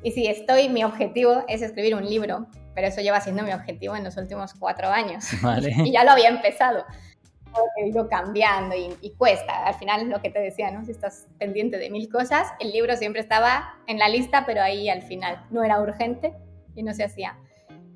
y 0.03 0.11
si 0.11 0.27
estoy, 0.27 0.69
mi 0.69 0.83
objetivo 0.83 1.43
es 1.47 1.63
escribir 1.63 1.95
un 1.95 2.05
libro, 2.05 2.47
pero 2.75 2.87
eso 2.87 3.01
lleva 3.01 3.21
siendo 3.21 3.41
mi 3.41 3.53
objetivo 3.53 3.95
en 3.95 4.03
los 4.03 4.17
últimos 4.17 4.53
cuatro 4.53 4.89
años. 4.89 5.25
y 5.83 5.91
ya 5.91 6.03
lo 6.03 6.11
había 6.11 6.29
empezado. 6.29 6.85
He 7.77 7.87
ido 7.87 8.09
cambiando 8.09 8.75
y, 8.75 9.11
cuesta. 9.11 9.65
Al 9.65 9.75
final, 9.75 10.09
lo 10.09 10.21
que 10.21 10.29
te 10.29 10.39
decía, 10.39 10.71
¿no? 10.71 10.83
Si 10.83 10.91
estás 10.91 11.27
pendiente 11.39 11.77
de 11.77 11.89
mil 11.89 12.09
cosas, 12.09 12.49
el 12.59 12.73
libro 12.73 12.97
siempre 12.97 13.21
estaba 13.21 13.75
en 13.87 13.97
la 13.97 14.09
lista, 14.09 14.45
pero 14.45 14.61
ahí 14.61 14.89
al 14.89 15.03
final 15.03 15.45
no 15.51 15.63
era 15.63 15.79
urgente 15.81 16.33
y 16.75 16.83
no 16.83 16.93
se 16.93 17.05
hacía. 17.05 17.37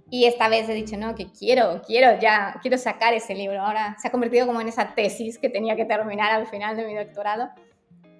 Y 0.10 0.26
esta 0.26 0.48
vez 0.48 0.68
he 0.70 0.74
dicho, 0.74 0.98
no, 0.98 1.14
que 1.14 1.28
quiero, 1.32 1.82
quiero 1.86 2.18
ya, 2.20 2.58
quiero 2.62 2.78
sacar 2.78 3.14
ese 3.14 3.36
libro. 3.36 3.62
Ahora 3.62 3.98
se 4.02 4.08
ha 4.08 4.12
convertido 4.12 4.48
como 4.48 4.62
en 4.62 4.70
esa 4.70 4.96
tesis 4.96 5.38
que 5.38 5.50
tenía 5.50 5.76
que 5.76 5.86
terminar 5.86 6.32
al 6.32 6.48
final 6.48 6.78
de 6.78 6.86
mi 6.86 6.96
doctorado. 6.96 7.50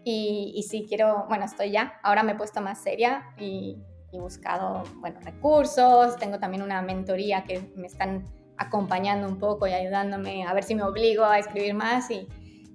Y, 0.04 0.66
sí, 0.68 0.86
quiero, 0.88 1.26
bueno, 1.28 1.46
estoy 1.46 1.72
ya, 1.72 2.00
ahora 2.04 2.24
me 2.24 2.32
he 2.32 2.36
puesto 2.36 2.62
más 2.62 2.82
seria 2.82 3.28
y, 3.38 3.78
he 4.12 4.20
buscado, 4.20 4.84
bueno, 4.98 5.20
recursos, 5.22 6.16
tengo 6.18 6.40
también 6.40 6.64
una 6.64 6.82
mentoría 6.82 7.44
que 7.44 7.72
me 7.76 7.88
están 7.88 8.24
acompañando 8.58 9.28
un 9.28 9.38
poco 9.38 9.68
y 9.68 9.74
ayudándome 9.74 10.46
a 10.46 10.54
ver 10.54 10.64
si 10.64 10.76
me 10.76 10.84
obligo 10.84 11.24
a 11.24 11.40
escribir 11.40 11.74
más 11.74 12.12
y, 12.12 12.28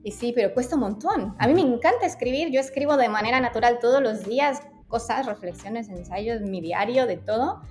y 0.03 0.12
sí, 0.12 0.33
pero 0.35 0.55
cuesta 0.55 0.77
un 0.77 0.83
montón. 0.83 1.35
A 1.38 1.47
mí 1.47 1.55
me 1.55 1.61
encanta 1.61 2.07
escribir, 2.07 2.51
yo 2.51 2.61
escribo 2.61 2.97
de 2.97 3.09
manera 3.09 3.40
natural 3.40 3.79
todos 3.81 4.03
los 4.03 4.25
días, 4.25 4.62
cosas, 4.88 5.27
reflexiones, 5.27 5.88
ensayos, 5.88 6.40
mi 6.42 6.61
diario, 6.61 7.07
de 7.07 7.16
todo. 7.16 7.62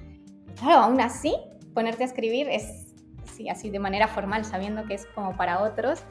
Claro, 0.60 0.82
aún 0.82 1.02
así, 1.02 1.36
ponerte 1.74 2.04
a 2.04 2.06
escribir 2.06 2.48
es, 2.50 2.94
sí, 3.34 3.50
así 3.50 3.70
de 3.70 3.80
manera 3.80 4.08
formal, 4.08 4.46
sabiendo 4.46 4.86
que 4.86 4.96
es 4.96 5.06
como 5.08 5.36
para 5.36 5.64
otros, 5.64 6.04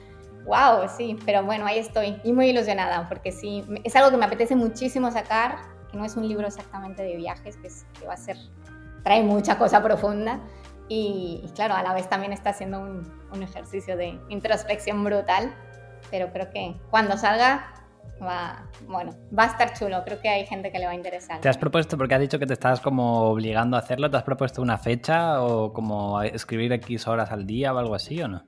Wow, 0.45 0.89
sí, 0.89 1.17
pero 1.25 1.45
bueno, 1.45 1.67
ahí 1.67 1.79
estoy 1.79 2.21
y 2.25 2.33
muy 2.33 2.49
ilusionada 2.49 3.09
porque 3.09 3.31
sí, 3.31 3.65
es 3.85 3.95
algo 3.95 4.11
que 4.11 4.17
me 4.17 4.25
apetece 4.25 4.57
muchísimo 4.57 5.11
sacar, 5.11 5.57
que 5.93 5.99
no 5.99 6.05
es 6.05 6.17
un 6.17 6.27
libro 6.27 6.47
exactamente 6.47 7.03
de 7.03 7.17
viajes, 7.17 7.57
que, 7.59 7.69
que 8.01 8.07
va 8.07 8.15
a 8.15 8.17
ser, 8.17 8.37
trae 9.05 9.23
mucha 9.23 9.59
cosa 9.59 9.83
profunda 9.83 10.41
y, 10.89 11.45
claro, 11.55 11.75
a 11.75 11.83
la 11.83 11.95
vez 11.95 12.09
también 12.09 12.33
está 12.33 12.51
haciendo 12.51 12.81
un, 12.81 13.11
un, 13.33 13.43
ejercicio 13.43 13.97
de 13.97 14.19
introspección 14.29 15.05
brutal, 15.05 15.55
pero 16.11 16.33
creo 16.33 16.51
que 16.51 16.75
cuando 16.91 17.17
salga 17.17 17.73
va, 18.23 18.65
bueno, 18.87 19.15
va 19.37 19.45
a 19.45 19.47
estar 19.47 19.73
chulo, 19.73 20.03
creo 20.05 20.21
que 20.21 20.29
hay 20.29 20.47
gente 20.47 20.71
que 20.71 20.79
le 20.79 20.87
va 20.87 20.93
a 20.93 20.95
interesar. 20.95 21.41
¿Te 21.41 21.49
has 21.49 21.59
propuesto, 21.59 21.97
porque 21.97 22.15
has 22.15 22.21
dicho 22.21 22.39
que 22.39 22.47
te 22.47 22.53
estás 22.53 22.81
como 22.81 23.23
obligando 23.23 23.77
a 23.77 23.81
hacerlo, 23.81 24.11
¿te 24.11 24.17
has 24.17 24.23
propuesto 24.23 24.63
una 24.63 24.79
fecha 24.79 25.43
o 25.43 25.73
como 25.73 26.23
escribir 26.23 26.73
X 26.73 27.07
horas 27.07 27.31
al 27.31 27.47
día 27.47 27.73
o 27.73 27.79
algo 27.79 27.95
así 27.95 28.21
o 28.23 28.29
no? 28.29 28.45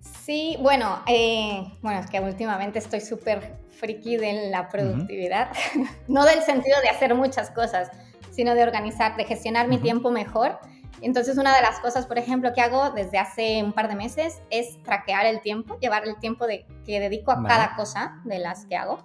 Sí, 0.00 0.56
bueno, 0.60 1.00
eh, 1.06 1.64
bueno, 1.82 2.00
es 2.00 2.08
que 2.08 2.20
últimamente 2.20 2.78
estoy 2.78 3.00
súper 3.00 3.56
friki 3.74 4.16
de 4.16 4.50
la 4.50 4.68
productividad, 4.68 5.50
no 6.08 6.24
del 6.24 6.42
sentido 6.42 6.80
de 6.82 6.88
hacer 6.88 7.14
muchas 7.14 7.50
cosas, 7.50 7.90
sino 8.30 8.54
de 8.54 8.62
organizar, 8.62 9.16
de 9.16 9.24
gestionar 9.24 9.68
mi 9.68 9.78
tiempo 9.78 10.10
mejor. 10.10 10.58
Entonces, 11.00 11.36
una 11.36 11.54
de 11.54 11.60
las 11.60 11.80
cosas, 11.80 12.06
por 12.06 12.18
ejemplo, 12.18 12.52
que 12.54 12.60
hago 12.60 12.90
desde 12.90 13.18
hace 13.18 13.62
un 13.62 13.72
par 13.72 13.88
de 13.88 13.96
meses 13.96 14.40
es 14.50 14.82
traquear 14.82 15.26
el 15.26 15.40
tiempo, 15.40 15.78
llevar 15.78 16.06
el 16.06 16.18
tiempo 16.18 16.46
de, 16.46 16.66
que 16.86 17.00
dedico 17.00 17.30
a 17.30 17.42
cada 17.42 17.76
cosa 17.76 18.20
de 18.24 18.38
las 18.38 18.64
que 18.66 18.76
hago. 18.76 19.04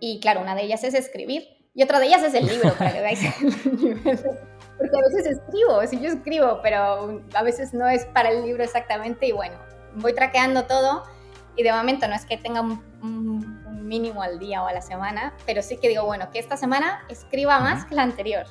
Y 0.00 0.20
claro, 0.20 0.42
una 0.42 0.54
de 0.54 0.62
ellas 0.62 0.84
es 0.84 0.94
escribir 0.94 1.48
y 1.74 1.82
otra 1.82 1.98
de 1.98 2.06
ellas 2.06 2.22
es 2.22 2.34
el 2.34 2.46
libro, 2.46 2.74
para 2.74 2.92
que 2.92 3.00
veáis 3.00 3.20
el 3.24 3.76
nivel. 3.76 4.20
Porque 4.78 4.96
a 4.96 5.00
veces 5.08 5.38
escribo, 5.38 5.86
sí, 5.86 6.00
yo 6.00 6.10
escribo, 6.10 6.60
pero 6.62 7.22
a 7.34 7.42
veces 7.42 7.74
no 7.74 7.88
es 7.88 8.04
para 8.06 8.30
el 8.30 8.44
libro 8.44 8.62
exactamente 8.62 9.26
y 9.26 9.32
bueno, 9.32 9.56
voy 9.96 10.14
traqueando 10.14 10.64
todo 10.64 11.04
y 11.56 11.62
de 11.62 11.72
momento 11.72 12.08
no 12.08 12.14
es 12.14 12.24
que 12.26 12.36
tenga 12.36 12.60
un, 12.60 13.53
mínimo 13.84 14.22
al 14.22 14.38
día 14.38 14.62
o 14.62 14.66
a 14.66 14.72
la 14.72 14.80
semana, 14.80 15.34
pero 15.46 15.62
sí 15.62 15.76
que 15.76 15.88
digo, 15.88 16.04
bueno, 16.04 16.30
que 16.32 16.38
esta 16.38 16.56
semana 16.56 17.04
escriba 17.08 17.60
más 17.60 17.84
que 17.84 17.94
la 17.94 18.02
anterior. 18.02 18.46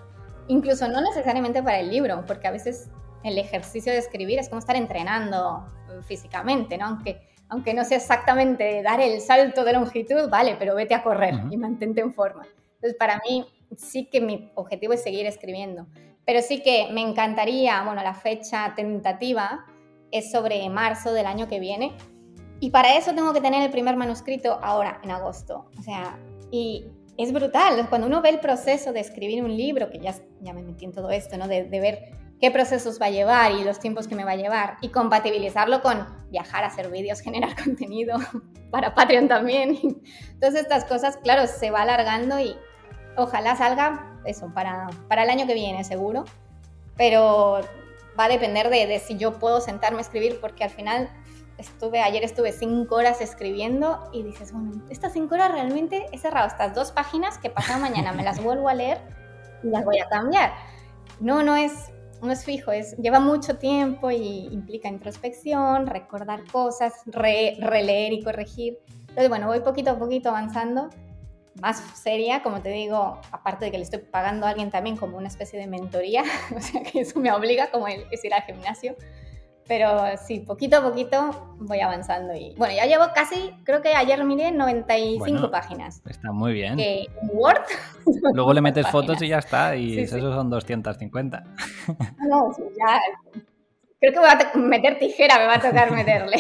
Incluso 0.48 0.88
no 0.88 1.02
necesariamente 1.02 1.62
para 1.64 1.80
el 1.80 1.90
libro, 1.90 2.24
porque 2.26 2.48
a 2.48 2.52
veces 2.52 2.90
el 3.24 3.38
ejercicio 3.38 3.92
de 3.92 4.00
escribir 4.00 4.40
es 4.40 4.50
como 4.50 4.60
estar 4.60 4.76
entrenando 4.76 5.66
físicamente, 6.06 6.78
¿no? 6.78 6.86
Aunque, 6.86 7.22
aunque 7.50 7.74
no 7.74 7.84
sea 7.86 7.98
exactamente 7.98 8.82
dar 8.84 9.00
el 9.00 9.22
salto 9.22 9.64
de 9.64 9.74
longitud, 9.74 10.30
vale, 10.30 10.56
pero 10.58 10.76
vete 10.76 10.94
a 10.94 11.04
correr 11.04 11.36
y 11.50 11.58
mantente 11.58 12.02
en 12.02 12.14
forma. 12.14 12.46
Entonces, 12.76 12.96
para 12.98 13.22
mí 13.28 13.46
sí 13.78 14.10
que 14.10 14.22
mi 14.22 14.52
objetivo 14.56 14.94
es 14.94 15.04
seguir 15.04 15.26
escribiendo, 15.26 15.88
pero 16.26 16.42
sí 16.42 16.62
que 16.62 16.90
me 16.92 17.02
encantaría, 17.02 17.82
bueno, 17.84 18.04
la 18.04 18.14
fecha 18.14 18.74
tentativa 18.76 19.66
es 20.12 20.32
sobre 20.32 20.70
marzo 20.70 21.14
del 21.14 21.26
año 21.26 21.48
que 21.48 21.60
viene. 21.60 21.94
Y 22.64 22.70
para 22.70 22.96
eso 22.96 23.14
tengo 23.14 23.34
que 23.34 23.42
tener 23.42 23.62
el 23.62 23.72
primer 23.72 23.98
manuscrito 23.98 24.58
ahora, 24.62 25.02
en 25.04 25.12
agosto. 25.12 25.66
O 25.78 25.82
sea, 25.82 26.18
y 26.50 26.86
es 27.18 27.34
brutal. 27.34 27.90
Cuando 27.90 28.08
uno 28.08 28.22
ve 28.22 28.30
el 28.30 28.40
proceso 28.40 28.94
de 28.94 29.02
escribir 29.02 29.44
un 29.44 29.54
libro, 29.54 29.90
que 29.90 30.00
ya, 30.00 30.16
ya 30.40 30.54
me 30.54 30.64
metí 30.64 30.86
en 30.86 30.94
todo 30.94 31.10
esto, 31.10 31.36
¿no? 31.36 31.50
De, 31.50 31.66
de 31.66 31.80
ver 31.82 32.14
qué 32.40 32.52
procesos 32.52 33.02
va 33.02 33.08
a 33.08 33.10
llevar 33.10 33.52
y 33.52 33.66
los 33.66 33.80
tiempos 33.80 34.08
que 34.08 34.16
me 34.16 34.24
va 34.24 34.32
a 34.32 34.36
llevar 34.38 34.78
y 34.80 34.88
compatibilizarlo 34.92 35.82
con 35.82 36.08
viajar, 36.32 36.64
hacer 36.64 36.90
vídeos, 36.90 37.20
generar 37.22 37.54
contenido 37.62 38.18
para 38.72 38.96
Patreon 38.96 39.28
también. 39.28 40.02
Todas 40.40 40.56
estas 40.56 40.86
cosas, 40.86 41.18
claro, 41.18 41.48
se 41.48 41.70
va 41.70 41.82
alargando 41.82 42.40
y 42.40 42.56
ojalá 43.18 43.58
salga 43.58 44.22
eso 44.24 44.54
para, 44.54 44.88
para 45.10 45.24
el 45.24 45.30
año 45.30 45.48
que 45.48 45.54
viene, 45.54 45.84
seguro. 45.84 46.24
Pero 46.96 47.60
va 48.18 48.24
a 48.24 48.30
depender 48.30 48.70
de, 48.70 49.00
si 49.00 49.18
yo 49.18 49.38
puedo 49.38 49.60
sentarme 49.60 49.98
a 49.98 50.02
escribir, 50.02 50.40
porque 50.40 50.64
al 50.64 50.70
final 50.70 51.10
estuve, 51.58 52.02
ayer 52.02 52.24
estuve 52.24 52.52
cinco 52.52 52.96
horas 52.96 53.22
escribiendo 53.22 54.10
y 54.12 54.24
dices, 54.24 54.52
bueno, 54.52 54.84
estas 54.90 55.14
cinco 55.14 55.36
horas 55.36 55.52
realmente 55.52 56.08
he 56.12 56.18
cerrado 56.18 56.48
estas 56.48 56.74
dos 56.74 56.92
páginas 56.92 57.38
que 57.38 57.50
pasado 57.50 57.80
mañana 57.80 58.12
me 58.14 58.24
las 58.24 58.42
vuelvo 58.44 58.70
a 58.70 58.74
leer 58.74 59.00
y 59.64 59.68
las 59.68 59.86
voy 59.86 60.00
a 60.00 60.08
cambiar. 60.08 60.54
No, 61.20 61.44
no 61.44 61.56
es, 61.56 61.92
no 62.22 62.32
es 62.32 62.44
fijo, 62.44 62.72
es, 62.72 62.98
lleva 62.98 63.20
mucho 63.20 63.58
tiempo 63.58 64.12
y 64.12 64.48
implica 64.52 64.90
introspección, 64.90 65.88
recordar 65.88 66.44
cosas, 66.52 66.94
releer 67.06 68.14
y 68.14 68.24
corregir. 68.24 68.80
Entonces, 69.02 69.30
bueno, 69.30 69.48
voy 69.48 69.60
poquito 69.60 69.92
a 69.92 70.00
poquito 70.00 70.30
avanzando 70.30 70.90
más 71.62 71.82
seria, 72.02 72.42
como 72.42 72.62
te 72.62 72.70
digo, 72.70 73.22
aparte 73.32 73.66
de 73.66 73.72
que 73.72 73.78
le 73.78 73.84
estoy 73.84 74.00
pagando 74.00 74.46
a 74.46 74.50
alguien 74.50 74.72
también 74.72 74.98
como 74.98 75.18
una 75.18 75.28
especie 75.28 75.60
de 75.60 75.68
mentoría, 75.68 76.24
o 76.56 76.60
sea 76.60 76.82
que 76.82 77.02
eso 77.02 77.20
me 77.20 77.32
obliga 77.32 77.70
como 77.72 77.88
el, 77.88 78.06
es 78.12 78.24
ir 78.26 78.34
al 78.34 78.44
gimnasio. 78.44 78.96
Pero 79.68 80.04
sí, 80.18 80.40
poquito 80.42 80.78
a 80.78 80.82
poquito 80.82 81.56
voy 81.60 81.80
avanzando 81.80 82.36
y 82.36 82.54
bueno, 82.58 82.76
ya 82.76 82.86
llevo 82.86 83.06
casi, 83.16 83.52
creo 83.64 83.82
que 83.82 83.96
ayer 83.96 84.24
miré 84.26 84.52
95 84.52 85.50
páginas. 85.50 86.02
Está 86.06 86.32
muy 86.32 86.54
bien. 86.54 86.76
Que 86.76 87.08
Word. 87.32 87.62
Luego 88.34 88.54
le 88.54 88.62
metes 88.62 88.88
fotos 88.88 89.22
y 89.22 89.30
ya 89.30 89.40
está, 89.40 89.76
y 89.76 90.00
esos 90.00 90.22
son 90.22 90.50
250. 90.50 91.44
No, 92.28 92.52
ya 92.78 93.00
Creo 94.04 94.12
que 94.12 94.20
voy 94.20 94.30
a 94.30 94.58
meter 94.58 95.00
tijera, 95.00 95.38
me 95.38 95.46
va 95.46 95.56
a 95.56 95.62
tocar 95.62 95.90
meterle. 95.90 96.36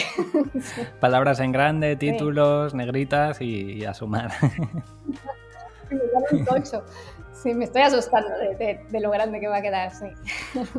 Palabras 0.99 1.39
en 1.39 1.53
grande, 1.53 1.95
títulos, 1.95 2.73
negritas 2.73 3.39
y, 3.39 3.85
a 3.85 3.93
sumar. 3.93 4.31
tocho. 6.45 6.83
Sí, 7.31 7.53
me 7.53 7.63
estoy 7.63 7.83
asustando 7.83 8.31
de, 8.59 8.99
lo 8.99 9.11
grande 9.11 9.39
que 9.39 9.47
va 9.47 9.59
a 9.59 9.61
quedar, 9.61 9.91
sí. 9.91 10.07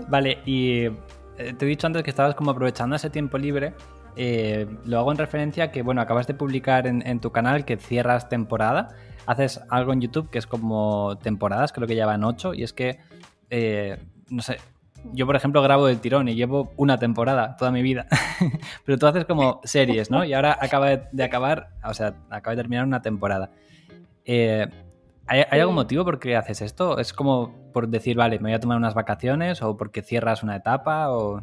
Vale, 0.08 0.40
y 0.44 0.84
eh, 0.84 0.92
te 1.36 1.64
he 1.64 1.68
dicho 1.68 1.86
antes 1.86 2.02
que 2.02 2.10
estabas 2.10 2.34
como 2.34 2.50
aprovechando 2.50 2.96
ese 2.96 3.10
tiempo 3.10 3.38
libre. 3.38 3.74
Eh, 4.16 4.66
lo 4.84 4.98
hago 4.98 5.10
en 5.10 5.18
referencia 5.18 5.64
a 5.64 5.70
que, 5.70 5.82
bueno, 5.82 6.00
acabas 6.00 6.26
de 6.26 6.34
publicar 6.34 6.86
en, 6.86 7.20
tu 7.20 7.32
canal 7.32 7.64
que 7.64 7.76
cierras 7.76 8.28
temporada. 8.28 8.90
Haces 9.26 9.60
algo 9.70 9.92
en 9.92 10.00
YouTube 10.00 10.30
que 10.30 10.38
es 10.38 10.46
como 10.46 11.18
temporadas, 11.22 11.72
creo 11.72 11.88
que 11.88 11.96
ya 11.96 12.06
van 12.06 12.24
ocho, 12.24 12.54
y 12.54 12.62
es 12.62 12.72
que, 12.72 12.98
eh, 13.50 13.98
no 14.28 14.42
sé, 14.42 14.58
yo, 15.12 15.26
por 15.26 15.36
ejemplo, 15.36 15.62
grabo 15.62 15.86
del 15.86 16.00
tirón 16.00 16.28
y 16.28 16.34
llevo 16.34 16.72
una 16.76 16.98
temporada 16.98 17.56
toda 17.56 17.70
mi 17.70 17.82
vida. 17.82 18.06
Pero 18.84 18.98
tú 18.98 19.06
haces 19.06 19.24
como 19.24 19.60
series, 19.64 20.10
¿no? 20.10 20.24
Y 20.24 20.32
ahora 20.32 20.56
acaba 20.60 20.96
de, 20.96 21.24
acabar, 21.24 21.70
o 21.84 21.94
sea, 21.94 22.14
acaba 22.30 22.56
de 22.56 22.62
terminar 22.62 22.86
una 22.86 23.02
temporada. 23.02 23.50
Eh, 24.24 24.66
¿hay, 25.26 25.60
algún 25.60 25.74
motivo 25.74 26.04
por 26.04 26.18
qué 26.18 26.36
haces 26.36 26.60
esto? 26.62 26.98
¿Es 26.98 27.12
como 27.12 27.72
por 27.72 27.88
decir, 27.88 28.16
vale, 28.16 28.38
me 28.38 28.50
voy 28.50 28.54
a 28.54 28.60
tomar 28.60 28.76
unas 28.76 28.94
vacaciones 28.94 29.62
o 29.62 29.76
porque 29.76 30.02
cierras 30.02 30.42
una 30.42 30.56
etapa 30.56 31.10
o...? 31.10 31.42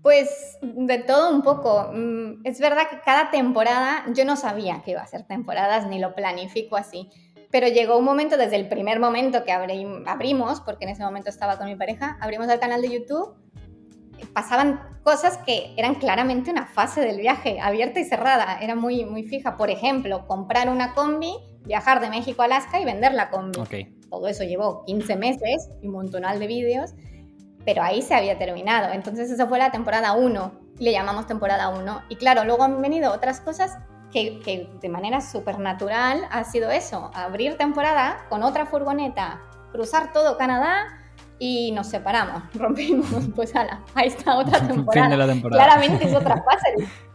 Pues 0.00 0.58
de 0.62 0.98
todo 0.98 1.32
un 1.32 1.42
poco. 1.42 1.90
Mm, 1.92 2.44
es 2.44 2.58
verdad 2.60 2.88
que 2.90 3.00
cada 3.04 3.30
temporada, 3.30 4.04
yo 4.14 4.24
no 4.24 4.36
sabía 4.36 4.82
que 4.84 4.92
iba 4.92 5.00
a 5.00 5.06
ser 5.06 5.24
temporadas 5.26 5.86
ni 5.86 6.00
lo 6.00 6.14
planifico 6.14 6.76
así. 6.76 7.08
Pero 7.52 7.68
llegó 7.68 7.98
un 7.98 8.04
momento, 8.04 8.36
desde 8.36 8.56
el 8.56 8.68
primer 8.68 8.98
momento 8.98 9.44
que 9.44 9.52
abrimos, 9.52 10.60
porque 10.60 10.84
en 10.84 10.90
ese 10.90 11.04
momento 11.04 11.28
estaba 11.28 11.58
con 11.58 11.66
mi 11.66 11.76
pareja, 11.76 12.16
abrimos 12.20 12.48
el 12.48 12.58
canal 12.58 12.80
de 12.80 12.90
YouTube, 12.90 13.36
pasaban 14.32 14.80
cosas 15.02 15.38
que 15.38 15.74
eran 15.76 15.96
claramente 15.96 16.50
una 16.50 16.66
fase 16.66 17.00
del 17.02 17.18
viaje, 17.18 17.60
abierta 17.60 18.00
y 18.00 18.04
cerrada, 18.04 18.58
era 18.60 18.74
muy, 18.74 19.04
muy 19.04 19.24
fija. 19.24 19.56
Por 19.56 19.70
ejemplo, 19.70 20.26
comprar 20.26 20.68
una 20.68 20.94
combi, 20.94 21.34
viajar 21.64 22.00
de 22.00 22.10
México 22.10 22.42
a 22.42 22.46
Alaska 22.46 22.80
y 22.80 22.84
vender 22.84 23.14
la 23.14 23.30
combi. 23.30 23.58
Todo 24.10 24.28
eso 24.28 24.44
llevó 24.44 24.84
15 24.84 25.16
meses 25.16 25.68
y 25.80 25.86
un 25.86 25.94
montonal 25.94 26.38
de 26.38 26.46
vídeos, 26.46 26.92
pero 27.64 27.82
ahí 27.82 28.02
se 28.02 28.14
había 28.14 28.38
terminado. 28.38 28.92
Entonces 28.92 29.30
esa 29.30 29.46
fue 29.46 29.58
la 29.58 29.70
temporada 29.70 30.12
1, 30.12 30.52
le 30.78 30.92
llamamos 30.92 31.26
temporada 31.26 31.68
1. 31.68 32.02
Y 32.08 32.16
claro, 32.16 32.44
luego 32.44 32.64
han 32.64 32.80
venido 32.82 33.12
otras 33.12 33.40
cosas 33.40 33.78
que, 34.12 34.68
de 34.80 34.88
manera 34.88 35.20
supernatural 35.20 36.26
ha 36.30 36.44
sido 36.44 36.70
eso, 36.70 37.10
abrir 37.14 37.56
temporada 37.56 38.26
con 38.28 38.42
otra 38.42 38.66
furgoneta, 38.66 39.40
cruzar 39.72 40.12
todo 40.12 40.36
Canadá 40.36 40.98
y 41.38 41.72
nos 41.72 41.88
separamos, 41.88 42.42
rompimos, 42.54 43.08
pues 43.34 43.56
ala, 43.56 43.80
ahí 43.94 44.08
está 44.08 44.36
otra 44.36 44.60
temporada. 44.68 45.16
Claramente 45.40 46.06
es 46.06 46.14
otra 46.14 46.42
fase. 46.42 46.88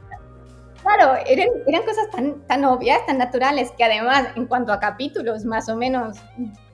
Claro, 0.87 1.21
eran, 1.27 1.49
eran 1.67 1.83
cosas 1.83 2.09
tan, 2.09 2.47
tan 2.47 2.63
obvias, 2.63 3.05
tan 3.05 3.17
naturales, 3.17 3.71
que 3.71 3.83
además 3.83 4.29
en 4.35 4.45
cuanto 4.45 4.71
a 4.71 4.79
capítulos, 4.79 5.43
más 5.43 5.67
o 5.67 5.75
menos 5.75 6.17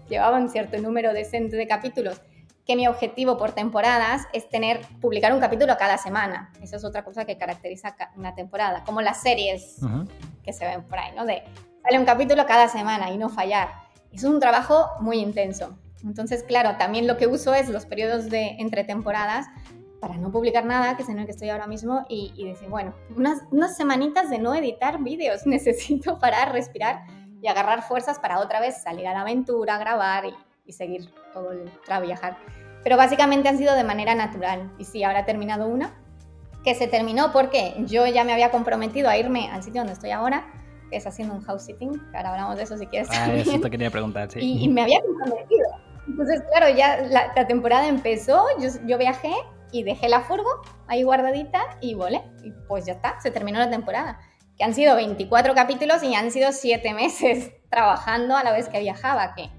llevaban 0.07 0.49
cierto 0.49 0.77
número 0.77 1.13
decente 1.13 1.55
de 1.55 1.67
capítulos, 1.67 2.21
que 2.63 2.75
mi 2.75 2.87
objetivo 2.87 3.37
por 3.37 3.53
temporadas 3.53 4.27
es 4.31 4.47
tener, 4.49 4.81
publicar 5.01 5.33
un 5.33 5.39
capítulo 5.39 5.75
cada 5.79 5.97
semana. 5.97 6.53
Eso 6.61 6.75
es 6.75 6.85
otra 6.85 7.03
cosa 7.03 7.25
que 7.25 7.39
caracteriza 7.39 7.95
una 8.15 8.35
temporada, 8.35 8.83
como 8.85 9.01
las 9.01 9.19
series 9.21 9.77
que 10.43 10.53
se 10.53 10.65
ven 10.67 10.83
por 10.83 10.99
ahí, 10.99 11.11
¿no? 11.15 11.25
De 11.25 11.41
sale 11.81 11.97
un 11.97 12.05
capítulo 12.05 12.45
cada 12.45 12.67
semana 12.67 13.09
y 13.09 13.17
no 13.17 13.29
fallar. 13.29 13.69
Es 14.11 14.23
un 14.23 14.39
trabajo 14.39 14.91
muy 14.99 15.17
intenso. 15.17 15.75
Entonces, 16.03 16.43
claro, 16.43 16.77
también 16.77 17.07
lo 17.07 17.17
que 17.17 17.25
uso 17.25 17.55
es 17.55 17.67
los 17.67 17.87
periodos 17.87 18.29
de 18.29 18.57
entre 18.59 18.83
temporadas 18.83 19.47
para 20.03 20.17
no 20.17 20.33
publicar 20.33 20.65
nada, 20.65 20.97
que 20.97 21.03
es 21.03 21.07
en 21.07 21.17
el 21.17 21.23
que 21.23 21.31
estoy 21.31 21.49
ahora 21.49 21.65
mismo, 21.65 22.05
y, 22.09 22.43
decir, 22.43 22.67
bueno, 22.67 22.93
unas, 23.15 23.43
unas 23.51 23.77
semanitas 23.77 24.29
de 24.29 24.37
no 24.37 24.53
editar 24.53 25.01
vídeos 25.01 25.45
necesito 25.45 26.19
para 26.19 26.43
respirar 26.43 27.05
y 27.41 27.47
agarrar 27.47 27.83
fuerzas 27.83 28.19
para 28.19 28.39
otra 28.39 28.59
vez 28.59 28.83
salir 28.83 29.07
a 29.07 29.13
la 29.13 29.21
aventura, 29.21 29.77
grabar 29.77 30.25
y, 30.25 30.33
y 30.65 30.73
seguir 30.73 31.09
todo 31.31 31.53
el 31.53 31.71
viajar. 32.01 32.35
Pero 32.83 32.97
básicamente 32.97 33.47
han 33.47 33.57
sido 33.57 33.75
de 33.75 33.85
manera 33.85 34.13
natural. 34.13 34.73
Y 34.77 34.83
sí, 34.83 35.05
ahora 35.05 35.21
he 35.21 35.23
terminado 35.23 35.69
una, 35.69 35.93
que 36.65 36.75
se 36.75 36.87
terminó 36.87 37.31
porque 37.31 37.73
yo 37.85 38.05
ya 38.05 38.25
me 38.25 38.33
había 38.33 38.51
comprometido 38.51 39.07
a 39.07 39.15
irme 39.15 39.49
al 39.53 39.63
sitio 39.63 39.79
donde 39.79 39.93
estoy 39.93 40.11
ahora, 40.11 40.51
que 40.89 40.97
es 40.97 41.07
haciendo 41.07 41.33
un 41.33 41.43
house 41.43 41.63
sitting, 41.63 41.97
ahora 42.13 42.31
hablamos 42.31 42.57
de 42.57 42.63
eso 42.63 42.77
si 42.77 42.87
quieres. 42.87 43.07
Ah, 43.09 43.33
eso 43.33 43.57
te 43.57 43.71
quería 43.71 43.89
preguntar, 43.89 44.29
sí. 44.29 44.39
Y, 44.41 44.67
me 44.67 44.81
había 44.81 44.99
comprometido. 45.01 45.65
Entonces, 46.09 46.43
claro, 46.51 46.75
ya 46.75 47.01
la, 47.03 47.47
temporada 47.47 47.87
empezó, 47.87 48.45
yo, 48.59 48.67
yo, 48.85 48.97
viajé 48.97 49.31
y 49.73 49.83
dejé 49.83 50.07
la 50.07 50.21
furgo 50.21 50.61
ahí 50.87 51.03
guardadita 51.03 51.77
y 51.81 51.95
volé. 51.95 52.21
Y 52.43 52.51
pues 52.67 52.85
ya 52.85 52.93
está, 52.93 53.19
se 53.19 53.31
terminó 53.31 53.59
la 53.59 53.69
temporada. 53.69 54.19
Que 54.57 54.63
han 54.63 54.73
sido 54.73 54.95
24 54.95 55.53
capítulos 55.53 56.01
y 56.03 56.15
han 56.15 56.31
sido 56.31 56.53
7 56.53 56.93
meses 56.93 57.51
trabajando 57.69 58.37
a 58.37 58.43
la 58.43 58.53
vez 58.53 58.69
que 58.69 58.79
viajaba, 58.79 59.33
que 59.35 59.49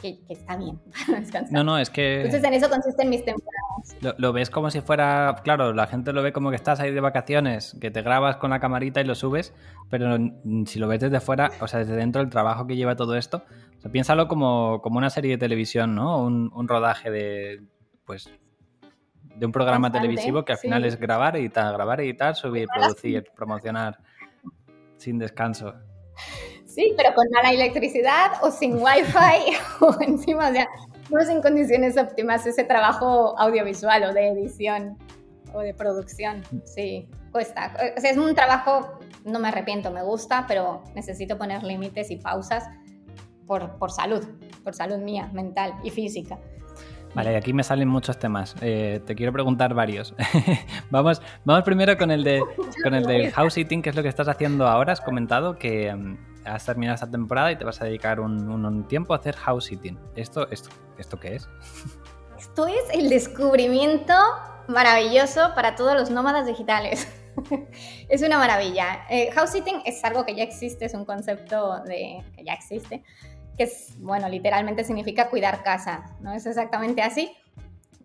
que, 0.00 0.18
está 0.28 0.56
bien 0.56 0.80
No, 1.50 1.64
no, 1.64 1.78
es 1.78 1.90
que... 1.90 2.16
Entonces 2.16 2.42
en 2.44 2.54
eso 2.54 2.68
consisten 2.68 3.08
mis 3.10 3.24
temporadas. 3.24 4.16
Lo, 4.18 4.32
ves 4.32 4.50
como 4.50 4.70
si 4.70 4.80
fuera, 4.80 5.36
claro, 5.42 5.72
la 5.72 5.86
gente 5.86 6.12
lo 6.12 6.22
ve 6.22 6.32
como 6.32 6.50
que 6.50 6.56
estás 6.56 6.80
ahí 6.80 6.92
de 6.92 7.00
vacaciones, 7.00 7.76
que 7.80 7.90
te 7.90 8.02
grabas 8.02 8.36
con 8.36 8.50
la 8.50 8.60
camarita 8.60 9.00
y 9.00 9.04
lo 9.04 9.14
subes, 9.14 9.54
pero 9.88 10.16
si 10.66 10.78
lo 10.78 10.88
ves 10.88 11.00
desde 11.00 11.20
fuera, 11.20 11.50
o 11.60 11.68
sea, 11.68 11.80
desde 11.80 11.96
dentro 11.96 12.20
del 12.20 12.30
trabajo 12.30 12.66
que 12.66 12.76
lleva 12.76 12.96
todo 12.96 13.16
esto, 13.16 13.42
o 13.78 13.80
sea, 13.80 13.90
piénsalo 13.90 14.28
como, 14.28 14.80
como 14.82 14.98
una 14.98 15.10
serie 15.10 15.32
de 15.32 15.38
televisión, 15.38 15.94
¿no? 15.94 16.22
Un, 16.22 16.68
rodaje 16.68 17.10
de, 17.10 17.62
pues, 18.04 18.30
de 19.34 19.46
un 19.46 19.52
programa 19.52 19.90
televisivo 19.90 20.44
que 20.44 20.52
al 20.52 20.58
final 20.58 20.84
es 20.84 20.98
grabar, 20.98 21.36
editar, 21.36 21.72
grabar, 21.72 22.00
editar, 22.00 22.34
subir, 22.36 22.68
producir, 22.68 23.24
promocionar, 23.34 23.98
sin 24.96 25.18
descanso. 25.18 25.74
Sí, 26.66 26.94
pero 26.96 27.14
con 27.14 27.26
mala 27.30 27.52
electricidad 27.52 28.32
o 28.42 28.50
sin 28.50 28.74
wifi 28.74 29.56
o 29.80 29.96
encima, 30.00 30.50
o 30.50 30.52
sea, 30.52 30.68
no 31.10 31.20
es 31.20 31.28
en 31.28 31.42
condiciones 31.42 31.96
óptimas 31.96 32.46
ese 32.46 32.64
trabajo 32.64 33.38
audiovisual 33.38 34.04
o 34.04 34.12
de 34.12 34.28
edición 34.28 34.96
o 35.52 35.60
de 35.60 35.74
producción. 35.74 36.42
Sí, 36.64 37.08
cuesta. 37.32 37.72
O 37.96 38.00
sea, 38.00 38.10
es 38.10 38.16
un 38.16 38.34
trabajo, 38.34 39.00
no 39.24 39.40
me 39.40 39.48
arrepiento, 39.48 39.90
me 39.90 40.02
gusta, 40.02 40.44
pero 40.46 40.84
necesito 40.94 41.36
poner 41.36 41.64
límites 41.64 42.10
y 42.10 42.16
pausas 42.16 42.68
por, 43.46 43.76
por 43.78 43.90
salud, 43.90 44.24
por 44.62 44.74
salud 44.74 44.98
mía, 44.98 45.28
mental 45.32 45.74
y 45.82 45.90
física. 45.90 46.38
Vale, 47.14 47.36
aquí 47.36 47.52
me 47.52 47.64
salen 47.64 47.88
muchos 47.88 48.18
temas. 48.18 48.54
Eh, 48.60 49.00
te 49.04 49.14
quiero 49.14 49.32
preguntar 49.32 49.74
varios. 49.74 50.14
vamos, 50.90 51.20
vamos 51.44 51.64
primero 51.64 51.96
con 51.98 52.10
el 52.10 52.22
de 52.22 52.40
con 52.84 52.94
el 52.94 53.04
del 53.04 53.32
house 53.32 53.56
eating, 53.58 53.82
que 53.82 53.90
es 53.90 53.96
lo 53.96 54.02
que 54.02 54.08
estás 54.08 54.28
haciendo 54.28 54.66
ahora. 54.68 54.92
Has 54.92 55.00
comentado 55.00 55.58
que 55.58 55.92
mm, 55.92 56.18
has 56.44 56.64
terminado 56.64 56.94
esta 56.94 57.10
temporada 57.10 57.50
y 57.50 57.56
te 57.56 57.64
vas 57.64 57.80
a 57.80 57.84
dedicar 57.84 58.20
un, 58.20 58.86
tiempo 58.88 59.12
a 59.12 59.16
hacer 59.16 59.36
house 59.36 59.64
sitting. 59.64 59.98
¿Esto, 60.14 60.48
esto, 60.50 60.70
¿Esto 60.98 61.18
qué 61.18 61.36
es? 61.36 61.48
Esto 62.38 62.66
es 62.68 62.82
el 62.94 63.10
descubrimiento 63.10 64.14
maravilloso 64.66 65.52
para 65.54 65.74
todos 65.74 65.94
los 65.94 66.10
nómadas 66.10 66.46
digitales. 66.46 67.06
es 68.08 68.22
una 68.22 68.38
maravilla. 68.38 69.04
Eh, 69.10 69.30
house 69.32 69.50
sitting 69.50 69.82
es 69.84 70.02
algo 70.04 70.24
que 70.24 70.34
ya 70.34 70.42
existe, 70.42 70.86
es 70.86 70.94
un 70.94 71.04
concepto 71.04 71.80
de, 71.80 72.22
que 72.34 72.44
ya 72.44 72.54
existe, 72.54 73.02
que 73.60 73.64
es, 73.64 73.92
bueno, 73.98 74.26
literalmente 74.30 74.84
significa 74.84 75.28
cuidar 75.28 75.62
casa, 75.62 76.16
¿no? 76.20 76.32
Es 76.32 76.46
exactamente 76.46 77.02
así. 77.02 77.30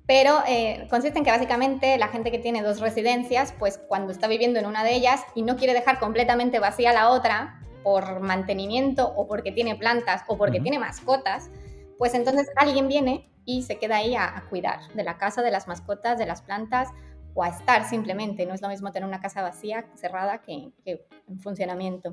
Pero 0.06 0.44
eh, 0.50 0.86
consiste 0.89 1.18
en 1.18 1.24
que 1.24 1.32
básicamente 1.32 1.98
la 1.98 2.10
gente 2.10 2.30
que 2.30 2.39
tiene 2.39 2.62
dos 2.62 2.82
residencias, 2.82 3.54
pues 3.58 3.78
cuando 3.88 4.12
está 4.12 4.28
viviendo 4.28 4.60
en 4.60 4.65
una 4.65 4.84
de 4.84 4.94
ellas 4.94 5.22
y 5.34 5.44
no 5.44 5.56
quiere 5.56 5.74
dejar 5.74 5.98
completamente 5.98 6.60
vacía 6.60 6.91
la 6.91 7.10
otra, 7.10 7.62
por 7.84 8.20
mantenimiento 8.20 9.13
o 9.15 9.28
porque 9.28 9.54
tiene 9.54 9.78
plantas 9.78 10.24
o 10.28 10.38
porque 10.38 10.60
tiene 10.60 10.78
mascotas, 10.78 11.50
pues 11.98 12.15
entonces 12.15 12.50
alguien 12.58 12.89
viene 12.89 13.30
y 13.46 13.63
se 13.63 13.78
queda 13.78 13.96
ahí 13.96 14.13
a, 14.13 14.44
cuidar 14.50 14.80
de 14.94 15.06
la 15.06 15.18
casa, 15.18 15.41
de 15.41 15.52
las 15.52 15.70
mascotas, 15.70 16.20
de 16.20 16.26
las 16.26 16.41
plantas 16.41 16.89
o 17.34 17.44
a 17.44 17.48
estar 17.48 17.88
simplemente. 17.88 18.46
No 18.46 18.56
es 18.56 18.62
lo 18.62 18.68
mismo 18.68 18.91
tener 18.91 19.08
una 19.08 19.22
casa 19.22 19.41
vacía, 19.41 19.86
cerrada, 19.95 20.41
que, 20.41 20.74
en 20.84 21.39
funcionamiento. 21.39 22.12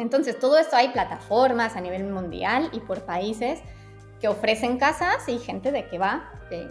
Entonces, 0.00 0.38
todo 0.38 0.58
esto 0.58 0.76
hay 0.76 0.88
plataformas 0.88 1.76
a 1.76 1.80
nivel 1.80 2.04
mundial 2.04 2.70
y 2.72 2.80
por 2.80 3.02
países 3.02 3.60
que 4.20 4.28
ofrecen 4.28 4.78
casas 4.78 5.28
y 5.28 5.38
gente 5.38 5.72
de 5.72 5.86
que 5.88 5.98
va, 5.98 6.30
que, 6.48 6.68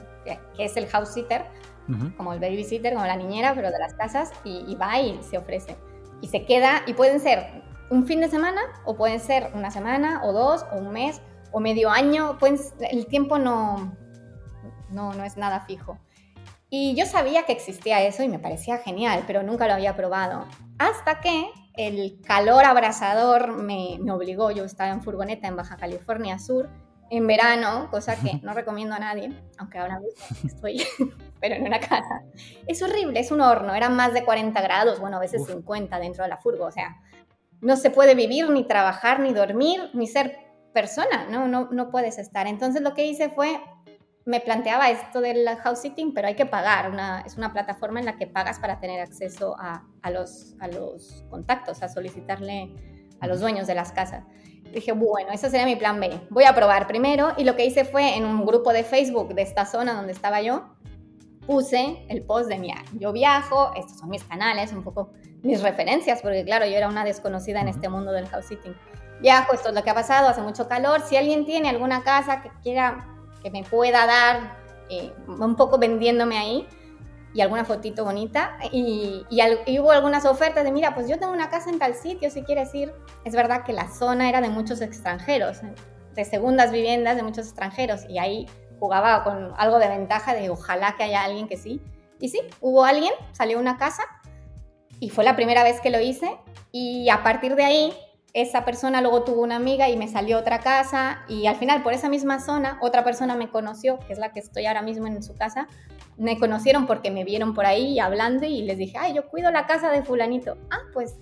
es 0.58 0.78
el 0.78 0.88
house 0.88 1.14
sitter, 1.14 1.46
como 2.18 2.34
el 2.34 2.40
babysitter, 2.40 2.94
como 2.94 3.06
la 3.06 3.16
niñera, 3.16 3.54
pero 3.56 3.72
de 3.72 3.80
las 3.80 3.96
casas, 3.96 4.32
y, 4.44 4.64
y 4.68 4.76
va 4.76 5.00
y 5.00 5.20
se 5.24 5.38
ofrece. 5.38 5.76
Y 6.22 6.28
se 6.28 6.46
queda, 6.46 6.84
y 6.86 6.94
pueden 6.94 7.20
ser 7.20 7.64
un 7.90 8.06
fin 8.06 8.20
de 8.20 8.30
semana 8.30 8.62
o 8.86 8.96
pueden 8.96 9.20
ser 9.20 9.50
una 9.54 9.72
semana 9.72 10.22
o 10.24 10.32
dos 10.32 10.66
o 10.72 10.78
un 10.78 10.92
mes 10.92 11.22
o 11.52 11.60
medio 11.60 11.90
año. 11.90 12.38
el 12.92 13.06
tiempo 13.08 13.38
no, 13.38 13.96
no, 14.90 15.14
no 15.14 15.24
es 15.24 15.38
nada 15.38 15.62
fijo. 15.62 15.98
Y 16.70 16.96
yo 16.96 17.06
sabía 17.06 17.44
que 17.44 17.52
existía 17.52 18.04
eso 18.04 18.22
y 18.22 18.28
me 18.28 18.38
parecía 18.38 18.78
genial, 18.78 19.24
pero 19.26 19.42
nunca 19.42 19.66
lo 19.68 19.74
había 19.74 19.96
probado. 19.96 20.46
Hasta 20.78 21.20
que 21.20 21.50
el 21.80 22.20
calor 22.22 22.66
abrasador 22.66 23.54
me, 23.54 23.98
me 24.02 24.12
obligó, 24.12 24.52
yo 24.52 24.66
estaba 24.66 24.90
en 24.90 25.02
furgoneta 25.02 25.48
en 25.48 25.56
Baja 25.56 25.78
California 25.78 26.38
Sur, 26.38 26.70
en 27.10 27.26
verano, 27.26 27.88
cosa 27.90 28.18
que 28.18 28.42
no 28.44 28.54
recomiendo 28.54 28.96
a 28.96 29.00
nadie, 29.00 29.32
aunque 29.58 29.80
ahora 29.80 29.98
mismo 30.00 30.26
estoy, 30.46 30.84
pero 31.40 31.56
en 31.56 31.66
una 31.66 31.80
casa. 31.80 32.24
Es 32.68 32.82
horrible, 32.82 33.22
es 33.22 33.32
un 33.32 33.40
horno, 33.40 33.74
eran 33.74 33.96
más 33.96 34.14
de 34.14 34.26
40 34.26 34.62
grados, 34.62 35.00
bueno, 35.00 35.16
a 35.16 35.20
veces 35.22 35.46
50 35.46 35.98
dentro 36.00 36.24
de 36.24 36.30
la 36.30 36.36
furgo, 36.36 36.66
o 36.66 36.72
sea, 36.72 36.98
no 37.62 37.78
se 37.78 37.92
puede 37.92 38.14
vivir, 38.14 38.50
ni 38.50 38.68
trabajar, 38.68 39.22
ni 39.22 39.34
dormir, 39.34 39.90
ni 39.94 40.06
ser 40.06 40.38
persona, 40.74 41.28
¿no? 41.30 41.48
¿no? 41.48 41.70
No 41.72 41.92
puedes 41.92 42.18
estar. 42.18 42.46
Entonces 42.46 42.82
lo 42.82 42.94
que 42.94 43.06
hice 43.06 43.30
fue, 43.30 43.60
me 44.30 44.40
planteaba 44.42 44.92
esto 44.92 45.22
del 45.22 45.48
house 45.64 45.80
sitting, 45.80 46.14
pero 46.14 46.28
hay 46.28 46.36
que 46.36 46.46
pagar. 46.46 46.92
Una, 46.92 47.22
es 47.22 47.36
una 47.36 47.52
plataforma 47.52 48.00
en 48.00 48.06
la 48.06 48.16
que 48.16 48.28
pagas 48.28 48.60
para 48.60 48.80
tener 48.80 49.02
acceso 49.02 49.56
a, 49.58 49.84
a, 50.04 50.12
los, 50.12 50.56
a 50.60 50.68
los 50.68 51.26
contactos, 51.32 51.82
a 51.82 51.90
solicitarle 51.90 52.76
a 53.20 53.26
los 53.26 53.40
dueños 53.40 53.66
de 53.66 53.74
las 53.74 53.92
casas. 53.92 54.24
Dije, 54.72 54.92
bueno, 54.92 55.32
ese 55.32 55.50
sería 55.50 55.66
mi 55.66 55.76
plan 55.76 56.00
B. 56.00 56.22
Voy 56.30 56.44
a 56.44 56.54
probar 56.54 56.86
primero 56.86 57.34
y 57.38 57.44
lo 57.44 57.56
que 57.56 57.66
hice 57.66 57.86
fue 57.86 58.16
en 58.18 58.24
un 58.24 58.46
grupo 58.46 58.72
de 58.72 58.84
Facebook 58.84 59.34
de 59.34 59.42
esta 59.42 59.66
zona 59.66 59.96
donde 59.96 60.12
estaba 60.12 60.44
yo, 60.44 60.76
puse 61.48 62.06
el 62.08 62.22
post 62.22 62.50
de 62.50 62.60
mi, 62.60 62.72
yo 63.00 63.12
viajo, 63.12 63.74
estos 63.76 63.98
son 63.98 64.10
mis 64.10 64.24
canales, 64.24 64.72
un 64.74 64.84
poco 64.84 65.10
mis 65.42 65.64
referencias, 65.64 66.22
porque 66.22 66.46
claro, 66.46 66.68
yo 66.68 66.78
era 66.78 66.88
una 66.88 67.04
desconocida 67.04 67.62
en 67.62 67.68
este 67.68 67.90
mundo 67.90 68.12
del 68.12 68.28
house 68.28 68.46
sitting. 68.46 68.76
Viajo, 69.22 69.54
esto 69.54 69.70
es 69.70 69.76
lo 69.76 69.84
que 69.84 69.90
ha 69.90 69.96
pasado, 69.96 70.28
hace 70.28 70.42
mucho 70.42 70.68
calor. 70.68 71.02
Si 71.02 71.18
alguien 71.18 71.48
tiene 71.48 71.68
alguna 71.70 72.04
casa 72.04 72.44
que 72.44 72.52
quiera, 72.62 73.08
que 73.42 73.52
me 73.52 73.64
pueda 73.64 74.06
dar 74.06 74.58
eh, 74.90 75.14
un 75.28 75.56
poco 75.56 75.78
vendiéndome 75.78 76.38
ahí, 76.38 76.68
y 77.34 77.42
alguna 77.42 77.66
fotito 77.66 78.04
bonita. 78.04 78.58
Y, 78.72 79.26
y, 79.30 79.80
hubo 79.80 79.92
algunas 79.92 80.26
ofertas 80.26 80.64
de, 80.64 80.72
mira, 80.72 80.96
pues 80.96 81.08
yo 81.08 81.20
tengo 81.20 81.34
una 81.34 81.50
casa 81.50 81.70
en 81.70 81.80
tal 81.80 81.96
sitio, 81.96 82.30
si 82.30 82.44
quieres 82.44 82.74
ir. 82.74 82.94
Es 83.24 83.36
verdad 83.36 83.64
que 83.64 83.74
la 83.74 83.90
zona 83.90 84.30
era 84.30 84.42
de 84.42 84.50
muchos 84.50 84.82
extranjeros, 84.82 85.60
de 86.16 86.26
segundas 86.26 86.72
viviendas 86.72 87.16
de 87.16 87.24
muchos 87.24 87.48
extranjeros. 87.48 88.02
Y 88.10 88.18
ahí 88.18 88.48
jugaba 88.80 89.24
con 89.24 89.54
algo 89.58 89.80
de 89.80 89.88
ventaja 89.88 90.34
de 90.34 90.50
ojalá 90.50 90.96
que 90.98 91.04
haya 91.04 91.24
alguien 91.24 91.48
que 91.48 91.58
sí. 91.58 91.82
Y 92.20 92.30
sí, 92.30 92.42
hubo 92.62 92.84
alguien, 92.84 93.14
salió 93.32 93.60
una 93.60 93.78
casa 93.78 94.04
y 95.00 95.10
fue 95.10 95.24
la 95.24 95.36
primera 95.36 95.64
vez 95.64 95.80
que 95.82 95.90
lo 95.90 96.00
hice. 96.00 96.38
Y 96.72 97.10
a 97.10 97.24
partir 97.24 97.56
de 97.56 97.64
ahí, 97.64 97.94
esa 98.34 98.66
persona 98.66 99.02
luego 99.02 99.24
tuvo 99.24 99.42
una 99.42 99.56
amiga 99.56 99.90
y 99.90 99.98
me 99.98 100.08
salió 100.08 100.38
otra 100.38 100.60
casa. 100.60 101.24
Y 101.28 101.48
al 101.48 101.56
final, 101.56 101.84
por 101.84 101.94
esa 101.94 102.10
misma 102.10 102.40
zona, 102.40 102.78
otra 102.82 103.04
persona 103.04 103.36
me 103.36 103.50
conoció, 103.50 104.00
que 104.00 104.14
es 104.14 104.20
la 104.20 104.32
que 104.32 104.40
estoy 104.40 104.66
ahora 104.66 104.82
mismo 104.82 105.08
en 105.08 105.22
su 105.24 105.36
casa. 105.36 105.68
Me 106.18 106.38
conocieron 106.38 106.86
porque 106.86 107.12
me 107.12 107.24
vieron 107.24 107.54
por 107.54 107.66
ahí 107.66 108.00
hablando 108.00 108.46
y 108.46 108.62
les 108.62 108.78
dije, 108.78 108.98
ay, 108.98 109.14
yo 109.14 109.28
cuido 109.30 109.52
la 109.52 109.66
casa 109.66 109.92
de 109.92 110.04
fulanito. 110.04 110.58
Ah, 110.70 110.82
pues 110.94 111.18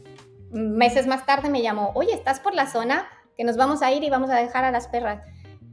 meses 0.52 1.08
más 1.08 1.26
tarde 1.26 1.50
me 1.50 1.62
llamó, 1.62 1.92
oye, 1.96 2.14
¿estás 2.14 2.40
por 2.40 2.54
la 2.54 2.68
zona? 2.68 3.08
Que 3.38 3.44
nos 3.44 3.58
vamos 3.58 3.82
a 3.82 3.92
ir 3.92 4.04
y 4.04 4.10
vamos 4.10 4.30
a 4.30 4.36
dejar 4.36 4.64
a 4.64 4.72
las 4.72 4.88
perras. 4.88 5.22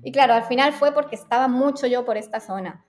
Y 0.02 0.12
claro, 0.12 0.34
al 0.34 0.44
final 0.44 0.72
fue 0.72 0.92
porque 0.92 1.16
estaba 1.16 1.48
mucho 1.48 1.86
yo 1.86 2.04
por 2.04 2.16
esta 2.16 2.40
zona. 2.40 2.84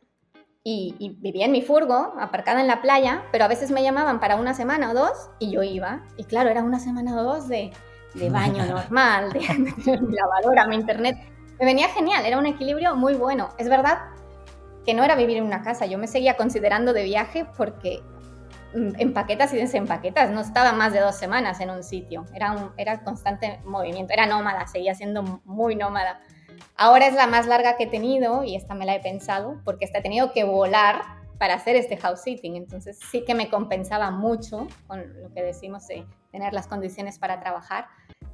Y, 0.67 1.17
vivía 1.19 1.45
en 1.45 1.51
mi 1.51 1.61
furgo, 1.61 2.15
aparcada 2.19 2.59
en 2.59 2.65
la 2.65 2.81
playa, 2.81 3.23
pero 3.31 3.45
a 3.45 3.47
veces 3.47 3.69
me 3.69 3.83
llamaban 3.83 4.19
para 4.19 4.35
una 4.35 4.55
semana 4.55 4.89
o 4.89 4.93
dos 4.95 5.29
y 5.39 5.51
yo 5.51 5.61
iba. 5.61 6.03
Y 6.17 6.23
claro, 6.23 6.49
era 6.49 6.63
una 6.63 6.79
semana 6.79 7.15
o 7.15 7.23
dos 7.23 7.47
de, 7.47 7.71
baño 8.29 8.65
normal, 8.69 9.31
de, 9.33 9.39
de 9.39 9.99
lavadora, 10.11 10.67
mi 10.67 10.75
internet. 10.75 11.17
Me 11.59 11.65
venía 11.65 11.87
genial, 11.89 12.25
era 12.25 12.37
un 12.37 12.45
equilibrio 12.45 12.95
muy 12.95 13.13
bueno. 13.15 13.49
Es 13.57 13.69
verdad 13.69 13.99
que 14.85 14.93
no 14.93 15.03
era 15.03 15.15
vivir 15.15 15.37
en 15.37 15.43
una 15.43 15.63
casa, 15.63 15.85
yo 15.85 15.97
me 15.97 16.07
seguía 16.07 16.37
considerando 16.37 16.93
de 16.93 17.03
viaje 17.03 17.45
porque 17.57 18.01
mm, 18.75 18.99
empaquetas 18.99 19.53
y 19.53 19.57
desempaquetas, 19.57 20.29
no 20.29 20.41
estaba 20.41 20.73
más 20.73 20.93
de 20.93 20.99
dos 20.99 21.15
semanas 21.15 21.59
en 21.59 21.71
un 21.71 21.83
sitio, 21.83 22.25
era, 22.33 22.51
un, 22.51 22.71
era 22.77 23.03
constante 23.03 23.59
movimiento, 23.65 24.13
era 24.13 24.27
nómada, 24.27 24.67
seguía 24.67 24.93
siendo 24.93 25.41
muy 25.43 25.75
nómada. 25.75 26.21
Ahora 26.77 27.07
es 27.07 27.15
la 27.15 27.27
más 27.27 27.47
larga 27.47 27.77
que 27.77 27.85
he 27.85 27.87
tenido 27.87 28.43
y 28.43 28.55
esta 28.55 28.75
me 28.75 28.85
la 28.85 28.95
he 28.95 28.99
pensado 28.99 29.59
porque 29.65 29.85
esta 29.85 29.99
he 29.99 30.01
tenido 30.01 30.31
que 30.33 30.43
volar 30.43 31.01
para 31.37 31.55
hacer 31.55 31.75
este 31.75 31.97
house 31.97 32.21
sitting. 32.21 32.55
Entonces 32.55 32.99
sí 33.11 33.23
que 33.25 33.33
me 33.33 33.49
compensaba 33.49 34.11
mucho 34.11 34.67
con 34.87 35.21
lo 35.21 35.33
que 35.33 35.41
decimos 35.41 35.87
de 35.87 36.05
tener 36.35 36.53
las 36.53 36.67
condiciones 36.67 37.17
para 37.17 37.39
trabajar. 37.39 37.87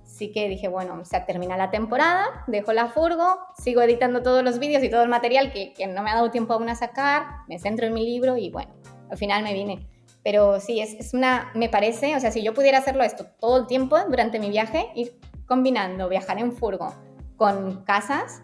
Sí 0.03 0.31
que 0.31 0.49
dije, 0.49 0.67
bueno, 0.67 0.97
o 0.99 1.05
sea, 1.05 1.27
termina 1.27 1.55
la 1.55 1.69
temporada, 1.69 2.25
dejo 2.47 2.73
la 2.73 2.87
furgo, 2.87 3.37
sigo 3.55 3.81
editando 3.83 4.23
todos 4.23 4.43
los 4.43 4.57
vídeos 4.57 4.83
y 4.83 4.89
todo 4.89 5.03
el 5.03 5.09
material 5.09 5.53
que, 5.53 5.73
que 5.73 5.85
no 5.85 6.01
me 6.01 6.09
ha 6.09 6.15
dado 6.15 6.31
tiempo 6.31 6.53
aún 6.53 6.67
a 6.67 6.75
sacar, 6.75 7.45
me 7.47 7.59
centro 7.59 7.85
en 7.85 7.93
mi 7.93 8.03
libro 8.03 8.37
y 8.37 8.49
bueno, 8.49 8.73
al 9.11 9.17
final 9.17 9.43
me 9.43 9.53
vine. 9.53 9.87
Pero 10.23 10.59
sí, 10.59 10.81
es, 10.81 10.95
es 10.95 11.13
una, 11.13 11.51
me 11.53 11.69
parece, 11.69 12.15
o 12.15 12.19
sea, 12.19 12.31
si 12.31 12.41
yo 12.41 12.55
pudiera 12.55 12.79
hacerlo 12.79 13.03
esto 13.03 13.27
todo 13.39 13.59
el 13.59 13.67
tiempo 13.67 13.97
durante 14.09 14.39
mi 14.39 14.49
viaje, 14.49 14.87
ir 14.95 15.19
combinando 15.45 16.09
viajar 16.09 16.39
en 16.39 16.53
furgo, 16.53 16.95
con 17.37 17.83
casas, 17.83 18.41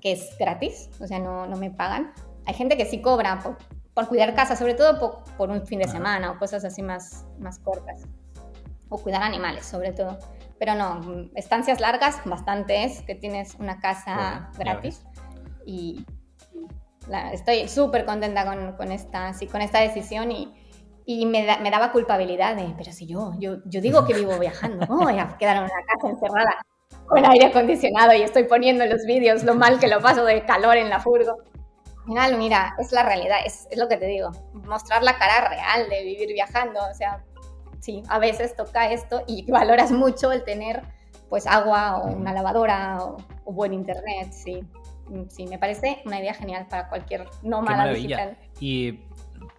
que 0.00 0.12
es 0.12 0.36
gratis, 0.38 0.88
o 1.00 1.06
sea, 1.06 1.18
no, 1.18 1.46
no 1.46 1.56
me 1.56 1.70
pagan. 1.70 2.14
Hay 2.46 2.54
gente 2.54 2.78
que 2.78 2.86
sí 2.86 3.02
cobra 3.02 3.40
por, 3.40 3.58
por 3.92 4.08
cuidar 4.08 4.34
casas, 4.34 4.58
sobre 4.58 4.74
todo 4.74 5.22
por, 5.36 5.50
un 5.50 5.66
fin 5.66 5.80
de 5.80 5.88
semana 5.88 6.30
o 6.30 6.38
cosas 6.38 6.64
así 6.64 6.82
más, 6.82 7.26
más 7.38 7.58
cortas. 7.58 8.06
O 8.88 8.98
cuidar 8.98 9.22
animales, 9.22 9.66
sobre 9.66 9.92
todo. 9.92 10.18
Pero 10.58 10.74
no, 10.74 11.28
estancias 11.34 11.80
largas, 11.80 12.20
bastantes, 12.24 13.02
que 13.02 13.14
tienes 13.14 13.54
una 13.56 13.80
casa 13.80 14.50
gratis. 14.58 15.02
Y 15.64 16.04
estoy 17.32 17.68
súper 17.68 18.04
contenta 18.04 18.44
con, 18.44 18.72
con, 18.76 18.92
esta, 18.92 19.32
sí, 19.34 19.46
con 19.46 19.60
esta 19.60 19.80
decisión 19.80 20.30
y, 20.32 20.54
y 21.04 21.26
me, 21.26 21.46
me, 21.60 21.70
daba 21.70 21.92
culpabilidad 21.92 22.56
de, 22.56 22.74
pero 22.76 22.92
si 22.92 23.06
yo, 23.06 23.34
yo, 23.38 23.58
yo 23.64 23.80
digo 23.80 24.06
que 24.06 24.14
vivo 24.14 24.38
viajando, 24.38 24.86
¿cómo 24.86 25.04
voy 25.04 25.18
a 25.18 25.36
quedar 25.38 25.56
en 25.56 25.64
una 25.64 25.82
casa 25.86 26.08
encerrada? 26.08 26.56
con 27.06 27.24
aire 27.24 27.46
acondicionado 27.46 28.14
y 28.14 28.22
estoy 28.22 28.44
poniendo 28.44 28.84
en 28.84 28.90
los 28.90 29.04
vídeos 29.06 29.44
lo 29.44 29.54
mal 29.54 29.78
que 29.78 29.88
lo 29.88 30.00
paso 30.00 30.24
de 30.24 30.44
calor 30.44 30.76
en 30.76 30.90
la 30.90 31.00
furgo. 31.00 31.38
Al 31.98 32.04
final, 32.04 32.38
mira, 32.38 32.74
es 32.78 32.92
la 32.92 33.02
realidad, 33.02 33.38
es, 33.44 33.66
es, 33.70 33.78
lo 33.78 33.88
que 33.88 33.96
te 33.96 34.06
digo, 34.06 34.30
mostrar 34.52 35.02
la 35.02 35.18
cara 35.18 35.48
real 35.48 35.88
de 35.88 36.04
vivir 36.04 36.28
viajando, 36.32 36.80
o 36.88 36.94
sea, 36.94 37.24
sí, 37.80 38.02
a 38.08 38.18
veces 38.18 38.56
toca 38.56 38.90
esto 38.90 39.22
y 39.26 39.44
valoras 39.50 39.92
mucho 39.92 40.32
el 40.32 40.44
tener 40.44 40.82
pues 41.28 41.46
agua 41.46 41.98
o 41.98 42.12
una 42.12 42.32
lavadora 42.32 42.98
o, 43.00 43.16
buen 43.52 43.72
internet, 43.72 44.32
sí. 44.32 44.64
Sí, 45.28 45.46
me 45.46 45.56
parece 45.56 46.02
una 46.04 46.18
idea 46.18 46.34
genial 46.34 46.66
para 46.68 46.88
cualquier 46.88 47.28
nómada 47.42 47.92
digital. 47.92 48.36
Y 48.58 49.04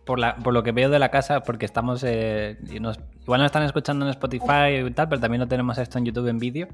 por, 0.04 0.20
la, 0.20 0.36
por, 0.36 0.54
lo 0.54 0.62
que 0.62 0.74
veo 0.74 0.90
de 0.90 1.00
la 1.00 1.10
casa, 1.10 1.40
porque 1.40 1.66
estamos, 1.66 2.04
eh, 2.04 2.58
nos, 2.82 3.00
igual 3.22 3.40
nos 3.40 3.46
están 3.46 3.64
escuchando 3.64 4.06
en 4.06 4.12
Spotify 4.12 4.86
y 4.86 4.92
tal, 4.92 5.08
pero 5.08 5.22
también 5.22 5.40
lo 5.40 5.48
tenemos 5.48 5.78
esto 5.78 6.00
en 6.00 6.06
YouTube 6.06 6.28
en 6.28 6.38
vídeo 6.38 6.68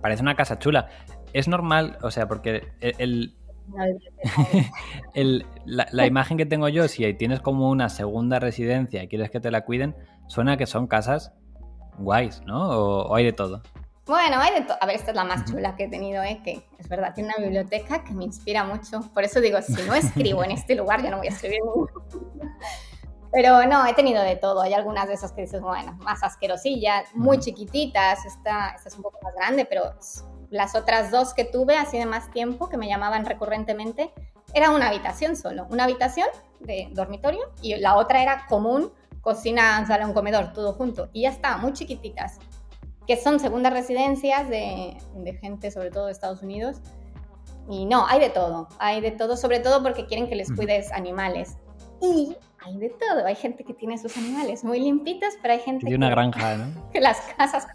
parece 0.00 0.22
una 0.22 0.34
casa 0.34 0.58
chula. 0.58 0.88
Es 1.32 1.48
normal, 1.48 1.98
o 2.02 2.10
sea, 2.10 2.26
porque 2.26 2.72
el, 2.80 3.34
la, 5.64 6.06
imagen 6.06 6.36
que 6.36 6.46
tengo 6.46 6.68
yo, 6.68 6.88
si 6.88 7.12
tienes 7.14 7.40
como 7.40 7.70
una 7.70 7.88
segunda 7.88 8.38
residencia 8.38 9.02
y 9.02 9.08
quieres 9.08 9.30
que 9.30 9.40
te 9.40 9.50
la 9.50 9.64
cuiden, 9.64 9.96
suena 10.26 10.56
que 10.56 10.66
son 10.66 10.86
casas 10.86 11.32
guays, 11.98 12.42
¿no? 12.46 12.70
O, 12.70 13.14
hay 13.14 13.24
de 13.24 13.32
todo. 13.32 13.62
Bueno, 14.06 14.38
hay 14.40 14.54
de 14.54 14.62
todo. 14.62 14.76
A 14.80 14.86
ver, 14.86 14.96
esta 14.96 15.10
es 15.10 15.16
la 15.16 15.24
más 15.24 15.44
chula 15.44 15.76
que 15.76 15.84
he 15.84 15.88
tenido, 15.88 16.22
¿eh? 16.22 16.40
que 16.42 16.64
es 16.78 16.88
verdad, 16.88 17.14
tiene 17.14 17.32
una 17.36 17.44
biblioteca 17.44 18.02
que 18.02 18.12
me 18.12 18.24
inspira 18.24 18.64
mucho. 18.64 19.02
Por 19.14 19.22
eso 19.22 19.40
digo, 19.40 19.60
si 19.62 19.80
no 19.82 19.94
escribo 19.94 20.42
en 20.42 20.50
este 20.50 20.74
lugar, 20.74 21.02
yo 21.02 21.10
no 21.10 21.18
voy 21.18 21.28
a 21.28 21.30
escribir 21.30 21.60
Pero 23.32 23.64
no, 23.66 23.86
he 23.86 23.94
tenido 23.94 24.22
de 24.22 24.36
todo. 24.36 24.62
Hay 24.62 24.74
algunas 24.74 25.06
de 25.06 25.14
esas 25.14 25.32
que 25.32 25.42
dices, 25.42 25.60
bueno, 25.60 25.96
más 26.02 26.22
asquerosillas, 26.24 27.14
muy 27.14 27.38
chiquititas. 27.38 28.24
Esta, 28.24 28.70
esta 28.70 28.88
es 28.88 28.96
un 28.96 29.02
poco 29.02 29.18
más 29.22 29.34
grande, 29.34 29.64
pero 29.64 29.94
las 30.50 30.74
otras 30.74 31.10
dos 31.10 31.32
que 31.32 31.44
tuve, 31.44 31.76
así 31.76 31.98
de 31.98 32.06
más 32.06 32.30
tiempo, 32.30 32.68
que 32.68 32.76
me 32.76 32.88
llamaban 32.88 33.24
recurrentemente, 33.24 34.12
era 34.52 34.70
una 34.70 34.88
habitación 34.88 35.36
solo. 35.36 35.66
Una 35.70 35.84
habitación 35.84 36.26
de 36.58 36.88
dormitorio 36.92 37.40
y 37.62 37.76
la 37.76 37.96
otra 37.96 38.22
era 38.22 38.46
común, 38.48 38.92
cocina, 39.20 39.84
salón, 39.86 40.12
comedor, 40.12 40.52
todo 40.52 40.72
junto. 40.72 41.08
Y 41.12 41.22
ya 41.22 41.30
está, 41.30 41.56
muy 41.56 41.72
chiquititas. 41.72 42.38
Que 43.06 43.16
son 43.16 43.40
segundas 43.40 43.72
residencias 43.72 44.48
de, 44.48 44.96
de 45.14 45.32
gente, 45.34 45.70
sobre 45.70 45.90
todo 45.90 46.06
de 46.06 46.12
Estados 46.12 46.42
Unidos. 46.42 46.78
Y 47.68 47.86
no, 47.86 48.06
hay 48.06 48.20
de 48.20 48.30
todo. 48.30 48.68
Hay 48.78 49.00
de 49.00 49.12
todo, 49.12 49.36
sobre 49.36 49.60
todo 49.60 49.82
porque 49.82 50.06
quieren 50.06 50.28
que 50.28 50.34
les 50.34 50.52
cuides 50.52 50.90
animales. 50.92 51.56
Y 52.00 52.36
hay 52.64 52.76
de 52.78 52.90
todo. 52.90 53.24
Hay 53.24 53.36
gente 53.36 53.64
que 53.64 53.74
tiene 53.74 53.98
sus 53.98 54.16
animales 54.16 54.64
muy 54.64 54.80
limpitos, 54.80 55.34
pero 55.40 55.54
hay 55.54 55.60
gente 55.60 55.86
que... 55.86 55.94
una 55.94 56.10
granja, 56.10 56.56
¿no? 56.56 56.90
Que 56.92 57.00
las 57.00 57.20
casas 57.36 57.66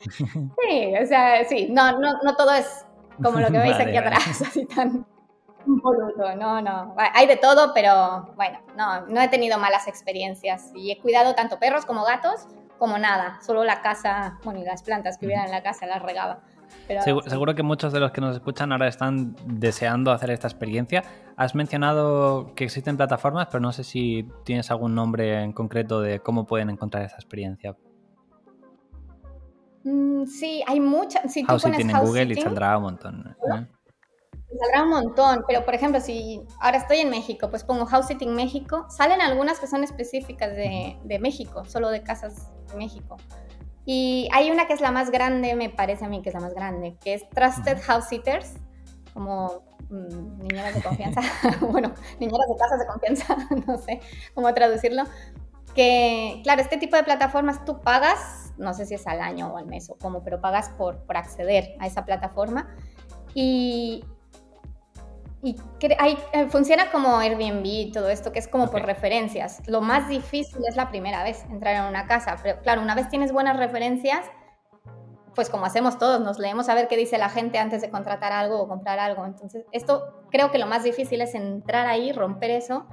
Sí, 0.68 0.94
o 1.00 1.06
sea, 1.06 1.44
sí, 1.44 1.68
no, 1.70 1.98
no, 1.98 2.14
no 2.22 2.34
todo 2.36 2.52
es 2.54 2.86
como 3.22 3.38
lo 3.38 3.48
que 3.48 3.58
veis 3.58 3.76
aquí 3.76 3.96
atrás, 3.96 4.42
así 4.46 4.64
tan 4.66 5.06
boludo, 5.66 6.34
no, 6.36 6.62
no. 6.62 6.94
Hay 6.96 7.26
de 7.26 7.36
todo, 7.36 7.72
pero 7.74 8.32
bueno, 8.34 8.60
no, 8.76 9.06
no 9.06 9.20
he 9.20 9.28
tenido 9.28 9.58
malas 9.58 9.86
experiencias 9.88 10.72
y 10.74 10.90
he 10.90 10.98
cuidado 10.98 11.34
tanto 11.34 11.58
perros 11.58 11.84
como 11.84 12.04
gatos 12.04 12.46
como 12.78 12.96
nada, 12.96 13.38
solo 13.42 13.62
la 13.62 13.82
casa, 13.82 14.38
bueno, 14.42 14.60
y 14.60 14.64
las 14.64 14.82
plantas 14.82 15.18
que 15.18 15.26
hubiera 15.26 15.44
en 15.44 15.50
la 15.50 15.62
casa 15.62 15.86
las 15.86 16.00
regaba 16.00 16.40
seguro, 17.26 17.54
que 17.54 17.62
muchos 17.62 17.92
de 17.92 18.00
los 18.00 18.10
que 18.10 18.20
nos 18.20 18.36
escuchan 18.36 18.72
ahora 18.72 18.88
están 18.88 19.36
deseando 19.46 20.12
hacer 20.12 20.30
esta 20.30 20.48
experiencia. 20.48 21.02
Has 21.36 21.54
mencionado 21.54 22.54
que 22.54 22.64
existen 22.64 22.96
plataformas, 22.96 23.48
pero 23.50 23.60
no 23.60 23.72
sé 23.72 23.84
si 23.84 24.28
tienes 24.44 24.70
algún 24.70 24.94
nombre 24.94 25.42
en 25.42 25.52
concreto 25.52 26.00
de 26.00 26.20
cómo 26.20 26.46
pueden 26.46 26.70
encontrar 26.70 27.04
esta 27.04 27.16
experiencia. 27.16 27.76
Mm, 29.84 30.26
sí, 30.26 30.62
hay 30.66 30.80
muchas. 30.80 31.32
Si 31.32 31.44
house 31.44 31.64
en 31.64 31.92
Google 31.92 32.34
y 32.34 32.40
saldrá 32.40 32.76
un 32.76 32.84
montón. 32.84 33.36
Saldrá 34.58 34.82
un 34.82 34.90
montón, 34.90 35.44
pero 35.46 35.64
por 35.64 35.74
ejemplo, 35.74 36.00
si 36.00 36.42
ahora 36.60 36.78
estoy 36.78 36.98
en 36.98 37.10
México, 37.10 37.50
pues 37.50 37.62
pongo 37.62 37.86
House 37.86 38.06
Sitting 38.08 38.34
México, 38.34 38.86
salen 38.90 39.20
algunas 39.20 39.60
que 39.60 39.68
son 39.68 39.84
específicas 39.84 40.50
de, 40.56 40.98
de 41.04 41.18
México, 41.20 41.64
solo 41.64 41.88
de 41.90 42.02
casas 42.02 42.50
de 42.68 42.76
México 42.76 43.16
Y 43.86 44.28
hay 44.32 44.50
una 44.50 44.66
que 44.66 44.72
es 44.72 44.80
la 44.80 44.90
más 44.90 45.10
grande, 45.10 45.54
me 45.54 45.70
parece 45.70 46.04
a 46.04 46.08
mí 46.08 46.20
que 46.20 46.30
es 46.30 46.34
la 46.34 46.40
más 46.40 46.52
grande, 46.52 46.96
que 47.00 47.14
es 47.14 47.28
Trusted 47.30 47.80
House 47.82 48.06
Sitters, 48.06 48.54
como 49.14 49.62
mm, 49.88 50.38
niñeras 50.38 50.74
de 50.74 50.82
confianza, 50.82 51.20
bueno, 51.60 51.92
niñeras 52.18 52.48
de 52.48 52.56
casas 52.56 52.80
de 52.80 52.86
confianza, 52.86 53.36
no 53.66 53.78
sé 53.78 54.00
cómo 54.34 54.52
traducirlo. 54.52 55.04
Que, 55.74 56.40
claro, 56.42 56.60
este 56.60 56.76
tipo 56.78 56.96
de 56.96 57.04
plataformas 57.04 57.64
tú 57.64 57.80
pagas, 57.80 58.39
no 58.60 58.74
sé 58.74 58.86
si 58.86 58.94
es 58.94 59.06
al 59.06 59.20
año 59.20 59.48
o 59.48 59.56
al 59.56 59.66
mes 59.66 59.90
o 59.90 59.96
cómo, 59.96 60.22
pero 60.22 60.40
pagas 60.40 60.68
por, 60.70 61.04
por 61.04 61.16
acceder 61.16 61.74
a 61.80 61.86
esa 61.86 62.04
plataforma. 62.04 62.74
Y, 63.34 64.04
y 65.42 65.56
hay, 65.98 66.18
eh, 66.32 66.48
funciona 66.48 66.90
como 66.90 67.18
Airbnb 67.18 67.64
y 67.64 67.92
todo 67.92 68.08
esto, 68.10 68.32
que 68.32 68.38
es 68.38 68.48
como 68.48 68.70
por 68.70 68.82
referencias. 68.82 69.62
Lo 69.66 69.80
más 69.80 70.08
difícil 70.08 70.60
es 70.68 70.76
la 70.76 70.90
primera 70.90 71.24
vez 71.24 71.44
entrar 71.50 71.76
en 71.76 71.84
una 71.84 72.06
casa. 72.06 72.36
Pero 72.42 72.60
claro, 72.60 72.82
una 72.82 72.94
vez 72.94 73.08
tienes 73.08 73.32
buenas 73.32 73.56
referencias, 73.56 74.26
pues 75.34 75.48
como 75.48 75.64
hacemos 75.64 75.98
todos, 75.98 76.20
nos 76.20 76.38
leemos 76.38 76.68
a 76.68 76.74
ver 76.74 76.88
qué 76.88 76.96
dice 76.96 77.16
la 77.16 77.28
gente 77.28 77.58
antes 77.58 77.80
de 77.80 77.90
contratar 77.90 78.32
algo 78.32 78.60
o 78.60 78.68
comprar 78.68 78.98
algo. 78.98 79.24
Entonces, 79.24 79.64
esto 79.72 80.24
creo 80.30 80.50
que 80.50 80.58
lo 80.58 80.66
más 80.66 80.82
difícil 80.82 81.20
es 81.22 81.34
entrar 81.34 81.86
ahí, 81.86 82.12
romper 82.12 82.50
eso 82.50 82.86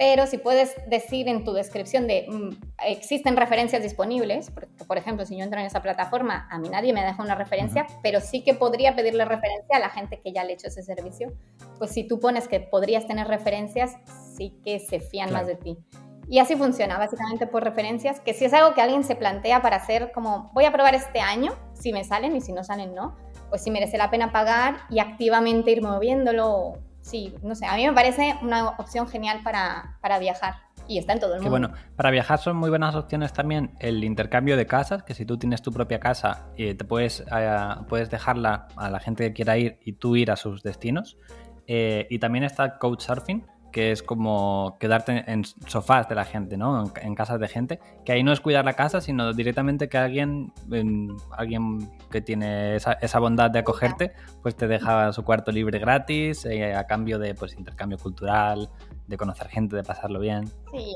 pero 0.00 0.26
si 0.26 0.38
puedes 0.38 0.74
decir 0.86 1.28
en 1.28 1.44
tu 1.44 1.52
descripción 1.52 2.06
de 2.06 2.24
mm, 2.26 2.56
existen 2.86 3.36
referencias 3.36 3.82
disponibles, 3.82 4.50
porque 4.50 4.82
por 4.86 4.96
ejemplo, 4.96 5.26
si 5.26 5.36
yo 5.36 5.44
entro 5.44 5.60
en 5.60 5.66
esa 5.66 5.82
plataforma, 5.82 6.48
a 6.50 6.58
mí 6.58 6.70
nadie 6.70 6.94
me 6.94 7.04
deja 7.04 7.22
una 7.22 7.34
referencia, 7.34 7.86
pero 8.02 8.22
sí 8.22 8.42
que 8.42 8.54
podría 8.54 8.96
pedirle 8.96 9.26
referencia 9.26 9.76
a 9.76 9.78
la 9.78 9.90
gente 9.90 10.18
que 10.24 10.32
ya 10.32 10.42
le 10.42 10.52
ha 10.52 10.54
hecho 10.54 10.68
ese 10.68 10.82
servicio, 10.82 11.34
pues 11.76 11.90
si 11.90 12.08
tú 12.08 12.18
pones 12.18 12.48
que 12.48 12.60
podrías 12.60 13.06
tener 13.06 13.28
referencias, 13.28 13.98
sí 14.38 14.58
que 14.64 14.78
se 14.80 15.00
fían 15.00 15.34
más 15.34 15.46
de 15.46 15.56
ti. 15.56 15.76
Y 16.30 16.38
así 16.38 16.56
funciona, 16.56 16.96
básicamente 16.96 17.46
por 17.46 17.62
referencias, 17.62 18.20
que 18.20 18.32
si 18.32 18.46
es 18.46 18.54
algo 18.54 18.72
que 18.72 18.80
alguien 18.80 19.04
se 19.04 19.16
plantea 19.16 19.60
para 19.60 19.76
hacer 19.76 20.12
como, 20.12 20.50
voy 20.54 20.64
a 20.64 20.72
probar 20.72 20.94
este 20.94 21.20
año, 21.20 21.52
si 21.74 21.92
me 21.92 22.04
salen 22.04 22.34
y 22.34 22.40
si 22.40 22.54
no 22.54 22.64
salen, 22.64 22.94
no, 22.94 23.18
pues 23.50 23.62
sí 23.62 23.70
merece 23.70 23.98
la 23.98 24.08
pena 24.08 24.32
pagar 24.32 24.78
y 24.88 24.98
activamente 24.98 25.72
ir 25.72 25.82
moviéndolo 25.82 26.78
sí, 27.00 27.34
no 27.42 27.54
sé, 27.54 27.66
a 27.66 27.76
mí 27.76 27.86
me 27.86 27.92
parece 27.92 28.36
una 28.42 28.70
opción 28.70 29.08
genial 29.08 29.40
para, 29.42 29.98
para 30.00 30.18
viajar 30.18 30.54
y 30.90 30.98
está 30.98 31.12
en 31.12 31.20
todo 31.20 31.34
el 31.34 31.40
mundo. 31.40 31.50
bueno, 31.50 31.72
para 31.94 32.10
viajar 32.10 32.38
son 32.38 32.56
muy 32.56 32.68
buenas 32.68 32.96
opciones 32.96 33.32
también 33.32 33.76
el 33.78 34.02
intercambio 34.02 34.56
de 34.56 34.66
casas, 34.66 35.04
que 35.04 35.14
si 35.14 35.24
tú 35.24 35.38
tienes 35.38 35.62
tu 35.62 35.70
propia 35.70 36.00
casa 36.00 36.48
y 36.56 36.74
te 36.74 36.84
puedes, 36.84 37.20
eh, 37.20 37.56
puedes 37.88 38.10
dejarla 38.10 38.66
a 38.76 38.90
la 38.90 38.98
gente 38.98 39.24
que 39.28 39.32
quiera 39.32 39.56
ir 39.56 39.78
y 39.84 39.92
tú 39.92 40.16
ir 40.16 40.32
a 40.32 40.36
sus 40.36 40.62
destinos. 40.62 41.16
Eh, 41.68 42.08
y 42.10 42.18
también 42.18 42.42
está 42.42 42.78
Couchsurfing, 42.78 43.46
que 43.70 43.92
es 43.92 44.02
como 44.02 44.76
quedarte 44.78 45.24
en 45.30 45.44
sofás 45.44 46.08
de 46.08 46.14
la 46.14 46.24
gente, 46.24 46.56
¿no? 46.56 46.92
En, 47.00 47.14
casas 47.14 47.40
de 47.40 47.48
gente, 47.48 47.80
que 48.04 48.12
ahí 48.12 48.22
no 48.22 48.32
es 48.32 48.40
cuidar 48.40 48.64
la 48.64 48.74
casa, 48.74 49.00
sino 49.00 49.32
directamente 49.32 49.88
que 49.88 49.98
alguien, 49.98 50.52
alguien 51.30 51.90
que 52.10 52.20
tiene 52.20 52.76
esa, 52.76 53.18
bondad 53.18 53.50
de 53.50 53.58
acogerte, 53.58 54.12
pues 54.42 54.56
te 54.56 54.66
deja 54.66 55.12
su 55.12 55.24
cuarto 55.24 55.52
libre 55.52 55.78
gratis, 55.78 56.44
eh, 56.46 56.74
a 56.74 56.86
cambio 56.86 57.18
de 57.18 57.34
pues 57.34 57.54
intercambio 57.54 57.98
cultural, 57.98 58.70
de 59.06 59.16
conocer 59.16 59.48
gente, 59.48 59.76
de 59.76 59.82
pasarlo 59.82 60.20
bien. 60.20 60.46
Sí, 60.72 60.94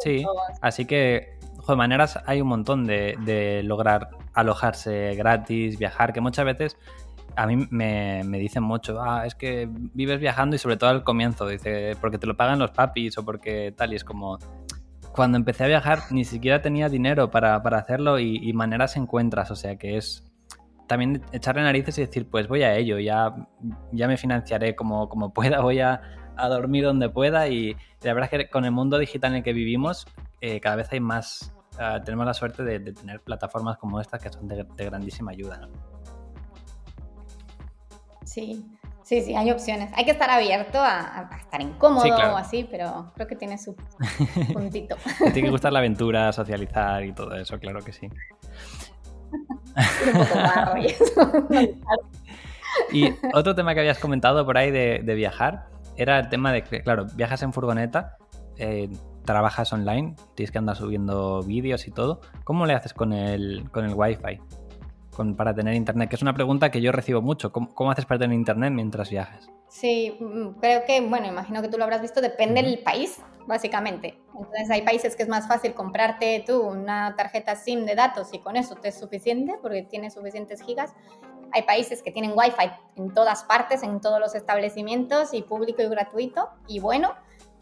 sí. 0.00 0.26
así 0.60 0.84
que, 0.86 1.38
de 1.66 1.76
maneras 1.76 2.18
hay 2.24 2.40
un 2.40 2.48
montón 2.48 2.86
de, 2.86 3.16
de 3.24 3.62
lograr 3.62 4.10
alojarse 4.32 5.14
gratis, 5.16 5.78
viajar, 5.78 6.12
que 6.12 6.20
muchas 6.20 6.46
veces 6.46 6.78
a 7.38 7.46
mí 7.46 7.68
me, 7.70 8.24
dicen 8.24 8.64
mucho, 8.64 9.00
ah, 9.00 9.24
es 9.24 9.36
que 9.36 9.68
vives 9.70 10.18
viajando 10.18 10.56
y 10.56 10.58
sobre 10.58 10.76
todo 10.76 10.90
al 10.90 11.04
comienzo, 11.04 11.46
dice, 11.46 11.96
porque 12.00 12.18
te 12.18 12.26
lo 12.26 12.36
pagan 12.36 12.58
los 12.58 12.72
papis 12.72 13.16
o 13.16 13.24
porque 13.24 13.72
tal, 13.76 13.92
y 13.92 13.96
es 13.96 14.02
como, 14.02 14.38
cuando 15.12 15.38
empecé 15.38 15.62
a 15.62 15.68
viajar 15.68 16.00
ni 16.10 16.24
siquiera 16.24 16.62
tenía 16.62 16.88
dinero 16.88 17.30
para, 17.30 17.54
hacerlo 17.54 18.18
y, 18.18 18.52
maneras 18.54 18.96
encuentras, 18.96 19.52
o 19.52 19.56
sea 19.56 19.76
que 19.76 19.96
es 19.96 20.24
también 20.88 21.22
echarle 21.30 21.62
narices 21.62 21.98
y 21.98 22.06
decir, 22.06 22.28
pues 22.28 22.48
voy 22.48 22.64
a 22.64 22.74
ello, 22.74 22.98
ya, 22.98 23.32
ya 23.92 24.08
me 24.08 24.16
financiaré 24.16 24.74
como, 24.74 25.08
como 25.08 25.32
pueda, 25.32 25.60
voy 25.62 25.78
a, 25.78 26.00
dormir 26.36 26.84
donde 26.84 27.08
pueda 27.08 27.46
y, 27.46 27.76
la 28.02 28.14
verdad 28.14 28.30
es 28.32 28.46
que 28.46 28.50
con 28.50 28.64
el 28.64 28.72
mundo 28.72 28.98
digital 28.98 29.30
en 29.30 29.38
el 29.38 29.42
que 29.44 29.52
vivimos 29.52 30.06
eh, 30.40 30.58
cada 30.58 30.74
vez 30.74 30.90
hay 30.90 30.98
más, 30.98 31.54
ah, 31.78 32.00
tenemos 32.04 32.26
la 32.26 32.34
suerte 32.34 32.64
de, 32.64 32.80
tener 32.80 33.20
plataformas 33.20 33.76
como 33.78 34.00
estas 34.00 34.20
que 34.20 34.32
son 34.32 34.48
de, 34.48 34.66
de 34.76 34.84
grandísima 34.84 35.30
ayuda. 35.30 35.58
¿no? 35.58 35.97
Sí, 38.28 38.62
sí, 39.04 39.22
sí, 39.22 39.34
hay 39.34 39.50
opciones. 39.50 39.90
Hay 39.96 40.04
que 40.04 40.10
estar 40.10 40.28
abierto 40.28 40.78
a, 40.80 41.30
estar 41.40 41.62
incómodo 41.62 42.14
o 42.14 42.36
así, 42.36 42.68
pero 42.70 43.10
creo 43.14 43.26
que 43.26 43.36
tiene 43.36 43.56
su 43.56 43.74
puntito. 44.52 44.96
tiene 45.18 45.42
que 45.42 45.50
gustar 45.50 45.72
la 45.72 45.78
aventura, 45.78 46.30
socializar 46.32 47.02
y 47.04 47.12
todo 47.12 47.34
eso, 47.34 47.58
claro 47.58 47.80
que 47.80 47.92
sí. 47.92 48.10
un 49.32 50.12
poco 50.12 50.34
barro 50.34 50.78
y 50.78 50.86
eso. 50.86 51.46
y 52.92 53.14
otro 53.32 53.54
tema 53.54 53.72
que 53.72 53.80
habías 53.80 53.98
comentado 53.98 54.44
por 54.44 54.58
ahí 54.58 54.70
de, 54.70 55.14
viajar 55.14 55.68
era 55.96 56.18
el 56.18 56.28
tema 56.28 56.52
de 56.52 56.62
que, 56.62 56.82
claro, 56.82 57.06
viajas 57.14 57.42
en 57.42 57.54
furgoneta, 57.54 58.18
eh, 58.58 58.90
trabajas 59.24 59.72
online, 59.72 60.16
tienes 60.34 60.52
que 60.52 60.58
andar 60.58 60.76
subiendo 60.76 61.42
vídeos 61.42 61.88
y 61.88 61.90
todo. 61.90 62.20
¿Cómo 62.44 62.66
le 62.66 62.74
haces 62.74 62.92
con 62.92 63.14
el, 63.14 63.70
con 63.70 63.86
el 63.86 63.94
Wi-Fi? 63.94 64.38
Para 65.36 65.54
tener 65.54 65.74
internet? 65.74 66.08
Que 66.08 66.16
es 66.16 66.22
una 66.22 66.34
pregunta 66.34 66.70
que 66.70 66.80
yo 66.80 66.92
recibo 66.92 67.20
mucho. 67.20 67.52
¿Cómo, 67.52 67.90
haces 67.90 68.06
para 68.06 68.20
tener 68.20 68.36
internet 68.36 68.72
mientras 68.72 69.10
viajas? 69.10 69.48
Sí, 69.68 70.16
mm, 70.18 70.60
creo 70.60 70.84
que, 70.86 71.00
bueno, 71.00 71.26
imagino 71.26 71.60
que 71.62 71.68
tú 71.68 71.76
lo 71.78 71.84
habrás 71.84 72.00
visto, 72.00 72.20
depende 72.20 72.62
del 72.62 72.78
país, 72.80 73.20
básicamente. 73.46 74.18
Entonces 74.28 74.70
hay 74.70 74.82
países 74.82 75.16
que 75.16 75.24
es 75.24 75.28
más 75.28 75.48
fácil 75.48 75.74
comprarte 75.74 76.44
tú 76.46 76.62
una 76.62 77.16
tarjeta 77.16 77.56
SIM 77.56 77.84
de 77.84 77.94
datos 77.94 78.32
y 78.32 78.38
con 78.38 78.56
eso 78.56 78.76
te 78.76 78.88
es 78.88 78.98
suficiente 78.98 79.54
porque 79.60 79.82
tienes 79.82 80.14
suficientes 80.14 80.62
gigas. 80.62 80.94
Hay 81.52 81.62
países 81.62 82.02
que 82.02 82.12
tienen 82.12 82.32
Wi-Fi 82.36 82.70
en 82.96 83.14
todas 83.14 83.42
partes, 83.44 83.82
en 83.82 84.00
todos 84.00 84.20
los 84.20 84.34
establecimientos 84.34 85.32
y 85.32 85.42
público 85.42 85.82
y 85.82 85.88
gratuito 85.88 86.50
y 86.66 86.80
bueno, 86.80 87.14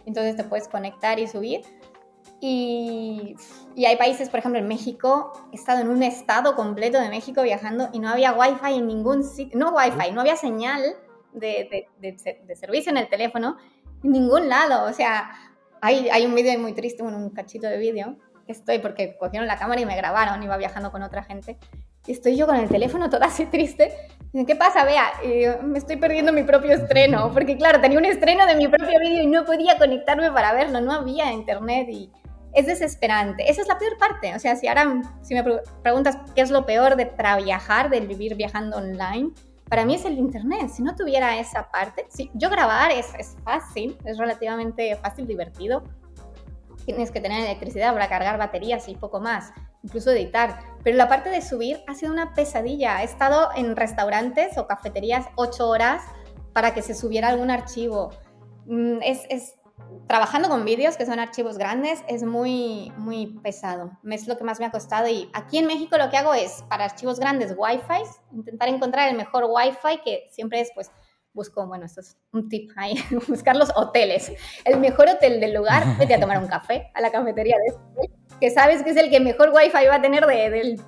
entonces 0.04 0.36
te 0.36 0.44
puedes 0.44 0.68
conectar 0.68 1.18
y 1.18 1.28
subir. 1.28 1.62
Y, 2.48 3.34
hay 3.84 3.96
países, 3.96 4.28
por 4.28 4.38
ejemplo, 4.38 4.60
en 4.60 4.68
México, 4.68 5.32
he 5.52 5.56
estado 5.56 5.80
en 5.80 5.88
un 5.88 6.04
estado 6.04 6.54
completo 6.54 7.00
de 7.00 7.08
México 7.08 7.42
viajando 7.42 7.88
y 7.92 7.98
no 7.98 8.08
había 8.08 8.32
wifi 8.32 8.76
en 8.76 8.86
ningún 8.86 9.24
sitio, 9.24 9.58
no 9.58 9.70
wifi, 9.70 10.12
no 10.12 10.20
había 10.20 10.36
señal 10.36 10.80
de, 11.32 11.88
de, 11.98 12.56
servicio 12.56 12.92
en 12.92 12.98
el 12.98 13.08
teléfono 13.08 13.56
en 14.04 14.12
ningún 14.12 14.48
lado. 14.48 14.88
O 14.88 14.92
sea, 14.92 15.32
hay, 15.80 16.08
hay 16.08 16.24
un 16.24 16.36
vídeo 16.36 16.56
muy 16.60 16.72
triste, 16.72 17.02
un 17.02 17.30
cachito 17.30 17.66
de 17.66 17.78
vídeo, 17.78 18.16
estoy 18.46 18.78
porque 18.78 19.16
cogieron 19.18 19.48
la 19.48 19.58
cámara 19.58 19.80
y 19.80 19.86
me 19.86 19.96
grabaron, 19.96 20.40
iba 20.40 20.56
viajando 20.56 20.92
con 20.92 21.02
otra 21.02 21.24
gente. 21.24 21.58
Y 22.06 22.12
estoy 22.12 22.36
yo 22.36 22.46
con 22.46 22.54
el 22.54 22.68
teléfono 22.68 23.10
toda 23.10 23.26
así 23.26 23.46
triste. 23.46 23.92
¿Qué 24.46 24.54
pasa, 24.54 24.84
Bea? 24.84 25.58
me 25.64 25.78
estoy 25.78 25.96
perdiendo 25.96 26.32
mi 26.32 26.44
propio 26.44 26.74
estreno, 26.74 27.32
porque 27.32 27.56
claro, 27.56 27.80
tenía 27.80 27.98
un 27.98 28.04
estreno 28.04 28.46
de 28.46 28.54
mi 28.54 28.68
propio 28.68 29.00
vídeo 29.00 29.22
y 29.22 29.26
no 29.26 29.44
podía 29.44 29.78
conectarme 29.78 30.30
para 30.30 30.52
verlo, 30.52 30.80
no 30.80 30.92
había 30.92 31.32
internet 31.32 31.88
y 31.90 32.12
es 32.56 32.66
desesperante. 32.66 33.48
Esa 33.48 33.60
es 33.60 33.68
la 33.68 33.78
peor 33.78 33.98
parte. 33.98 34.34
O 34.34 34.38
sea, 34.38 34.56
si 34.56 34.66
ahora 34.66 35.02
si 35.20 35.34
me 35.34 35.44
preguntas 35.82 36.18
qué 36.34 36.40
es 36.40 36.50
lo 36.50 36.64
peor 36.64 36.96
de 36.96 37.12
viajar, 37.44 37.90
de 37.90 38.00
vivir 38.00 38.34
viajando 38.34 38.78
online, 38.78 39.30
para 39.68 39.84
mí 39.84 39.94
es 39.94 40.06
el 40.06 40.18
internet. 40.18 40.70
Si 40.70 40.82
no 40.82 40.96
tuviera 40.96 41.38
esa 41.38 41.70
parte, 41.70 42.06
si 42.08 42.30
yo 42.32 42.48
grabar 42.48 42.90
es, 42.90 43.12
es 43.18 43.36
fácil, 43.44 43.98
es 44.06 44.16
relativamente 44.16 44.96
fácil, 44.96 45.26
divertido. 45.26 45.84
Tienes 46.86 47.10
que 47.10 47.20
tener 47.20 47.44
electricidad 47.44 47.92
para 47.92 48.08
cargar 48.08 48.38
baterías 48.38 48.88
y 48.88 48.94
poco 48.94 49.20
más, 49.20 49.52
incluso 49.82 50.10
editar. 50.12 50.60
Pero 50.82 50.96
la 50.96 51.08
parte 51.08 51.28
de 51.28 51.42
subir 51.42 51.80
ha 51.86 51.94
sido 51.94 52.10
una 52.10 52.32
pesadilla. 52.32 53.02
He 53.02 53.04
estado 53.04 53.50
en 53.54 53.76
restaurantes 53.76 54.56
o 54.56 54.66
cafeterías 54.66 55.26
ocho 55.34 55.68
horas 55.68 56.02
para 56.54 56.72
que 56.72 56.80
se 56.80 56.94
subiera 56.94 57.28
algún 57.28 57.50
archivo. 57.50 58.12
Mm, 58.64 59.02
es 59.02 59.56
trabajando 60.08 60.48
con 60.48 60.64
vídeos, 60.64 60.96
que 60.96 61.06
son 61.06 61.18
archivos 61.18 61.58
grandes, 61.58 62.02
es 62.08 62.22
muy, 62.22 62.92
muy 62.96 63.26
pesado. 63.42 63.90
Es 64.10 64.26
lo 64.28 64.36
que 64.36 64.44
más 64.44 64.60
me 64.60 64.66
ha 64.66 64.70
costado. 64.70 65.08
Y 65.08 65.28
aquí 65.32 65.58
en 65.58 65.66
México 65.66 65.96
lo 65.98 66.10
que 66.10 66.16
hago 66.16 66.34
es, 66.34 66.62
para 66.68 66.84
archivos 66.84 67.18
grandes, 67.18 67.54
Wi-Fi, 67.56 68.02
intentar 68.32 68.68
encontrar 68.68 69.08
el 69.08 69.16
mejor 69.16 69.44
Wi-Fi, 69.48 70.02
que 70.04 70.28
siempre 70.30 70.60
es, 70.60 70.70
pues, 70.74 70.90
busco, 71.32 71.66
bueno, 71.66 71.84
esto 71.84 72.00
es 72.00 72.16
un 72.32 72.48
tip 72.48 72.70
ahí, 72.76 72.94
buscar 73.28 73.56
los 73.56 73.70
hoteles. 73.76 74.32
El 74.64 74.80
mejor 74.80 75.08
hotel 75.08 75.40
del 75.40 75.54
lugar, 75.54 75.84
vete 75.98 76.14
a 76.14 76.20
tomar 76.20 76.38
un 76.38 76.48
café 76.48 76.90
a 76.94 77.00
la 77.00 77.10
cafetería 77.10 77.56
de 77.56 77.66
este, 77.66 78.16
que 78.40 78.50
sabes 78.50 78.82
que 78.82 78.90
es 78.90 78.96
el 78.96 79.10
que 79.10 79.20
mejor 79.20 79.50
Wi-Fi 79.54 79.86
va 79.86 79.96
a 79.96 80.02
tener 80.02 80.26
de, 80.26 80.50
del 80.50 80.80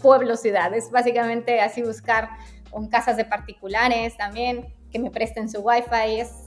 pueblo, 0.00 0.36
ciudad. 0.36 0.74
Es 0.74 0.90
básicamente 0.90 1.60
así 1.60 1.82
buscar 1.82 2.28
con 2.70 2.88
casas 2.88 3.16
de 3.16 3.24
particulares 3.24 4.16
también, 4.16 4.74
que 4.90 4.98
me 4.98 5.10
presten 5.10 5.48
su 5.48 5.60
Wi-Fi. 5.60 6.20
Es 6.20 6.45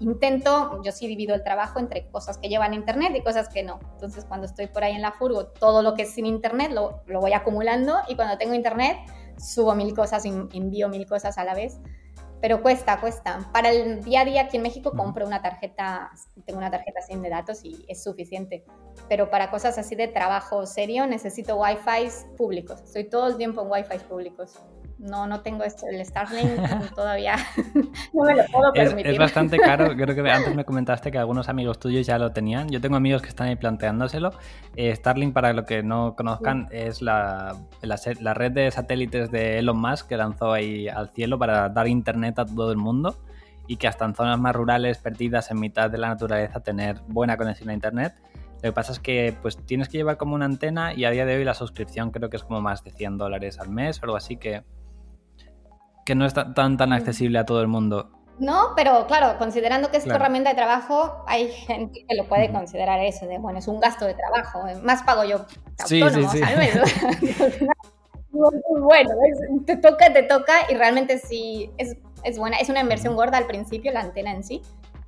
intento, 0.00 0.80
yo 0.82 0.92
sí 0.92 1.06
divido 1.06 1.34
el 1.34 1.42
trabajo 1.42 1.78
entre 1.78 2.08
cosas 2.08 2.38
que 2.38 2.48
llevan 2.48 2.74
internet 2.74 3.12
y 3.16 3.22
cosas 3.22 3.48
que 3.48 3.62
no. 3.62 3.78
Entonces, 3.92 4.24
cuando 4.24 4.46
estoy 4.46 4.66
por 4.66 4.84
ahí 4.84 4.94
en 4.94 5.02
la 5.02 5.12
furgo, 5.12 5.46
todo 5.46 5.82
lo 5.82 5.94
que 5.94 6.02
es 6.02 6.10
sin 6.10 6.26
internet 6.26 6.72
lo, 6.72 7.02
voy 7.06 7.32
acumulando 7.32 7.96
y 8.08 8.16
cuando 8.16 8.38
tengo 8.38 8.54
internet, 8.54 8.96
subo 9.38 9.74
mil 9.74 9.94
cosas, 9.94 10.24
envío 10.24 10.88
mil 10.88 11.06
cosas 11.06 11.38
a 11.38 11.44
la 11.44 11.54
vez. 11.54 11.78
pero 12.40 12.62
cuesta, 12.62 13.00
cuesta. 13.00 13.50
Para 13.52 13.70
el 13.70 14.04
día 14.04 14.20
a 14.20 14.24
día 14.24 14.42
aquí 14.42 14.58
en 14.58 14.62
México 14.62 14.92
compro 14.92 15.26
una 15.26 15.40
tarjeta, 15.42 16.10
tengo 16.44 16.58
una 16.58 16.70
tarjeta 16.70 17.00
sin 17.00 17.22
de 17.22 17.30
datos 17.30 17.64
y 17.64 17.84
es 17.88 18.02
suficiente. 18.02 18.64
Pero 19.08 19.30
para 19.30 19.50
cosas 19.50 19.78
así 19.78 19.94
de 19.96 20.08
trabajo 20.08 20.66
serio 20.66 21.06
necesito 21.06 21.56
wifi 21.56 22.08
públicos. 22.36 22.82
Estoy 22.82 23.04
todo 23.04 23.28
el 23.28 23.36
tiempo 23.36 23.62
en 23.62 23.70
wifi 23.70 23.98
públicos 24.06 24.60
no, 24.98 25.26
no 25.26 25.40
tengo 25.40 25.62
esto, 25.64 25.86
el 25.90 26.04
Starlink 26.04 26.58
todavía 26.94 27.36
no 28.14 28.24
me 28.24 28.34
lo 28.34 28.44
puedo 28.46 28.72
permitir. 28.72 29.12
Es, 29.12 29.18
bastante 29.18 29.58
caro, 29.58 29.88
creo 29.96 30.14
que 30.14 30.30
antes 30.30 30.54
me 30.54 30.64
comentaste 30.64 31.10
que 31.10 31.18
algunos 31.18 31.48
amigos 31.48 31.78
tuyos 31.78 32.06
ya 32.06 32.18
lo 32.18 32.32
tenían. 32.32 32.68
Yo 32.70 32.80
tengo 32.80 32.96
amigos 32.96 33.22
que 33.22 33.28
están 33.28 33.48
ahí 33.48 33.56
planteándoselo. 33.56 34.30
Eh, 34.74 34.94
Starlink, 34.94 35.34
para 35.34 35.52
los 35.52 35.66
que 35.66 35.82
no 35.82 36.14
conozcan, 36.16 36.68
es 36.70 37.02
la, 37.02 37.56
la, 37.82 38.34
red 38.34 38.52
de 38.52 38.70
satélites 38.70 39.30
de 39.30 39.58
Elon 39.58 39.78
Musk 39.78 40.08
que 40.08 40.16
lanzó 40.16 40.52
ahí 40.52 40.88
al 40.88 41.10
cielo 41.10 41.38
para 41.38 41.68
dar 41.68 41.88
internet 41.88 42.38
a 42.38 42.46
todo 42.46 42.70
el 42.70 42.78
mundo 42.78 43.16
y 43.66 43.76
que 43.76 43.88
hasta 43.88 44.04
en 44.04 44.14
zonas 44.14 44.38
más 44.38 44.54
rurales, 44.54 44.98
perdidas 44.98 45.50
en 45.50 45.60
mitad 45.60 45.90
de 45.90 45.98
la 45.98 46.08
naturaleza, 46.08 46.60
tener 46.60 47.00
buena 47.08 47.36
conexión 47.36 47.68
a 47.68 47.74
internet. 47.74 48.14
Lo 48.56 48.70
que 48.70 48.72
pasa 48.72 48.92
es 48.92 49.00
que 49.00 49.36
pues 49.42 49.58
tienes 49.58 49.88
que 49.88 49.98
llevar 49.98 50.16
como 50.16 50.34
una 50.34 50.46
antena 50.46 50.94
y 50.94 51.04
a 51.04 51.10
día 51.10 51.26
de 51.26 51.36
hoy 51.36 51.44
la 51.44 51.54
suscripción 51.54 52.10
creo 52.10 52.30
que 52.30 52.36
es 52.36 52.42
como 52.42 52.62
más 52.62 52.82
de 52.84 52.90
100 52.90 53.18
dólares 53.18 53.60
al 53.60 53.68
mes 53.68 54.00
o 54.00 54.04
algo 54.04 54.16
así 54.16 54.36
que 54.38 54.62
que 56.06 56.14
no 56.14 56.24
es 56.24 56.32
tan, 56.32 56.54
tan 56.54 56.92
accesible 56.92 57.38
a 57.38 57.44
todo 57.44 57.60
el 57.60 57.66
mundo. 57.66 58.10
No, 58.38 58.72
pero 58.76 59.06
claro, 59.06 59.38
considerando 59.38 59.90
que 59.90 59.96
es 59.96 60.04
tu 60.04 60.10
herramienta 60.10 60.50
de 60.50 60.56
trabajo, 60.56 61.24
hay 61.26 61.48
gente 61.48 62.04
que 62.06 62.14
lo 62.14 62.24
puede 62.24 62.52
considerar 62.52 63.00
eso, 63.00 63.26
de 63.26 63.38
bueno, 63.38 63.58
es 63.58 63.66
un 63.66 63.80
gasto 63.80 64.04
de 64.04 64.14
trabajo, 64.14 64.62
más 64.82 65.02
pago 65.02 65.24
yo 65.24 65.46
sí, 65.86 66.02
autónomo, 66.02 66.30
sí, 66.30 66.40
sí. 66.40 67.66
bueno, 68.78 69.10
te 69.64 69.78
toca, 69.78 70.12
te 70.12 70.22
toca 70.22 70.70
y 70.70 70.74
realmente 70.74 71.18
sí 71.18 71.70
es, 71.78 71.96
es 72.24 72.38
buena, 72.38 72.58
es 72.58 72.68
una 72.68 72.80
inversión 72.80 73.16
gorda 73.16 73.38
al 73.38 73.46
principio, 73.46 73.90
la 73.90 74.00
antena 74.00 74.32
en 74.32 74.44
sí, 74.44 74.60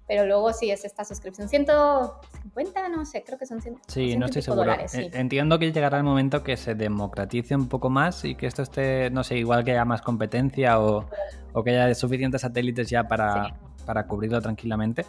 pero 0.09 0.24
luego 0.26 0.52
sí 0.54 0.70
es 0.70 0.86
esta 0.86 1.04
suscripción. 1.04 1.48
150, 1.48 2.88
no 2.88 3.04
sé, 3.04 3.22
creo 3.24 3.38
que 3.38 3.44
son 3.44 3.61
100. 3.61 3.76
Sí, 3.86 4.16
no 4.16 4.26
estoy 4.26 4.40
seguro. 4.40 4.72
Eh, 4.72 5.11
entiendo 5.12 5.59
que 5.59 5.70
llegará 5.70 5.98
el 5.98 6.04
momento 6.04 6.42
que 6.42 6.56
se 6.56 6.74
democratice 6.74 7.54
un 7.54 7.68
poco 7.68 7.90
más 7.90 8.24
y 8.24 8.34
que 8.34 8.46
esto 8.46 8.62
esté, 8.62 9.11
no 9.11 9.22
sé, 9.22 9.36
igual 9.36 9.64
que 9.64 9.72
haya 9.72 9.84
más 9.84 10.00
competencia 10.00 10.80
o, 10.80 11.04
o 11.52 11.62
que 11.62 11.78
haya 11.78 11.94
suficientes 11.94 12.40
satélites 12.40 12.88
ya 12.88 13.04
para, 13.04 13.54
para 13.84 14.06
cubrirlo 14.06 14.40
tranquilamente. 14.40 15.04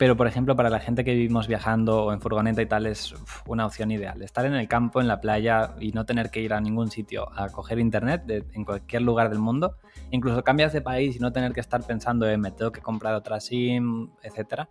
Pero, 0.00 0.16
por 0.16 0.26
ejemplo, 0.26 0.56
para 0.56 0.70
la 0.70 0.80
gente 0.80 1.04
que 1.04 1.12
vivimos 1.12 1.46
viajando 1.46 2.04
o 2.06 2.12
en 2.12 2.20
furgoneta 2.20 2.62
y 2.62 2.66
tal, 2.66 2.86
es 2.86 3.14
una 3.46 3.66
opción 3.66 3.90
ideal. 3.90 4.22
Estar 4.22 4.46
en 4.46 4.54
el 4.54 4.66
campo, 4.66 5.00
en 5.00 5.06
la 5.06 5.20
playa 5.20 5.74
y 5.78 5.92
no 5.92 6.06
tener 6.06 6.30
que 6.30 6.40
ir 6.40 6.54
a 6.54 6.60
ningún 6.60 6.90
sitio 6.90 7.28
a 7.38 7.50
coger 7.50 7.78
internet 7.78 8.22
en 8.52 8.64
cualquier 8.64 9.02
lugar 9.02 9.28
del 9.28 9.40
mundo. 9.40 9.76
Incluso 10.10 10.42
cambias 10.42 10.72
de 10.72 10.80
país 10.80 11.16
y 11.16 11.18
no 11.18 11.32
tener 11.32 11.52
que 11.52 11.60
estar 11.60 11.82
pensando 11.82 12.28
en 12.28 12.40
me 12.40 12.50
tengo 12.50 12.72
que 12.72 12.80
comprar 12.80 13.14
otra 13.14 13.40
SIM, 13.40 14.10
etcétera. 14.22 14.68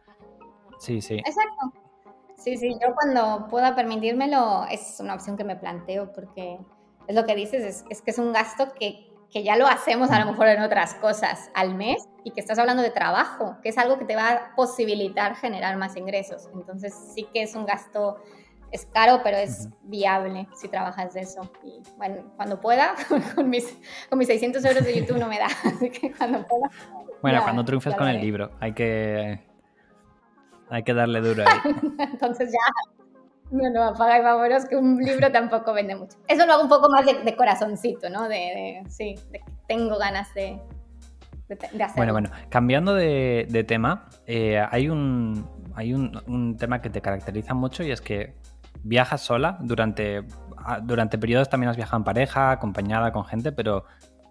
Sí, 0.79 1.01
sí. 1.01 1.15
Exacto. 1.15 1.73
Sí, 2.37 2.57
sí, 2.57 2.73
yo 2.81 2.93
cuando 2.95 3.47
pueda 3.49 3.75
permitírmelo 3.75 4.65
es 4.71 4.97
una 4.99 5.13
opción 5.13 5.35
que 5.35 5.43
me 5.43 5.57
planteo 5.57 6.11
porque 6.13 6.57
es 7.07 7.15
lo 7.15 7.25
que 7.25 7.35
dices, 7.35 7.63
es, 7.63 7.85
es 7.89 8.01
que 8.01 8.11
es 8.11 8.17
un 8.17 8.31
gasto 8.31 8.73
que 8.79 9.09
que 9.31 9.43
ya 9.43 9.55
lo 9.55 9.67
hacemos 9.67 10.09
a 10.11 10.19
lo 10.19 10.31
mejor 10.31 10.47
en 10.47 10.61
otras 10.61 10.95
cosas 10.95 11.51
al 11.53 11.75
mes 11.75 12.07
y 12.23 12.31
que 12.31 12.39
estás 12.39 12.57
hablando 12.57 12.81
de 12.81 12.89
trabajo, 12.89 13.57
que 13.61 13.69
es 13.69 13.77
algo 13.77 13.97
que 13.99 14.05
te 14.05 14.15
va 14.15 14.29
a 14.29 14.55
posibilitar 14.55 15.35
generar 15.35 15.77
más 15.77 15.95
ingresos. 15.95 16.49
Entonces 16.53 16.93
sí 17.13 17.27
que 17.31 17.43
es 17.43 17.55
un 17.55 17.65
gasto, 17.65 18.17
es 18.71 18.85
caro, 18.85 19.21
pero 19.23 19.37
es 19.37 19.69
viable 19.83 20.47
si 20.55 20.67
trabajas 20.67 21.13
de 21.13 21.21
eso. 21.21 21.41
Y 21.63 21.81
bueno, 21.97 22.33
cuando 22.35 22.59
pueda, 22.59 22.95
con 23.35 23.49
mis, 23.49 23.77
con 24.09 24.19
mis 24.19 24.27
600 24.27 24.63
euros 24.65 24.83
de 24.83 24.99
YouTube 24.99 25.17
no 25.17 25.27
me 25.27 25.39
da, 25.39 25.47
así 25.65 25.89
que 25.89 26.11
cuando 26.11 26.45
pueda. 26.45 26.69
Bueno, 27.21 27.43
cuando 27.43 27.65
triunfes 27.65 27.95
con 27.95 28.07
el 28.07 28.21
libro, 28.21 28.51
hay 28.59 28.73
que, 28.73 29.39
hay 30.69 30.83
que 30.83 30.93
darle 30.93 31.21
duro 31.21 31.43
ahí. 31.45 31.71
Entonces 31.99 32.51
ya 32.51 32.89
no, 33.51 33.69
no, 33.69 33.83
apaga 33.83 34.19
y 34.19 34.21
vámonos, 34.21 34.65
que 34.65 34.75
un 34.75 34.97
libro 34.97 35.31
tampoco 35.31 35.73
vende 35.73 35.95
mucho. 35.95 36.17
Eso 36.27 36.45
lo 36.45 36.53
hago 36.53 36.63
un 36.63 36.69
poco 36.69 36.89
más 36.89 37.05
de, 37.05 37.35
corazoncito, 37.35 38.09
¿no? 38.09 38.27
De, 38.27 38.83
sí, 38.89 39.15
de 39.31 39.39
que 39.39 39.51
tengo 39.67 39.97
ganas 39.97 40.33
de, 40.33 40.59
de, 41.47 41.55
hacerlo. 41.55 41.93
Bueno, 41.95 42.13
bueno, 42.13 42.29
cambiando 42.49 42.93
de, 42.93 43.65
tema, 43.67 44.07
eh, 44.27 44.63
hay, 44.69 44.89
un, 44.89 45.47
hay 45.75 45.93
un, 45.93 46.57
tema 46.57 46.81
que 46.81 46.89
te 46.89 47.01
caracteriza 47.01 47.53
mucho 47.53 47.83
y 47.83 47.91
es 47.91 48.01
que 48.01 48.35
viajas 48.83 49.21
sola 49.21 49.57
durante, 49.61 50.25
ah, 50.57 50.79
durante 50.81 51.17
periodos 51.17 51.49
también 51.49 51.69
has 51.69 51.77
viajado 51.77 51.97
en 51.97 52.03
pareja, 52.03 52.51
acompañada 52.51 53.11
con 53.11 53.25
gente, 53.25 53.51
pero 53.51 53.85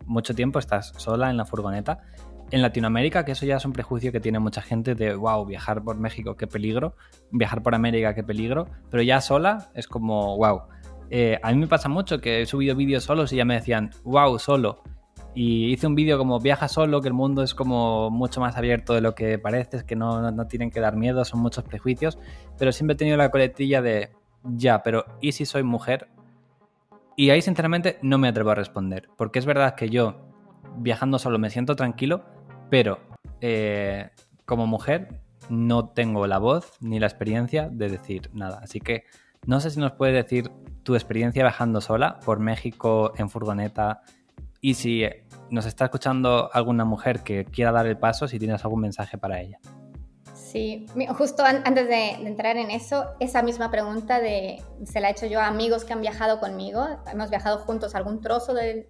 mucho 0.07 0.35
tiempo 0.35 0.59
estás 0.59 0.93
sola 0.97 1.31
en 1.31 1.37
la 1.37 1.45
furgoneta 1.45 2.01
en 2.51 2.63
Latinoamérica, 2.63 3.25
que 3.25 3.33
eso 3.33 3.47
ya 3.47 3.57
es 3.57 3.65
un 3.65 3.73
prejuicio 3.73 4.13
que 4.13 4.21
tiene 4.21 4.39
mucha 4.39 4.63
gente 4.63 4.95
de, 4.95 5.15
wow, 5.15 5.45
viajar 5.45 5.83
por 5.83 5.99
México, 5.99 6.37
qué 6.37 6.47
peligro, 6.47 6.95
viajar 7.31 7.63
por 7.63 7.75
América, 7.75 8.15
qué 8.15 8.23
peligro, 8.23 8.69
pero 8.91 9.03
ya 9.03 9.21
sola 9.21 9.71
es 9.75 9.87
como, 9.87 10.37
wow. 10.37 10.63
Eh, 11.11 11.39
a 11.43 11.53
mí 11.53 11.59
me 11.59 11.67
pasa 11.67 11.89
mucho 11.89 12.21
que 12.21 12.43
he 12.43 12.47
subido 12.47 12.77
vídeos 12.77 13.05
solos 13.05 13.33
y 13.33 13.37
ya 13.37 13.45
me 13.45 13.55
decían, 13.55 13.91
wow, 14.05 14.39
solo. 14.39 14.83
Y 15.35 15.73
hice 15.73 15.87
un 15.87 15.95
vídeo 15.95 16.19
como 16.19 16.41
viaja 16.41 16.69
solo, 16.69 17.01
que 17.01 17.09
el 17.09 17.15
mundo 17.15 17.43
es 17.43 17.55
como 17.55 18.11
mucho 18.11 18.41
más 18.41 18.57
abierto 18.57 18.95
de 18.95 19.01
lo 19.01 19.15
que 19.15 19.39
parece, 19.39 19.79
es 19.79 19.85
que 19.85 19.95
no, 19.95 20.31
no 20.31 20.47
tienen 20.47 20.71
que 20.71 20.81
dar 20.81 20.97
miedo, 20.97 21.25
son 21.25 21.41
muchos 21.41 21.65
prejuicios, 21.65 22.19
pero 22.59 22.73
siempre 22.73 22.95
he 22.95 22.97
tenido 22.97 23.17
la 23.17 23.31
coletilla 23.31 23.83
de, 23.83 24.11
ya, 24.43 24.83
pero 24.83 25.05
¿y 25.21 25.33
si 25.33 25.47
soy 25.47 25.63
mujer? 25.63 26.09
Y 27.17 27.31
ahí 27.31 27.43
sinceramente 27.43 27.99
no 28.03 28.19
me 28.19 28.29
atrevo 28.29 28.51
a 28.51 28.55
responder, 28.55 29.09
porque 29.17 29.39
es 29.39 29.47
verdad 29.47 29.75
que 29.75 29.91
yo 29.91 30.29
viajando 30.77 31.19
solo 31.19 31.39
me 31.39 31.51
siento 31.51 31.75
tranquilo, 31.77 32.25
pero 32.71 33.01
eh, 33.41 34.11
como 34.45 34.67
mujer 34.67 35.21
no 35.49 35.89
tengo 35.89 36.27
la 36.27 36.39
voz 36.39 36.73
ni 36.81 37.01
la 37.01 37.07
experiencia 37.07 37.69
de 37.71 37.89
decir 37.89 38.31
nada. 38.33 38.61
Así 38.63 38.81
que 38.81 39.05
no 39.47 39.61
sé 39.61 39.71
si 39.71 39.81
nos 39.81 39.93
puedes 39.93 40.15
decir 40.15 40.51
tu 40.83 40.95
experiencia 40.95 41.43
viajando 41.43 41.81
sola 41.81 42.21
por 42.21 42.39
México 42.39 43.13
en 43.17 43.31
furgoneta 43.31 44.03
y 44.61 44.75
si 44.75 45.05
nos 45.51 45.67
está 45.67 45.85
escuchando 45.85 46.51
alguna 46.53 46.85
mujer 46.85 47.23
que 47.23 47.45
quiera 47.45 47.73
dar 47.73 47.87
el 47.87 47.97
paso, 47.97 48.29
si 48.29 48.39
tienes 48.39 48.65
algún 48.65 48.81
mensaje 48.81 49.17
para 49.19 49.41
ella. 49.41 49.59
Sí, 50.51 50.87
justo 51.17 51.45
antes 51.45 51.89
de, 51.89 52.11
entrar 52.27 52.57
en 52.57 52.71
eso, 52.71 53.05
esa 53.21 53.43
misma 53.43 53.71
pregunta 53.71 54.19
de, 54.19 54.63
se 54.85 54.99
la 55.01 55.09
he 55.09 55.13
hecho 55.13 55.27
yo 55.27 55.41
a 55.41 55.47
amigos 55.47 55.85
que 55.85 55.93
han 55.93 56.01
viajado 56.01 56.41
conmigo, 56.41 56.87
hemos 57.13 57.29
viajado 57.29 57.59
juntos 57.59 57.95
algún 57.95 58.23
trozo 58.23 58.55
del 58.55 58.87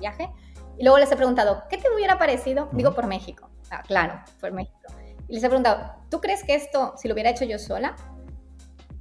viaje 0.00 0.30
y 0.78 0.84
luego 0.84 0.98
les 0.98 1.10
he 1.10 1.16
preguntado, 1.16 1.64
¿qué 1.68 1.76
te 1.76 1.92
hubiera 1.92 2.18
parecido? 2.18 2.68
Digo, 2.72 2.94
por 2.94 3.06
México. 3.06 3.50
Ah, 3.70 3.82
claro, 3.86 4.20
por 4.40 4.52
México. 4.52 4.78
Y 5.28 5.34
les 5.34 5.44
he 5.44 5.48
preguntado, 5.48 5.92
¿tú 6.08 6.20
crees 6.20 6.44
que 6.44 6.54
esto, 6.54 6.94
si 6.96 7.08
lo 7.08 7.14
hubiera 7.14 7.30
hecho 7.30 7.44
yo 7.44 7.58
sola? 7.58 7.96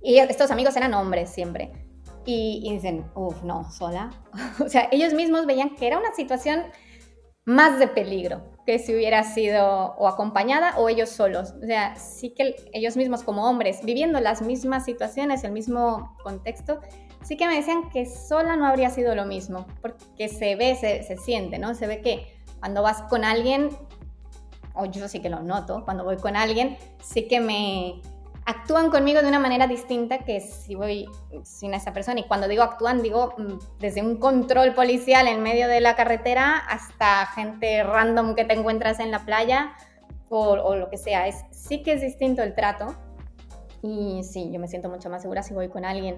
Y 0.01 0.17
estos 0.17 0.49
amigos 0.51 0.75
eran 0.75 0.93
hombres 0.95 1.29
siempre. 1.29 1.71
Y, 2.25 2.67
dicen, 2.69 3.05
uff, 3.15 3.43
no, 3.43 3.71
sola. 3.71 4.09
o 4.59 4.67
sea, 4.67 4.89
ellos 4.91 5.13
mismos 5.13 5.45
veían 5.45 5.75
que 5.75 5.87
era 5.87 5.97
una 5.97 6.11
situación 6.13 6.63
más 7.47 7.79
de 7.79 7.87
peligro 7.87 8.43
que 8.65 8.77
si 8.77 8.93
hubiera 8.93 9.23
sido 9.23 9.95
o 9.97 10.09
acompañada 10.09 10.77
o 10.77 10.89
ellos 10.89 11.07
solos. 11.07 11.53
O 11.63 11.65
sea, 11.65 11.95
sí 11.95 12.31
que 12.31 12.57
ellos 12.73 12.97
mismos 12.97 13.23
como 13.23 13.49
hombres, 13.49 13.79
viviendo 13.85 14.19
las 14.19 14.41
mismas 14.41 14.83
situaciones, 14.83 15.45
el 15.45 15.53
mismo 15.53 16.13
contexto, 16.21 16.81
sí 17.23 17.37
que 17.37 17.47
me 17.47 17.55
decían 17.55 17.89
que 17.89 18.05
sola 18.05 18.57
no 18.57 18.67
habría 18.67 18.89
sido 18.89 19.15
lo 19.15 19.25
mismo, 19.25 19.65
porque 19.81 20.27
se 20.27 20.57
ve, 20.57 20.75
se, 20.75 21.15
siente, 21.15 21.57
¿no? 21.57 21.73
Se 21.73 21.87
ve 21.87 22.01
que 22.01 22.37
cuando 22.59 22.83
vas 22.83 23.03
con 23.03 23.23
alguien, 23.23 23.69
o 24.73 24.85
yo 24.85 25.07
sí 25.07 25.21
que 25.21 25.29
lo 25.29 25.41
noto, 25.41 25.85
cuando 25.85 26.03
voy 26.03 26.17
con 26.17 26.35
alguien, 26.35 26.77
sí 27.01 27.29
que 27.29 27.39
me 27.39 28.01
actúan 28.47 28.89
conmigo 28.89 29.21
de 29.21 29.27
una 29.27 29.39
manera 29.39 29.67
distinta 29.67 30.19
que 30.19 30.39
si 30.39 30.73
voy 30.73 31.05
sin 31.43 31.73
esa 31.73 31.91
persona. 31.91 32.21
Y 32.21 32.23
cuando 32.23 32.47
digo 32.47 32.63
actúan, 32.63 33.01
digo 33.03 33.33
mm, 33.37 33.79
desde 33.79 34.01
un 34.01 34.15
control 34.15 34.73
policial 34.73 35.27
en 35.27 35.43
medio 35.43 35.67
de 35.67 35.81
la 35.81 35.97
carretera 35.97 36.57
hasta 36.57 37.25
gente 37.27 37.83
random 37.83 38.35
que 38.35 38.45
te 38.45 38.53
encuentras 38.53 39.01
en 39.01 39.11
la 39.11 39.25
playa 39.25 39.73
o, 40.29 40.75
lo 40.75 40.89
que 40.89 40.97
sea. 40.97 41.27
Es, 41.27 41.43
sí 41.51 41.83
que 41.83 41.93
es 41.93 42.01
distinto 42.01 42.41
el 42.41 42.55
trato. 42.55 42.95
Y 43.81 44.23
sí, 44.23 44.49
yo 44.49 44.61
me 44.61 44.69
siento 44.69 44.89
mucho 44.89 45.09
más 45.09 45.21
segura 45.21 45.43
si 45.43 45.53
voy 45.53 45.67
con 45.67 45.83
alguien. 45.83 46.17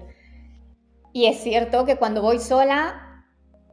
Y 1.12 1.26
es 1.26 1.40
cierto 1.40 1.84
que 1.84 1.96
cuando 1.96 2.22
voy 2.22 2.38
sola, 2.38 3.26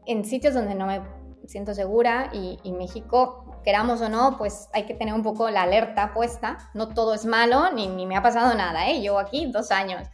en 0.07 0.25
sitios 0.25 0.55
donde 0.55 0.73
no 0.73 0.87
me 0.87 1.01
siento 1.45 1.75
segura, 1.75 2.31
y, 2.33 2.71
México, 2.71 3.46
queramos 3.67 3.99
o 3.99 4.07
no, 4.07 4.37
pues 4.37 4.69
hay 4.71 4.85
que 4.85 4.93
tener 4.93 5.13
un 5.13 5.23
poco 5.23 5.49
la 5.49 5.63
alerta 5.63 6.13
puesta. 6.13 6.57
No 6.73 6.87
todo 6.87 7.13
es 7.13 7.25
malo, 7.25 7.69
ni, 7.73 7.89
ni 7.89 8.05
me 8.05 8.15
ha 8.15 8.21
pasado 8.21 8.55
nada, 8.55 8.87
¿eh? 8.87 9.01
Llevo 9.01 9.19
aquí 9.19 9.45
dos 9.47 9.71
años, 9.71 10.07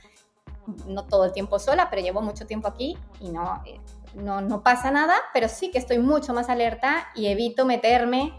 no 0.88 1.06
todo 1.06 1.26
el 1.26 1.34
tiempo 1.34 1.60
sola, 1.60 1.88
pero 1.92 2.02
llevo 2.02 2.20
mucho 2.24 2.48
tiempo 2.48 2.68
aquí 2.68 2.98
y 3.20 3.30
no, 3.30 3.62
eh, 3.68 3.80
no, 4.16 4.42
no 4.42 4.64
pasa 4.64 4.90
nada, 4.90 5.14
pero 5.36 5.48
sí 5.50 5.70
que 5.70 5.78
estoy 5.78 6.00
mucho 6.00 6.34
más 6.34 6.50
alerta 6.50 7.10
y 7.14 7.28
evito 7.28 7.64
meterme 7.64 8.34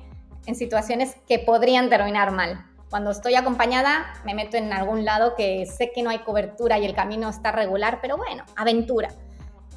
en 0.47 0.57
situaciones 0.57 1.15
que 1.29 1.39
podrían 1.39 1.89
terminar 1.89 2.33
mal. 2.33 2.67
Cuando 2.91 3.13
estoy 3.13 3.37
acompañada 3.37 4.15
me 4.25 4.35
meto 4.35 4.57
en 4.57 4.73
algún 4.73 5.05
lado 5.05 5.37
que 5.37 5.65
sé 5.67 5.93
que 5.95 6.03
no 6.03 6.11
hay 6.11 6.25
cobertura 6.25 6.77
y 6.81 6.87
el 6.87 6.95
camino 6.97 7.29
está 7.29 7.53
regular, 7.53 8.01
pero 8.03 8.17
bueno, 8.17 8.43
aventura. 8.57 9.11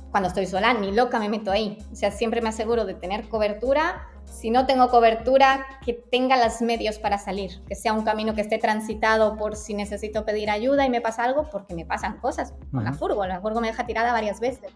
Cuando 0.09 0.29
estoy 0.29 0.47
sola, 0.47 0.73
ni 0.73 0.93
loca 0.93 1.19
me 1.19 1.29
meto 1.29 1.51
ahí. 1.51 1.77
O 1.91 1.95
sea, 1.95 2.09
siempre 2.09 2.41
me 2.41 2.49
aseguro 2.49 2.85
de 2.85 2.95
tener 2.95 3.29
cobertura 3.29 4.07
si 4.29 4.51
no 4.51 4.65
tengo 4.65 4.89
cobertura, 4.89 5.65
que 5.83 5.93
tenga 5.93 6.37
los 6.37 6.61
medios 6.61 6.99
para 6.99 7.17
salir, 7.17 7.63
que 7.67 7.75
sea 7.75 7.93
un 7.93 8.03
camino 8.03 8.35
que 8.35 8.41
esté 8.41 8.57
transitado 8.57 9.35
por 9.35 9.55
si 9.55 9.73
necesito 9.73 10.25
pedir 10.25 10.49
ayuda 10.49 10.85
y 10.85 10.89
me 10.89 11.01
pasa 11.01 11.23
algo, 11.23 11.49
porque 11.49 11.73
me 11.73 11.85
pasan 11.85 12.19
cosas 12.19 12.53
con 12.71 12.83
la 12.83 12.93
furgo, 12.93 13.25
la 13.25 13.41
furgo 13.41 13.61
me 13.61 13.67
deja 13.67 13.85
tirada 13.85 14.11
varias 14.11 14.39
veces. 14.39 14.71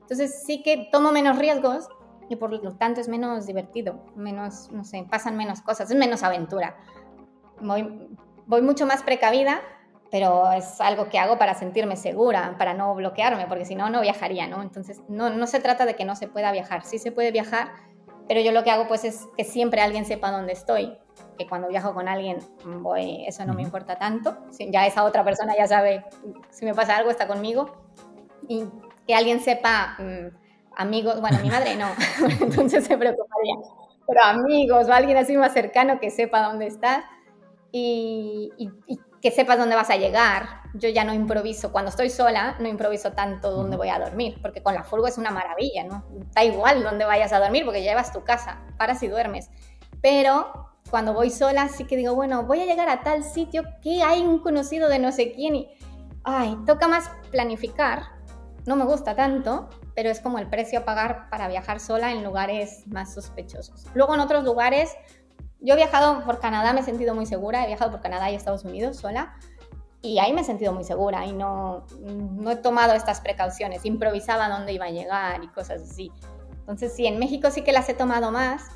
Entonces 0.00 0.42
sí 0.44 0.62
que 0.62 0.88
tomo 0.92 1.12
menos 1.12 1.38
riesgos 1.38 1.88
y 2.28 2.36
por 2.36 2.52
lo 2.52 2.72
tanto 2.76 3.00
es 3.00 3.08
menos 3.08 3.46
divertido, 3.46 4.04
menos, 4.14 4.70
no 4.70 4.84
sé, 4.84 5.04
pasan 5.10 5.36
menos 5.36 5.60
cosas, 5.60 5.90
es 5.90 5.96
menos 5.96 6.22
aventura. 6.22 6.76
Voy, 7.60 8.08
voy 8.46 8.62
mucho 8.62 8.86
más 8.86 9.02
precavida, 9.02 9.60
pero 10.10 10.50
es 10.52 10.80
algo 10.80 11.08
que 11.08 11.18
hago 11.18 11.38
para 11.38 11.54
sentirme 11.54 11.96
segura, 11.96 12.56
para 12.58 12.74
no 12.74 12.94
bloquearme, 12.94 13.46
porque 13.46 13.64
si 13.64 13.74
no, 13.74 13.90
no 13.90 14.00
viajaría, 14.00 14.46
¿no? 14.46 14.62
Entonces, 14.62 15.00
no, 15.08 15.30
no 15.30 15.46
se 15.46 15.60
trata 15.60 15.86
de 15.86 15.94
que 15.94 16.04
no 16.04 16.16
se 16.16 16.28
pueda 16.28 16.52
viajar, 16.52 16.84
sí 16.84 16.98
se 16.98 17.12
puede 17.12 17.30
viajar, 17.30 17.72
pero 18.30 18.42
yo 18.42 18.52
lo 18.52 18.62
que 18.62 18.70
hago 18.70 18.86
pues 18.86 19.02
es 19.02 19.26
que 19.36 19.42
siempre 19.42 19.80
alguien 19.80 20.04
sepa 20.04 20.30
dónde 20.30 20.52
estoy, 20.52 20.96
que 21.36 21.48
cuando 21.48 21.66
viajo 21.66 21.92
con 21.94 22.06
alguien, 22.06 22.38
voy, 22.64 23.24
eso 23.26 23.44
no 23.44 23.54
me 23.54 23.62
importa 23.62 23.96
tanto, 23.96 24.38
ya 24.68 24.86
esa 24.86 25.02
otra 25.02 25.24
persona 25.24 25.56
ya 25.58 25.66
sabe, 25.66 26.04
si 26.48 26.64
me 26.64 26.72
pasa 26.72 26.96
algo 26.96 27.10
está 27.10 27.26
conmigo, 27.26 27.72
y 28.46 28.66
que 29.04 29.16
alguien 29.16 29.40
sepa, 29.40 29.96
mm, 29.98 30.28
amigos, 30.76 31.20
bueno, 31.20 31.40
mi 31.42 31.50
madre 31.50 31.74
no, 31.74 31.88
entonces 32.40 32.86
se 32.86 32.96
preocuparía, 32.96 33.56
pero 34.06 34.22
amigos 34.22 34.86
o 34.88 34.92
alguien 34.92 35.16
así 35.16 35.36
más 35.36 35.52
cercano 35.52 35.98
que 35.98 36.12
sepa 36.12 36.44
dónde 36.44 36.68
estás 36.68 37.02
y, 37.72 38.52
y, 38.56 38.70
y 38.86 39.00
que 39.20 39.32
sepas 39.32 39.58
dónde 39.58 39.74
vas 39.74 39.90
a 39.90 39.96
llegar. 39.96 40.59
Yo 40.74 40.88
ya 40.88 41.04
no 41.04 41.12
improviso, 41.12 41.72
cuando 41.72 41.90
estoy 41.90 42.10
sola, 42.10 42.56
no 42.60 42.68
improviso 42.68 43.12
tanto 43.12 43.50
dónde 43.50 43.76
voy 43.76 43.88
a 43.88 43.98
dormir, 43.98 44.38
porque 44.40 44.62
con 44.62 44.74
la 44.74 44.84
furgo 44.84 45.08
es 45.08 45.18
una 45.18 45.30
maravilla, 45.30 45.84
¿no? 45.84 46.04
Da 46.32 46.44
igual 46.44 46.82
dónde 46.82 47.04
vayas 47.04 47.32
a 47.32 47.40
dormir, 47.40 47.64
porque 47.64 47.82
llevas 47.82 48.12
tu 48.12 48.22
casa, 48.22 48.60
paras 48.78 49.02
y 49.02 49.08
duermes. 49.08 49.50
Pero 50.00 50.70
cuando 50.90 51.12
voy 51.12 51.30
sola, 51.30 51.68
sí 51.68 51.84
que 51.84 51.96
digo, 51.96 52.14
bueno, 52.14 52.44
voy 52.44 52.60
a 52.60 52.66
llegar 52.66 52.88
a 52.88 53.02
tal 53.02 53.24
sitio 53.24 53.64
que 53.82 54.02
hay 54.02 54.20
un 54.22 54.38
conocido 54.38 54.88
de 54.88 54.98
no 54.98 55.12
sé 55.12 55.32
quién 55.32 55.56
y, 55.56 55.70
ay, 56.24 56.56
toca 56.66 56.88
más 56.88 57.10
planificar. 57.30 58.04
No 58.66 58.76
me 58.76 58.84
gusta 58.84 59.16
tanto, 59.16 59.68
pero 59.94 60.10
es 60.10 60.20
como 60.20 60.38
el 60.38 60.48
precio 60.48 60.80
a 60.80 60.84
pagar 60.84 61.28
para 61.30 61.48
viajar 61.48 61.80
sola 61.80 62.12
en 62.12 62.22
lugares 62.22 62.86
más 62.86 63.12
sospechosos. 63.12 63.86
Luego 63.94 64.14
en 64.14 64.20
otros 64.20 64.44
lugares 64.44 64.94
yo 65.60 65.74
he 65.74 65.76
viajado 65.76 66.24
por 66.24 66.40
Canadá, 66.40 66.72
me 66.72 66.80
he 66.80 66.84
sentido 66.84 67.14
muy 67.14 67.26
segura, 67.26 67.64
he 67.64 67.66
viajado 67.66 67.90
por 67.90 68.00
Canadá 68.00 68.30
y 68.30 68.34
Estados 68.34 68.64
Unidos 68.64 68.96
sola 68.96 69.34
y 70.02 70.18
ahí 70.18 70.32
me 70.32 70.40
he 70.40 70.44
sentido 70.44 70.72
muy 70.72 70.84
segura 70.84 71.26
y 71.26 71.32
no, 71.32 71.86
no 72.00 72.50
he 72.50 72.56
tomado 72.56 72.94
estas 72.94 73.20
precauciones, 73.20 73.84
improvisaba 73.84 74.48
dónde 74.48 74.72
iba 74.72 74.86
a 74.86 74.90
llegar 74.90 75.44
y 75.44 75.48
cosas 75.48 75.82
así. 75.82 76.10
Entonces 76.60 76.94
sí, 76.94 77.06
en 77.06 77.18
México 77.18 77.50
sí 77.50 77.62
que 77.62 77.72
las 77.72 77.88
he 77.88 77.94
tomado 77.94 78.30
más, 78.30 78.70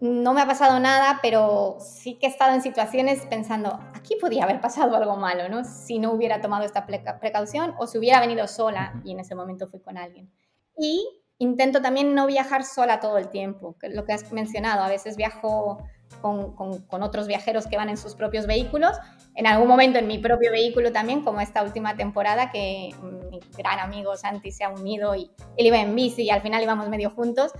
no 0.00 0.34
me 0.34 0.42
ha 0.42 0.46
pasado 0.46 0.78
nada, 0.80 1.18
pero 1.22 1.78
sí 1.80 2.18
que 2.18 2.26
he 2.26 2.28
estado 2.28 2.54
en 2.54 2.62
situaciones 2.62 3.24
pensando, 3.26 3.80
aquí 3.94 4.16
podía 4.20 4.44
haber 4.44 4.60
pasado 4.60 4.94
algo 4.96 5.16
malo, 5.16 5.48
¿no? 5.48 5.64
Si 5.64 5.98
no 5.98 6.12
hubiera 6.12 6.40
tomado 6.40 6.64
esta 6.64 6.86
precaución 6.86 7.74
o 7.78 7.86
si 7.86 7.98
hubiera 7.98 8.20
venido 8.20 8.46
sola 8.46 9.00
y 9.04 9.12
en 9.12 9.20
ese 9.20 9.34
momento 9.34 9.68
fui 9.68 9.80
con 9.80 9.96
alguien. 9.96 10.30
Y 10.76 11.08
intento 11.38 11.80
también 11.80 12.14
no 12.14 12.26
viajar 12.26 12.64
sola 12.64 13.00
todo 13.00 13.18
el 13.18 13.30
tiempo, 13.30 13.76
lo 13.82 14.04
que 14.04 14.12
has 14.12 14.30
mencionado, 14.30 14.82
a 14.82 14.88
veces 14.88 15.16
viajo 15.16 15.78
con, 16.20 16.52
con, 16.52 17.02
otros 17.02 17.26
viajeros 17.26 17.66
que 17.66 17.76
van 17.76 17.88
en 17.88 17.96
sus 17.96 18.14
propios 18.14 18.46
vehículos, 18.46 18.96
en 19.34 19.46
algún 19.46 19.68
momento 19.68 19.98
en 19.98 20.06
mi 20.06 20.18
propio 20.18 20.50
vehículo 20.50 20.92
también, 20.92 21.22
como 21.22 21.40
esta 21.40 21.62
última 21.62 21.96
temporada 21.96 22.50
que 22.50 22.90
mi 23.30 23.40
gran 23.56 23.78
amigo 23.78 24.16
Santi 24.16 24.52
se 24.52 24.64
ha 24.64 24.70
unido 24.70 25.14
y 25.14 25.30
él 25.56 25.66
iba 25.66 25.80
en 25.80 25.94
bici 25.94 26.22
y 26.22 26.30
al 26.30 26.42
final 26.42 26.62
íbamos 26.62 26.88
medio 26.88 27.10
juntos. 27.10 27.52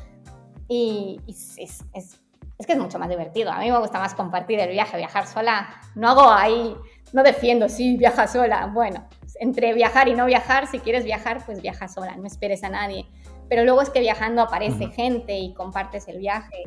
Y, 0.68 1.20
es, 1.26 1.58
es, 1.58 1.84
es, 1.92 2.66
que 2.66 2.72
es 2.72 2.78
mucho 2.78 2.98
más 2.98 3.08
divertido, 3.08 3.50
a 3.50 3.58
mí 3.58 3.70
me 3.70 3.78
gusta 3.78 3.98
más 3.98 4.14
compartir 4.14 4.58
el 4.60 4.70
viaje, 4.70 4.96
viajar 4.96 5.26
sola, 5.26 5.68
no 5.94 6.08
hago 6.08 6.30
ahí, 6.30 6.74
no 7.12 7.22
defiendo, 7.22 7.68
sí, 7.68 7.96
viaja 7.96 8.26
sola, 8.26 8.70
bueno, 8.72 9.06
entre 9.40 9.74
viajar 9.74 10.08
y 10.08 10.14
no 10.14 10.24
viajar, 10.24 10.66
si 10.66 10.78
quieres 10.78 11.04
viajar, 11.04 11.44
pues 11.44 11.60
viaja 11.60 11.88
sola, 11.88 12.16
no 12.16 12.26
esperes 12.26 12.64
a 12.64 12.70
nadie. 12.70 13.06
Pero 13.48 13.64
luego 13.64 13.82
es 13.82 13.90
que 13.90 14.00
viajando 14.00 14.40
aparece 14.40 14.86
gente 14.88 15.36
y 15.36 15.52
compartes 15.52 16.08
el 16.08 16.18
viaje 16.18 16.64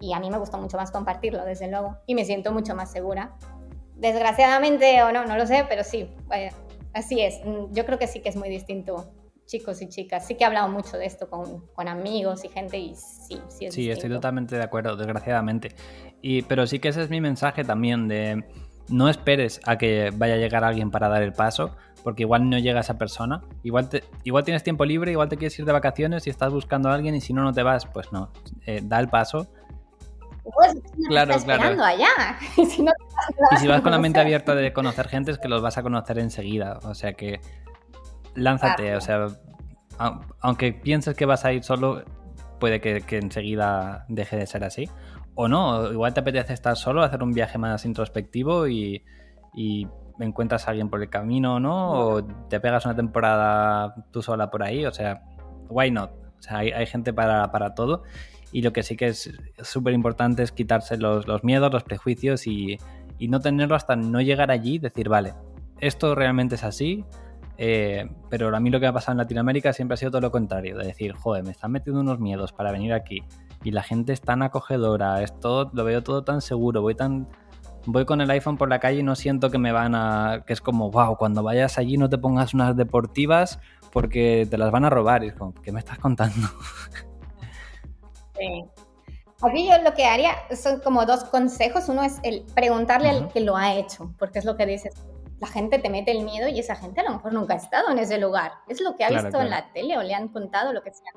y 0.00 0.12
a 0.12 0.20
mí 0.20 0.30
me 0.30 0.38
gusta 0.38 0.56
mucho 0.56 0.76
más 0.76 0.90
compartirlo, 0.90 1.44
desde 1.44 1.68
luego, 1.68 1.96
y 2.06 2.14
me 2.14 2.24
siento 2.24 2.52
mucho 2.52 2.74
más 2.74 2.90
segura. 2.90 3.36
Desgraciadamente 3.96 5.02
o 5.02 5.12
no, 5.12 5.24
no 5.24 5.36
lo 5.36 5.46
sé, 5.46 5.66
pero 5.68 5.82
sí, 5.84 6.08
así 6.92 7.20
es. 7.20 7.40
Yo 7.72 7.84
creo 7.84 7.98
que 7.98 8.06
sí 8.06 8.20
que 8.20 8.28
es 8.28 8.36
muy 8.36 8.48
distinto 8.48 9.12
chicos 9.48 9.82
y 9.82 9.88
chicas. 9.88 10.26
Sí 10.26 10.36
que 10.36 10.44
he 10.44 10.46
hablado 10.46 10.68
mucho 10.68 10.96
de 10.96 11.06
esto 11.06 11.28
con, 11.28 11.66
con 11.74 11.88
amigos 11.88 12.44
y 12.44 12.48
gente 12.48 12.78
y 12.78 12.94
sí, 12.94 13.40
sí 13.48 13.66
es 13.66 13.74
Sí, 13.74 13.90
estoy 13.90 14.10
totalmente 14.10 14.54
de 14.56 14.62
acuerdo, 14.62 14.94
desgraciadamente. 14.94 15.74
Y, 16.22 16.42
pero 16.42 16.66
sí 16.66 16.78
que 16.78 16.88
ese 16.88 17.02
es 17.02 17.10
mi 17.10 17.20
mensaje 17.20 17.64
también 17.64 18.06
de 18.06 18.44
no 18.88 19.08
esperes 19.08 19.60
a 19.64 19.76
que 19.76 20.10
vaya 20.14 20.34
a 20.34 20.38
llegar 20.38 20.64
alguien 20.64 20.90
para 20.90 21.08
dar 21.08 21.22
el 21.22 21.32
paso, 21.32 21.74
porque 22.04 22.22
igual 22.22 22.48
no 22.48 22.58
llega 22.58 22.80
esa 22.80 22.98
persona. 22.98 23.42
Igual, 23.62 23.88
igual 24.24 24.44
tienes 24.44 24.62
tiempo 24.62 24.84
libre, 24.84 25.10
igual 25.10 25.28
te 25.28 25.36
quieres 25.36 25.58
ir 25.58 25.64
de 25.64 25.72
vacaciones 25.72 26.26
y 26.26 26.30
estás 26.30 26.52
buscando 26.52 26.90
a 26.90 26.94
alguien 26.94 27.14
y 27.14 27.20
si 27.20 27.32
no, 27.32 27.42
no 27.42 27.52
te 27.52 27.62
vas, 27.62 27.86
pues 27.86 28.12
no, 28.12 28.30
eh, 28.66 28.80
da 28.84 29.00
el 29.00 29.08
paso. 29.08 29.48
Claro, 31.08 31.34
claro. 31.44 31.82
Allá. 31.82 32.38
y 32.56 32.66
si, 32.66 33.66
vas 33.66 33.80
con 33.80 33.92
la 33.92 33.98
mente 33.98 34.20
abierta 34.20 34.54
de 34.54 34.72
conocer 34.72 35.08
gente, 35.08 35.30
es 35.30 35.38
que 35.38 35.48
los 35.48 35.62
vas 35.62 35.78
a 35.78 35.82
conocer 35.82 36.18
enseguida. 36.18 36.78
O 36.82 36.94
sea 36.94 37.12
que 37.14 37.40
lánzate, 38.34 38.96
o 38.96 39.00
sea, 39.00 39.26
aunque 40.40 40.72
pienses 40.72 41.16
que 41.16 41.26
vas 41.26 41.44
a 41.44 41.52
ir 41.52 41.64
solo, 41.64 42.04
puede 42.60 42.80
que, 42.80 43.00
que 43.02 43.18
enseguida 43.18 44.04
deje 44.08 44.36
de 44.36 44.46
ser 44.46 44.64
así 44.64 44.88
o 45.40 45.46
no, 45.46 45.92
igual 45.92 46.12
te 46.12 46.18
apetece 46.18 46.52
estar 46.52 46.76
solo, 46.76 47.00
hacer 47.00 47.22
un 47.22 47.32
viaje 47.32 47.58
más 47.58 47.84
introspectivo 47.84 48.66
y, 48.66 49.04
y 49.54 49.86
encuentras 50.18 50.66
a 50.66 50.72
alguien 50.72 50.90
por 50.90 51.00
el 51.00 51.08
camino, 51.10 51.60
¿no? 51.60 51.92
O 51.92 52.24
te 52.24 52.58
pegas 52.58 52.84
una 52.86 52.96
temporada 52.96 53.94
tú 54.10 54.20
sola 54.20 54.50
por 54.50 54.64
ahí, 54.64 54.84
o 54.84 54.92
sea, 54.92 55.22
why 55.68 55.92
not? 55.92 56.10
O 56.10 56.42
sea, 56.42 56.58
hay, 56.58 56.86
gente 56.86 57.12
para, 57.12 57.74
todo 57.76 58.02
y 58.52 58.62
lo 58.62 58.72
que 58.72 58.82
sí 58.82 58.96
que 58.96 59.08
es 59.08 59.30
súper 59.62 59.94
importante 59.94 60.42
es 60.42 60.52
quitarse 60.52 60.96
los, 60.96 61.26
miedos, 61.44 61.72
los 61.72 61.84
prejuicios 61.84 62.46
y, 62.46 62.78
y, 63.18 63.28
no 63.28 63.40
tenerlo 63.40 63.74
hasta 63.74 63.96
no 63.96 64.20
llegar 64.20 64.50
allí, 64.50 64.78
decir, 64.78 65.08
vale, 65.08 65.34
esto 65.80 66.14
realmente 66.14 66.54
es 66.54 66.64
así, 66.64 67.04
eh, 67.58 68.08
pero 68.30 68.54
a 68.54 68.60
mí 68.60 68.70
lo 68.70 68.80
que 68.80 68.86
ha 68.86 68.92
pasado 68.92 69.12
en 69.12 69.18
Latinoamérica 69.18 69.72
siempre 69.72 69.94
ha 69.94 69.96
sido 69.96 70.12
todo 70.12 70.20
lo 70.20 70.30
contrario, 70.30 70.78
de 70.78 70.86
decir, 70.86 71.12
joder, 71.12 71.44
me 71.44 71.50
están 71.50 71.72
metiendo 71.72 72.00
unos 72.00 72.20
miedos 72.20 72.52
para 72.52 72.72
venir 72.72 72.92
aquí 72.92 73.22
y 73.64 73.72
la 73.72 73.82
gente 73.82 74.12
es 74.12 74.20
tan 74.20 74.42
acogedora, 74.42 75.22
es 75.22 75.34
lo 75.42 75.84
veo 75.84 76.02
todo 76.02 76.22
tan 76.22 76.40
seguro, 76.40 76.82
voy 76.82 76.94
tan 76.94 77.28
voy 77.86 78.04
con 78.04 78.20
el 78.20 78.30
iPhone 78.30 78.58
por 78.58 78.68
la 78.68 78.80
calle 78.80 79.00
y 79.00 79.02
no 79.02 79.14
siento 79.16 79.50
que 79.50 79.58
me 79.58 79.72
van 79.72 79.94
a 79.94 80.44
que 80.46 80.52
es 80.52 80.60
como, 80.60 80.90
wow, 80.90 81.16
cuando 81.16 81.42
vayas 81.42 81.78
allí 81.78 81.96
no 81.96 82.08
te 82.08 82.18
pongas 82.18 82.54
unas 82.54 82.76
deportivas 82.76 83.58
porque 83.92 84.46
te 84.48 84.58
las 84.58 84.70
van 84.70 84.84
a 84.84 84.90
robar, 84.90 85.24
y 85.24 85.28
es 85.28 85.34
como, 85.34 85.54
¿qué 85.54 85.72
me 85.72 85.78
estás 85.80 85.98
contando? 85.98 86.48
Sí. 88.38 88.64
Aquí 89.42 89.68
yo 89.68 89.78
lo 89.82 89.94
que 89.94 90.04
haría 90.04 90.32
son 90.56 90.80
como 90.80 91.06
dos 91.06 91.24
consejos. 91.24 91.88
Uno 91.88 92.02
es 92.02 92.18
el 92.22 92.44
preguntarle 92.54 93.10
al 93.10 93.28
que 93.28 93.40
lo 93.40 93.56
ha 93.56 93.74
hecho, 93.74 94.12
porque 94.18 94.38
es 94.38 94.44
lo 94.44 94.56
que 94.56 94.66
dices. 94.66 94.94
La 95.40 95.46
gente 95.46 95.78
te 95.78 95.88
mete 95.88 96.10
el 96.10 96.24
miedo 96.24 96.48
y 96.48 96.58
esa 96.58 96.74
gente 96.74 97.00
a 97.00 97.04
lo 97.04 97.10
mejor 97.10 97.32
nunca 97.32 97.54
ha 97.54 97.58
estado 97.58 97.90
en 97.90 97.98
ese 97.98 98.18
lugar. 98.18 98.52
Es 98.68 98.80
lo 98.80 98.96
que 98.96 99.04
ha 99.04 99.10
visto 99.10 99.40
en 99.40 99.50
la 99.50 99.72
tele 99.72 99.96
o 99.96 100.02
le 100.02 100.14
han 100.14 100.28
contado, 100.28 100.72
lo 100.72 100.82
que 100.82 100.92
sea 100.92 101.12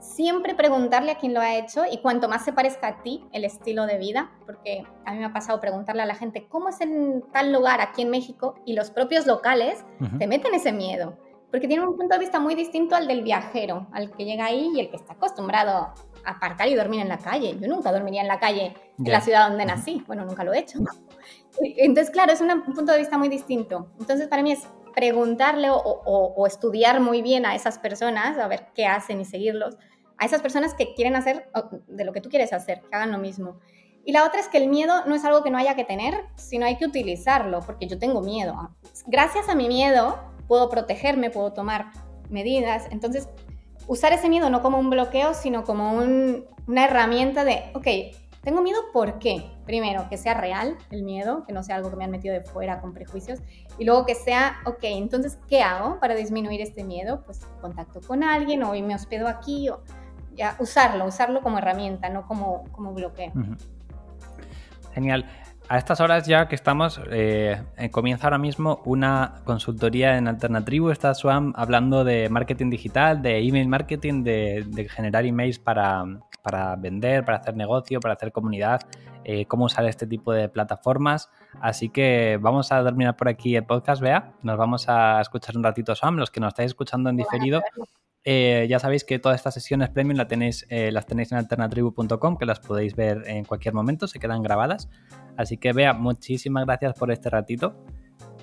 siempre 0.00 0.54
preguntarle 0.54 1.12
a 1.12 1.18
quien 1.18 1.34
lo 1.34 1.40
ha 1.40 1.56
hecho 1.56 1.82
y 1.90 1.98
cuanto 1.98 2.28
más 2.28 2.44
se 2.44 2.52
parezca 2.52 2.88
a 2.88 3.02
ti 3.02 3.24
el 3.32 3.44
estilo 3.44 3.86
de 3.86 3.98
vida, 3.98 4.30
porque 4.46 4.84
a 5.04 5.12
mí 5.12 5.18
me 5.18 5.26
ha 5.26 5.32
pasado 5.32 5.60
preguntarle 5.60 6.02
a 6.02 6.06
la 6.06 6.14
gente 6.14 6.48
cómo 6.48 6.68
es 6.70 6.80
en 6.80 7.22
tal 7.32 7.52
lugar 7.52 7.80
aquí 7.80 8.02
en 8.02 8.10
México 8.10 8.54
y 8.64 8.74
los 8.74 8.90
propios 8.90 9.26
locales 9.26 9.84
te 10.18 10.26
meten 10.26 10.54
ese 10.54 10.72
miedo, 10.72 11.18
porque 11.50 11.68
tienen 11.68 11.86
un 11.86 11.96
punto 11.96 12.14
de 12.14 12.20
vista 12.20 12.40
muy 12.40 12.54
distinto 12.54 12.96
al 12.96 13.06
del 13.06 13.22
viajero, 13.22 13.86
al 13.92 14.10
que 14.10 14.24
llega 14.24 14.46
ahí 14.46 14.70
y 14.74 14.80
el 14.80 14.90
que 14.90 14.96
está 14.96 15.12
acostumbrado 15.12 15.92
aparcar 16.24 16.68
y 16.68 16.74
dormir 16.74 17.00
en 17.00 17.08
la 17.08 17.18
calle. 17.18 17.56
Yo 17.60 17.68
nunca 17.68 17.92
dormiría 17.92 18.22
en 18.22 18.28
la 18.28 18.38
calle 18.38 18.74
en 18.98 19.12
la 19.12 19.20
ciudad 19.20 19.48
donde 19.48 19.64
nací, 19.64 20.02
bueno, 20.06 20.24
nunca 20.24 20.44
lo 20.44 20.52
he 20.52 20.58
hecho. 20.58 20.78
Entonces, 21.60 22.10
claro, 22.10 22.32
es 22.32 22.40
un 22.40 22.62
punto 22.62 22.92
de 22.92 22.98
vista 22.98 23.18
muy 23.18 23.28
distinto. 23.28 23.88
Entonces, 23.98 24.28
para 24.28 24.42
mí 24.42 24.52
es 24.52 24.66
preguntarle 24.94 25.68
o, 25.70 26.46
estudiar 26.46 27.00
muy 27.00 27.22
bien 27.22 27.46
a 27.46 27.54
esas 27.54 27.78
personas, 27.78 28.38
a 28.38 28.48
ver 28.48 28.68
qué 28.74 28.86
hacen 28.86 29.20
y 29.20 29.24
seguirlos, 29.24 29.76
a 30.18 30.26
esas 30.26 30.42
personas 30.42 30.74
que 30.74 30.94
quieren 30.94 31.16
hacer 31.16 31.50
de 31.86 32.04
lo 32.04 32.12
que 32.12 32.20
tú 32.20 32.28
quieres 32.28 32.52
hacer, 32.52 32.82
que 32.82 32.94
hagan 32.94 33.12
lo 33.12 33.18
mismo. 33.18 33.58
Y 34.04 34.12
la 34.12 34.24
otra 34.24 34.40
es 34.40 34.48
que 34.48 34.58
el 34.58 34.68
miedo 34.68 35.04
no 35.06 35.14
es 35.14 35.24
algo 35.24 35.42
que 35.42 35.50
no 35.50 35.58
haya 35.58 35.74
que 35.74 35.84
tener, 35.84 36.24
sino 36.36 36.66
hay 36.66 36.76
que 36.76 36.86
utilizarlo, 36.86 37.60
porque 37.60 37.86
yo 37.86 37.98
tengo 37.98 38.22
miedo. 38.22 38.74
Gracias 39.06 39.48
a 39.48 39.54
mi 39.54 39.68
miedo 39.68 40.18
puedo 40.50 40.68
protegerme, 40.68 41.30
puedo 41.30 41.52
tomar 41.52 41.92
medidas. 42.28 42.88
Entonces, 42.90 43.28
usar 43.90 44.12
ese 44.12 44.28
miedo 44.28 44.50
no 44.50 44.62
como 44.62 44.78
un 44.78 44.88
bloqueo, 44.88 45.34
sino 45.34 45.64
como 45.64 45.94
una 45.94 46.84
herramienta 46.84 47.44
de, 47.44 47.72
ok, 47.74 48.14
tengo 48.40 48.62
miedo, 48.62 48.78
¿por 48.92 49.18
qué? 49.18 49.50
Primero, 49.66 50.08
que 50.08 50.16
sea 50.16 50.34
real 50.34 50.78
el 50.92 51.02
miedo, 51.02 51.44
que 51.44 51.52
no 51.52 51.64
sea 51.64 51.74
algo 51.74 51.90
que 51.90 51.96
me 51.96 52.04
han 52.04 52.12
metido 52.12 52.32
de 52.32 52.40
fuera 52.40 52.80
con 52.80 52.94
prejuicios. 52.94 53.40
Y 53.78 53.84
luego 53.84 54.06
que 54.06 54.14
sea, 54.14 54.58
ok, 54.64 54.78
entonces, 54.82 55.40
¿qué 55.48 55.62
hago 55.62 55.98
para 55.98 56.14
disminuir 56.14 56.60
este 56.60 56.84
miedo? 56.84 57.24
Pues 57.26 57.40
contacto 57.60 58.00
con 58.00 58.22
alguien 58.22 58.62
o 58.62 58.70
me 58.74 58.94
hospedo 58.94 59.26
aquí 59.26 59.68
o 59.68 59.82
usarlo, 60.60 61.06
usarlo 61.06 61.42
como 61.42 61.58
herramienta, 61.58 62.08
no 62.10 62.28
como, 62.28 62.62
como 62.70 62.94
bloqueo. 62.94 63.32
Genial. 64.94 65.26
A 65.70 65.78
estas 65.78 66.00
horas 66.00 66.26
ya 66.26 66.48
que 66.48 66.56
estamos, 66.56 67.00
eh, 67.12 67.62
comienza 67.92 68.26
ahora 68.26 68.38
mismo 68.38 68.82
una 68.86 69.36
consultoría 69.44 70.18
en 70.18 70.26
Alternatribu. 70.26 70.90
Está 70.90 71.14
Swam 71.14 71.52
hablando 71.54 72.02
de 72.02 72.28
marketing 72.28 72.70
digital, 72.70 73.22
de 73.22 73.38
email 73.38 73.68
marketing, 73.68 74.24
de, 74.24 74.88
generar 74.90 75.24
emails 75.26 75.60
para, 75.60 76.02
para, 76.42 76.74
vender, 76.74 77.24
para 77.24 77.38
hacer 77.38 77.54
negocio, 77.54 78.00
para 78.00 78.14
hacer 78.14 78.32
comunidad, 78.32 78.80
eh, 79.22 79.46
cómo 79.46 79.66
usar 79.66 79.84
este 79.84 80.08
tipo 80.08 80.32
de 80.32 80.48
plataformas. 80.48 81.30
Así 81.60 81.88
que 81.88 82.36
vamos 82.42 82.72
a 82.72 82.82
terminar 82.82 83.16
por 83.16 83.28
aquí 83.28 83.54
el 83.54 83.64
podcast, 83.64 84.02
vea. 84.02 84.32
Nos 84.42 84.58
vamos 84.58 84.88
a 84.88 85.20
escuchar 85.20 85.56
un 85.56 85.62
ratito 85.62 85.94
Swam, 85.94 86.16
los 86.16 86.32
que 86.32 86.40
nos 86.40 86.48
estáis 86.48 86.72
escuchando 86.72 87.10
en 87.10 87.16
diferido. 87.16 87.62
Eh, 88.24 88.66
ya 88.68 88.78
sabéis 88.78 89.04
que 89.04 89.18
todas 89.18 89.36
estas 89.36 89.54
sesiones 89.54 89.88
premium 89.88 90.18
las 90.18 90.28
tenéis, 90.28 90.66
eh, 90.68 90.92
las 90.92 91.06
tenéis 91.06 91.32
en 91.32 91.38
alternatribu.com, 91.38 92.36
que 92.36 92.44
las 92.44 92.60
podéis 92.60 92.94
ver 92.94 93.22
en 93.26 93.44
cualquier 93.44 93.74
momento, 93.74 94.06
se 94.06 94.18
quedan 94.18 94.42
grabadas. 94.42 94.88
Así 95.36 95.56
que 95.56 95.72
vea, 95.72 95.94
muchísimas 95.94 96.66
gracias 96.66 96.98
por 96.98 97.10
este 97.10 97.30
ratito. 97.30 97.74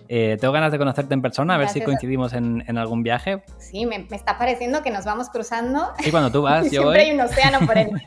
Eh, 0.10 0.38
tengo 0.40 0.54
ganas 0.54 0.72
de 0.72 0.78
conocerte 0.78 1.14
en 1.14 1.22
persona, 1.22 1.56
a 1.56 1.58
ver 1.58 1.70
si 1.70 1.82
coincidimos 1.82 2.34
en, 2.34 2.78
algún 2.78 3.04
viaje. 3.04 3.44
Sí, 3.58 3.86
me, 3.86 4.08
está 4.12 4.38
pareciendo 4.38 4.82
que 4.82 4.90
nos 4.90 5.06
vamos 5.06 5.30
cruzando. 5.30 5.92
Sí, 6.00 6.12
cuando 6.12 6.32
tú 6.32 6.42
vas, 6.42 6.64
yo 6.72 6.82
Siempre 6.82 7.04
hay 7.04 7.12
un 7.12 7.22
océano 7.22 7.60
por 7.66 7.78
él. 7.78 7.90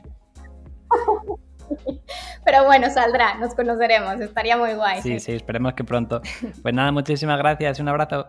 Pero 2.44 2.64
bueno, 2.64 2.90
saldrá, 2.90 3.38
nos 3.38 3.54
conoceremos, 3.54 4.20
estaría 4.20 4.56
muy 4.56 4.74
guay. 4.74 5.02
Sí, 5.02 5.20
sí, 5.20 5.32
esperemos 5.32 5.74
que 5.74 5.84
pronto. 5.84 6.20
Pues 6.62 6.74
nada, 6.74 6.90
muchísimas 6.90 7.38
gracias 7.38 7.78
y 7.78 7.82
un 7.82 7.88
abrazo. 7.88 8.26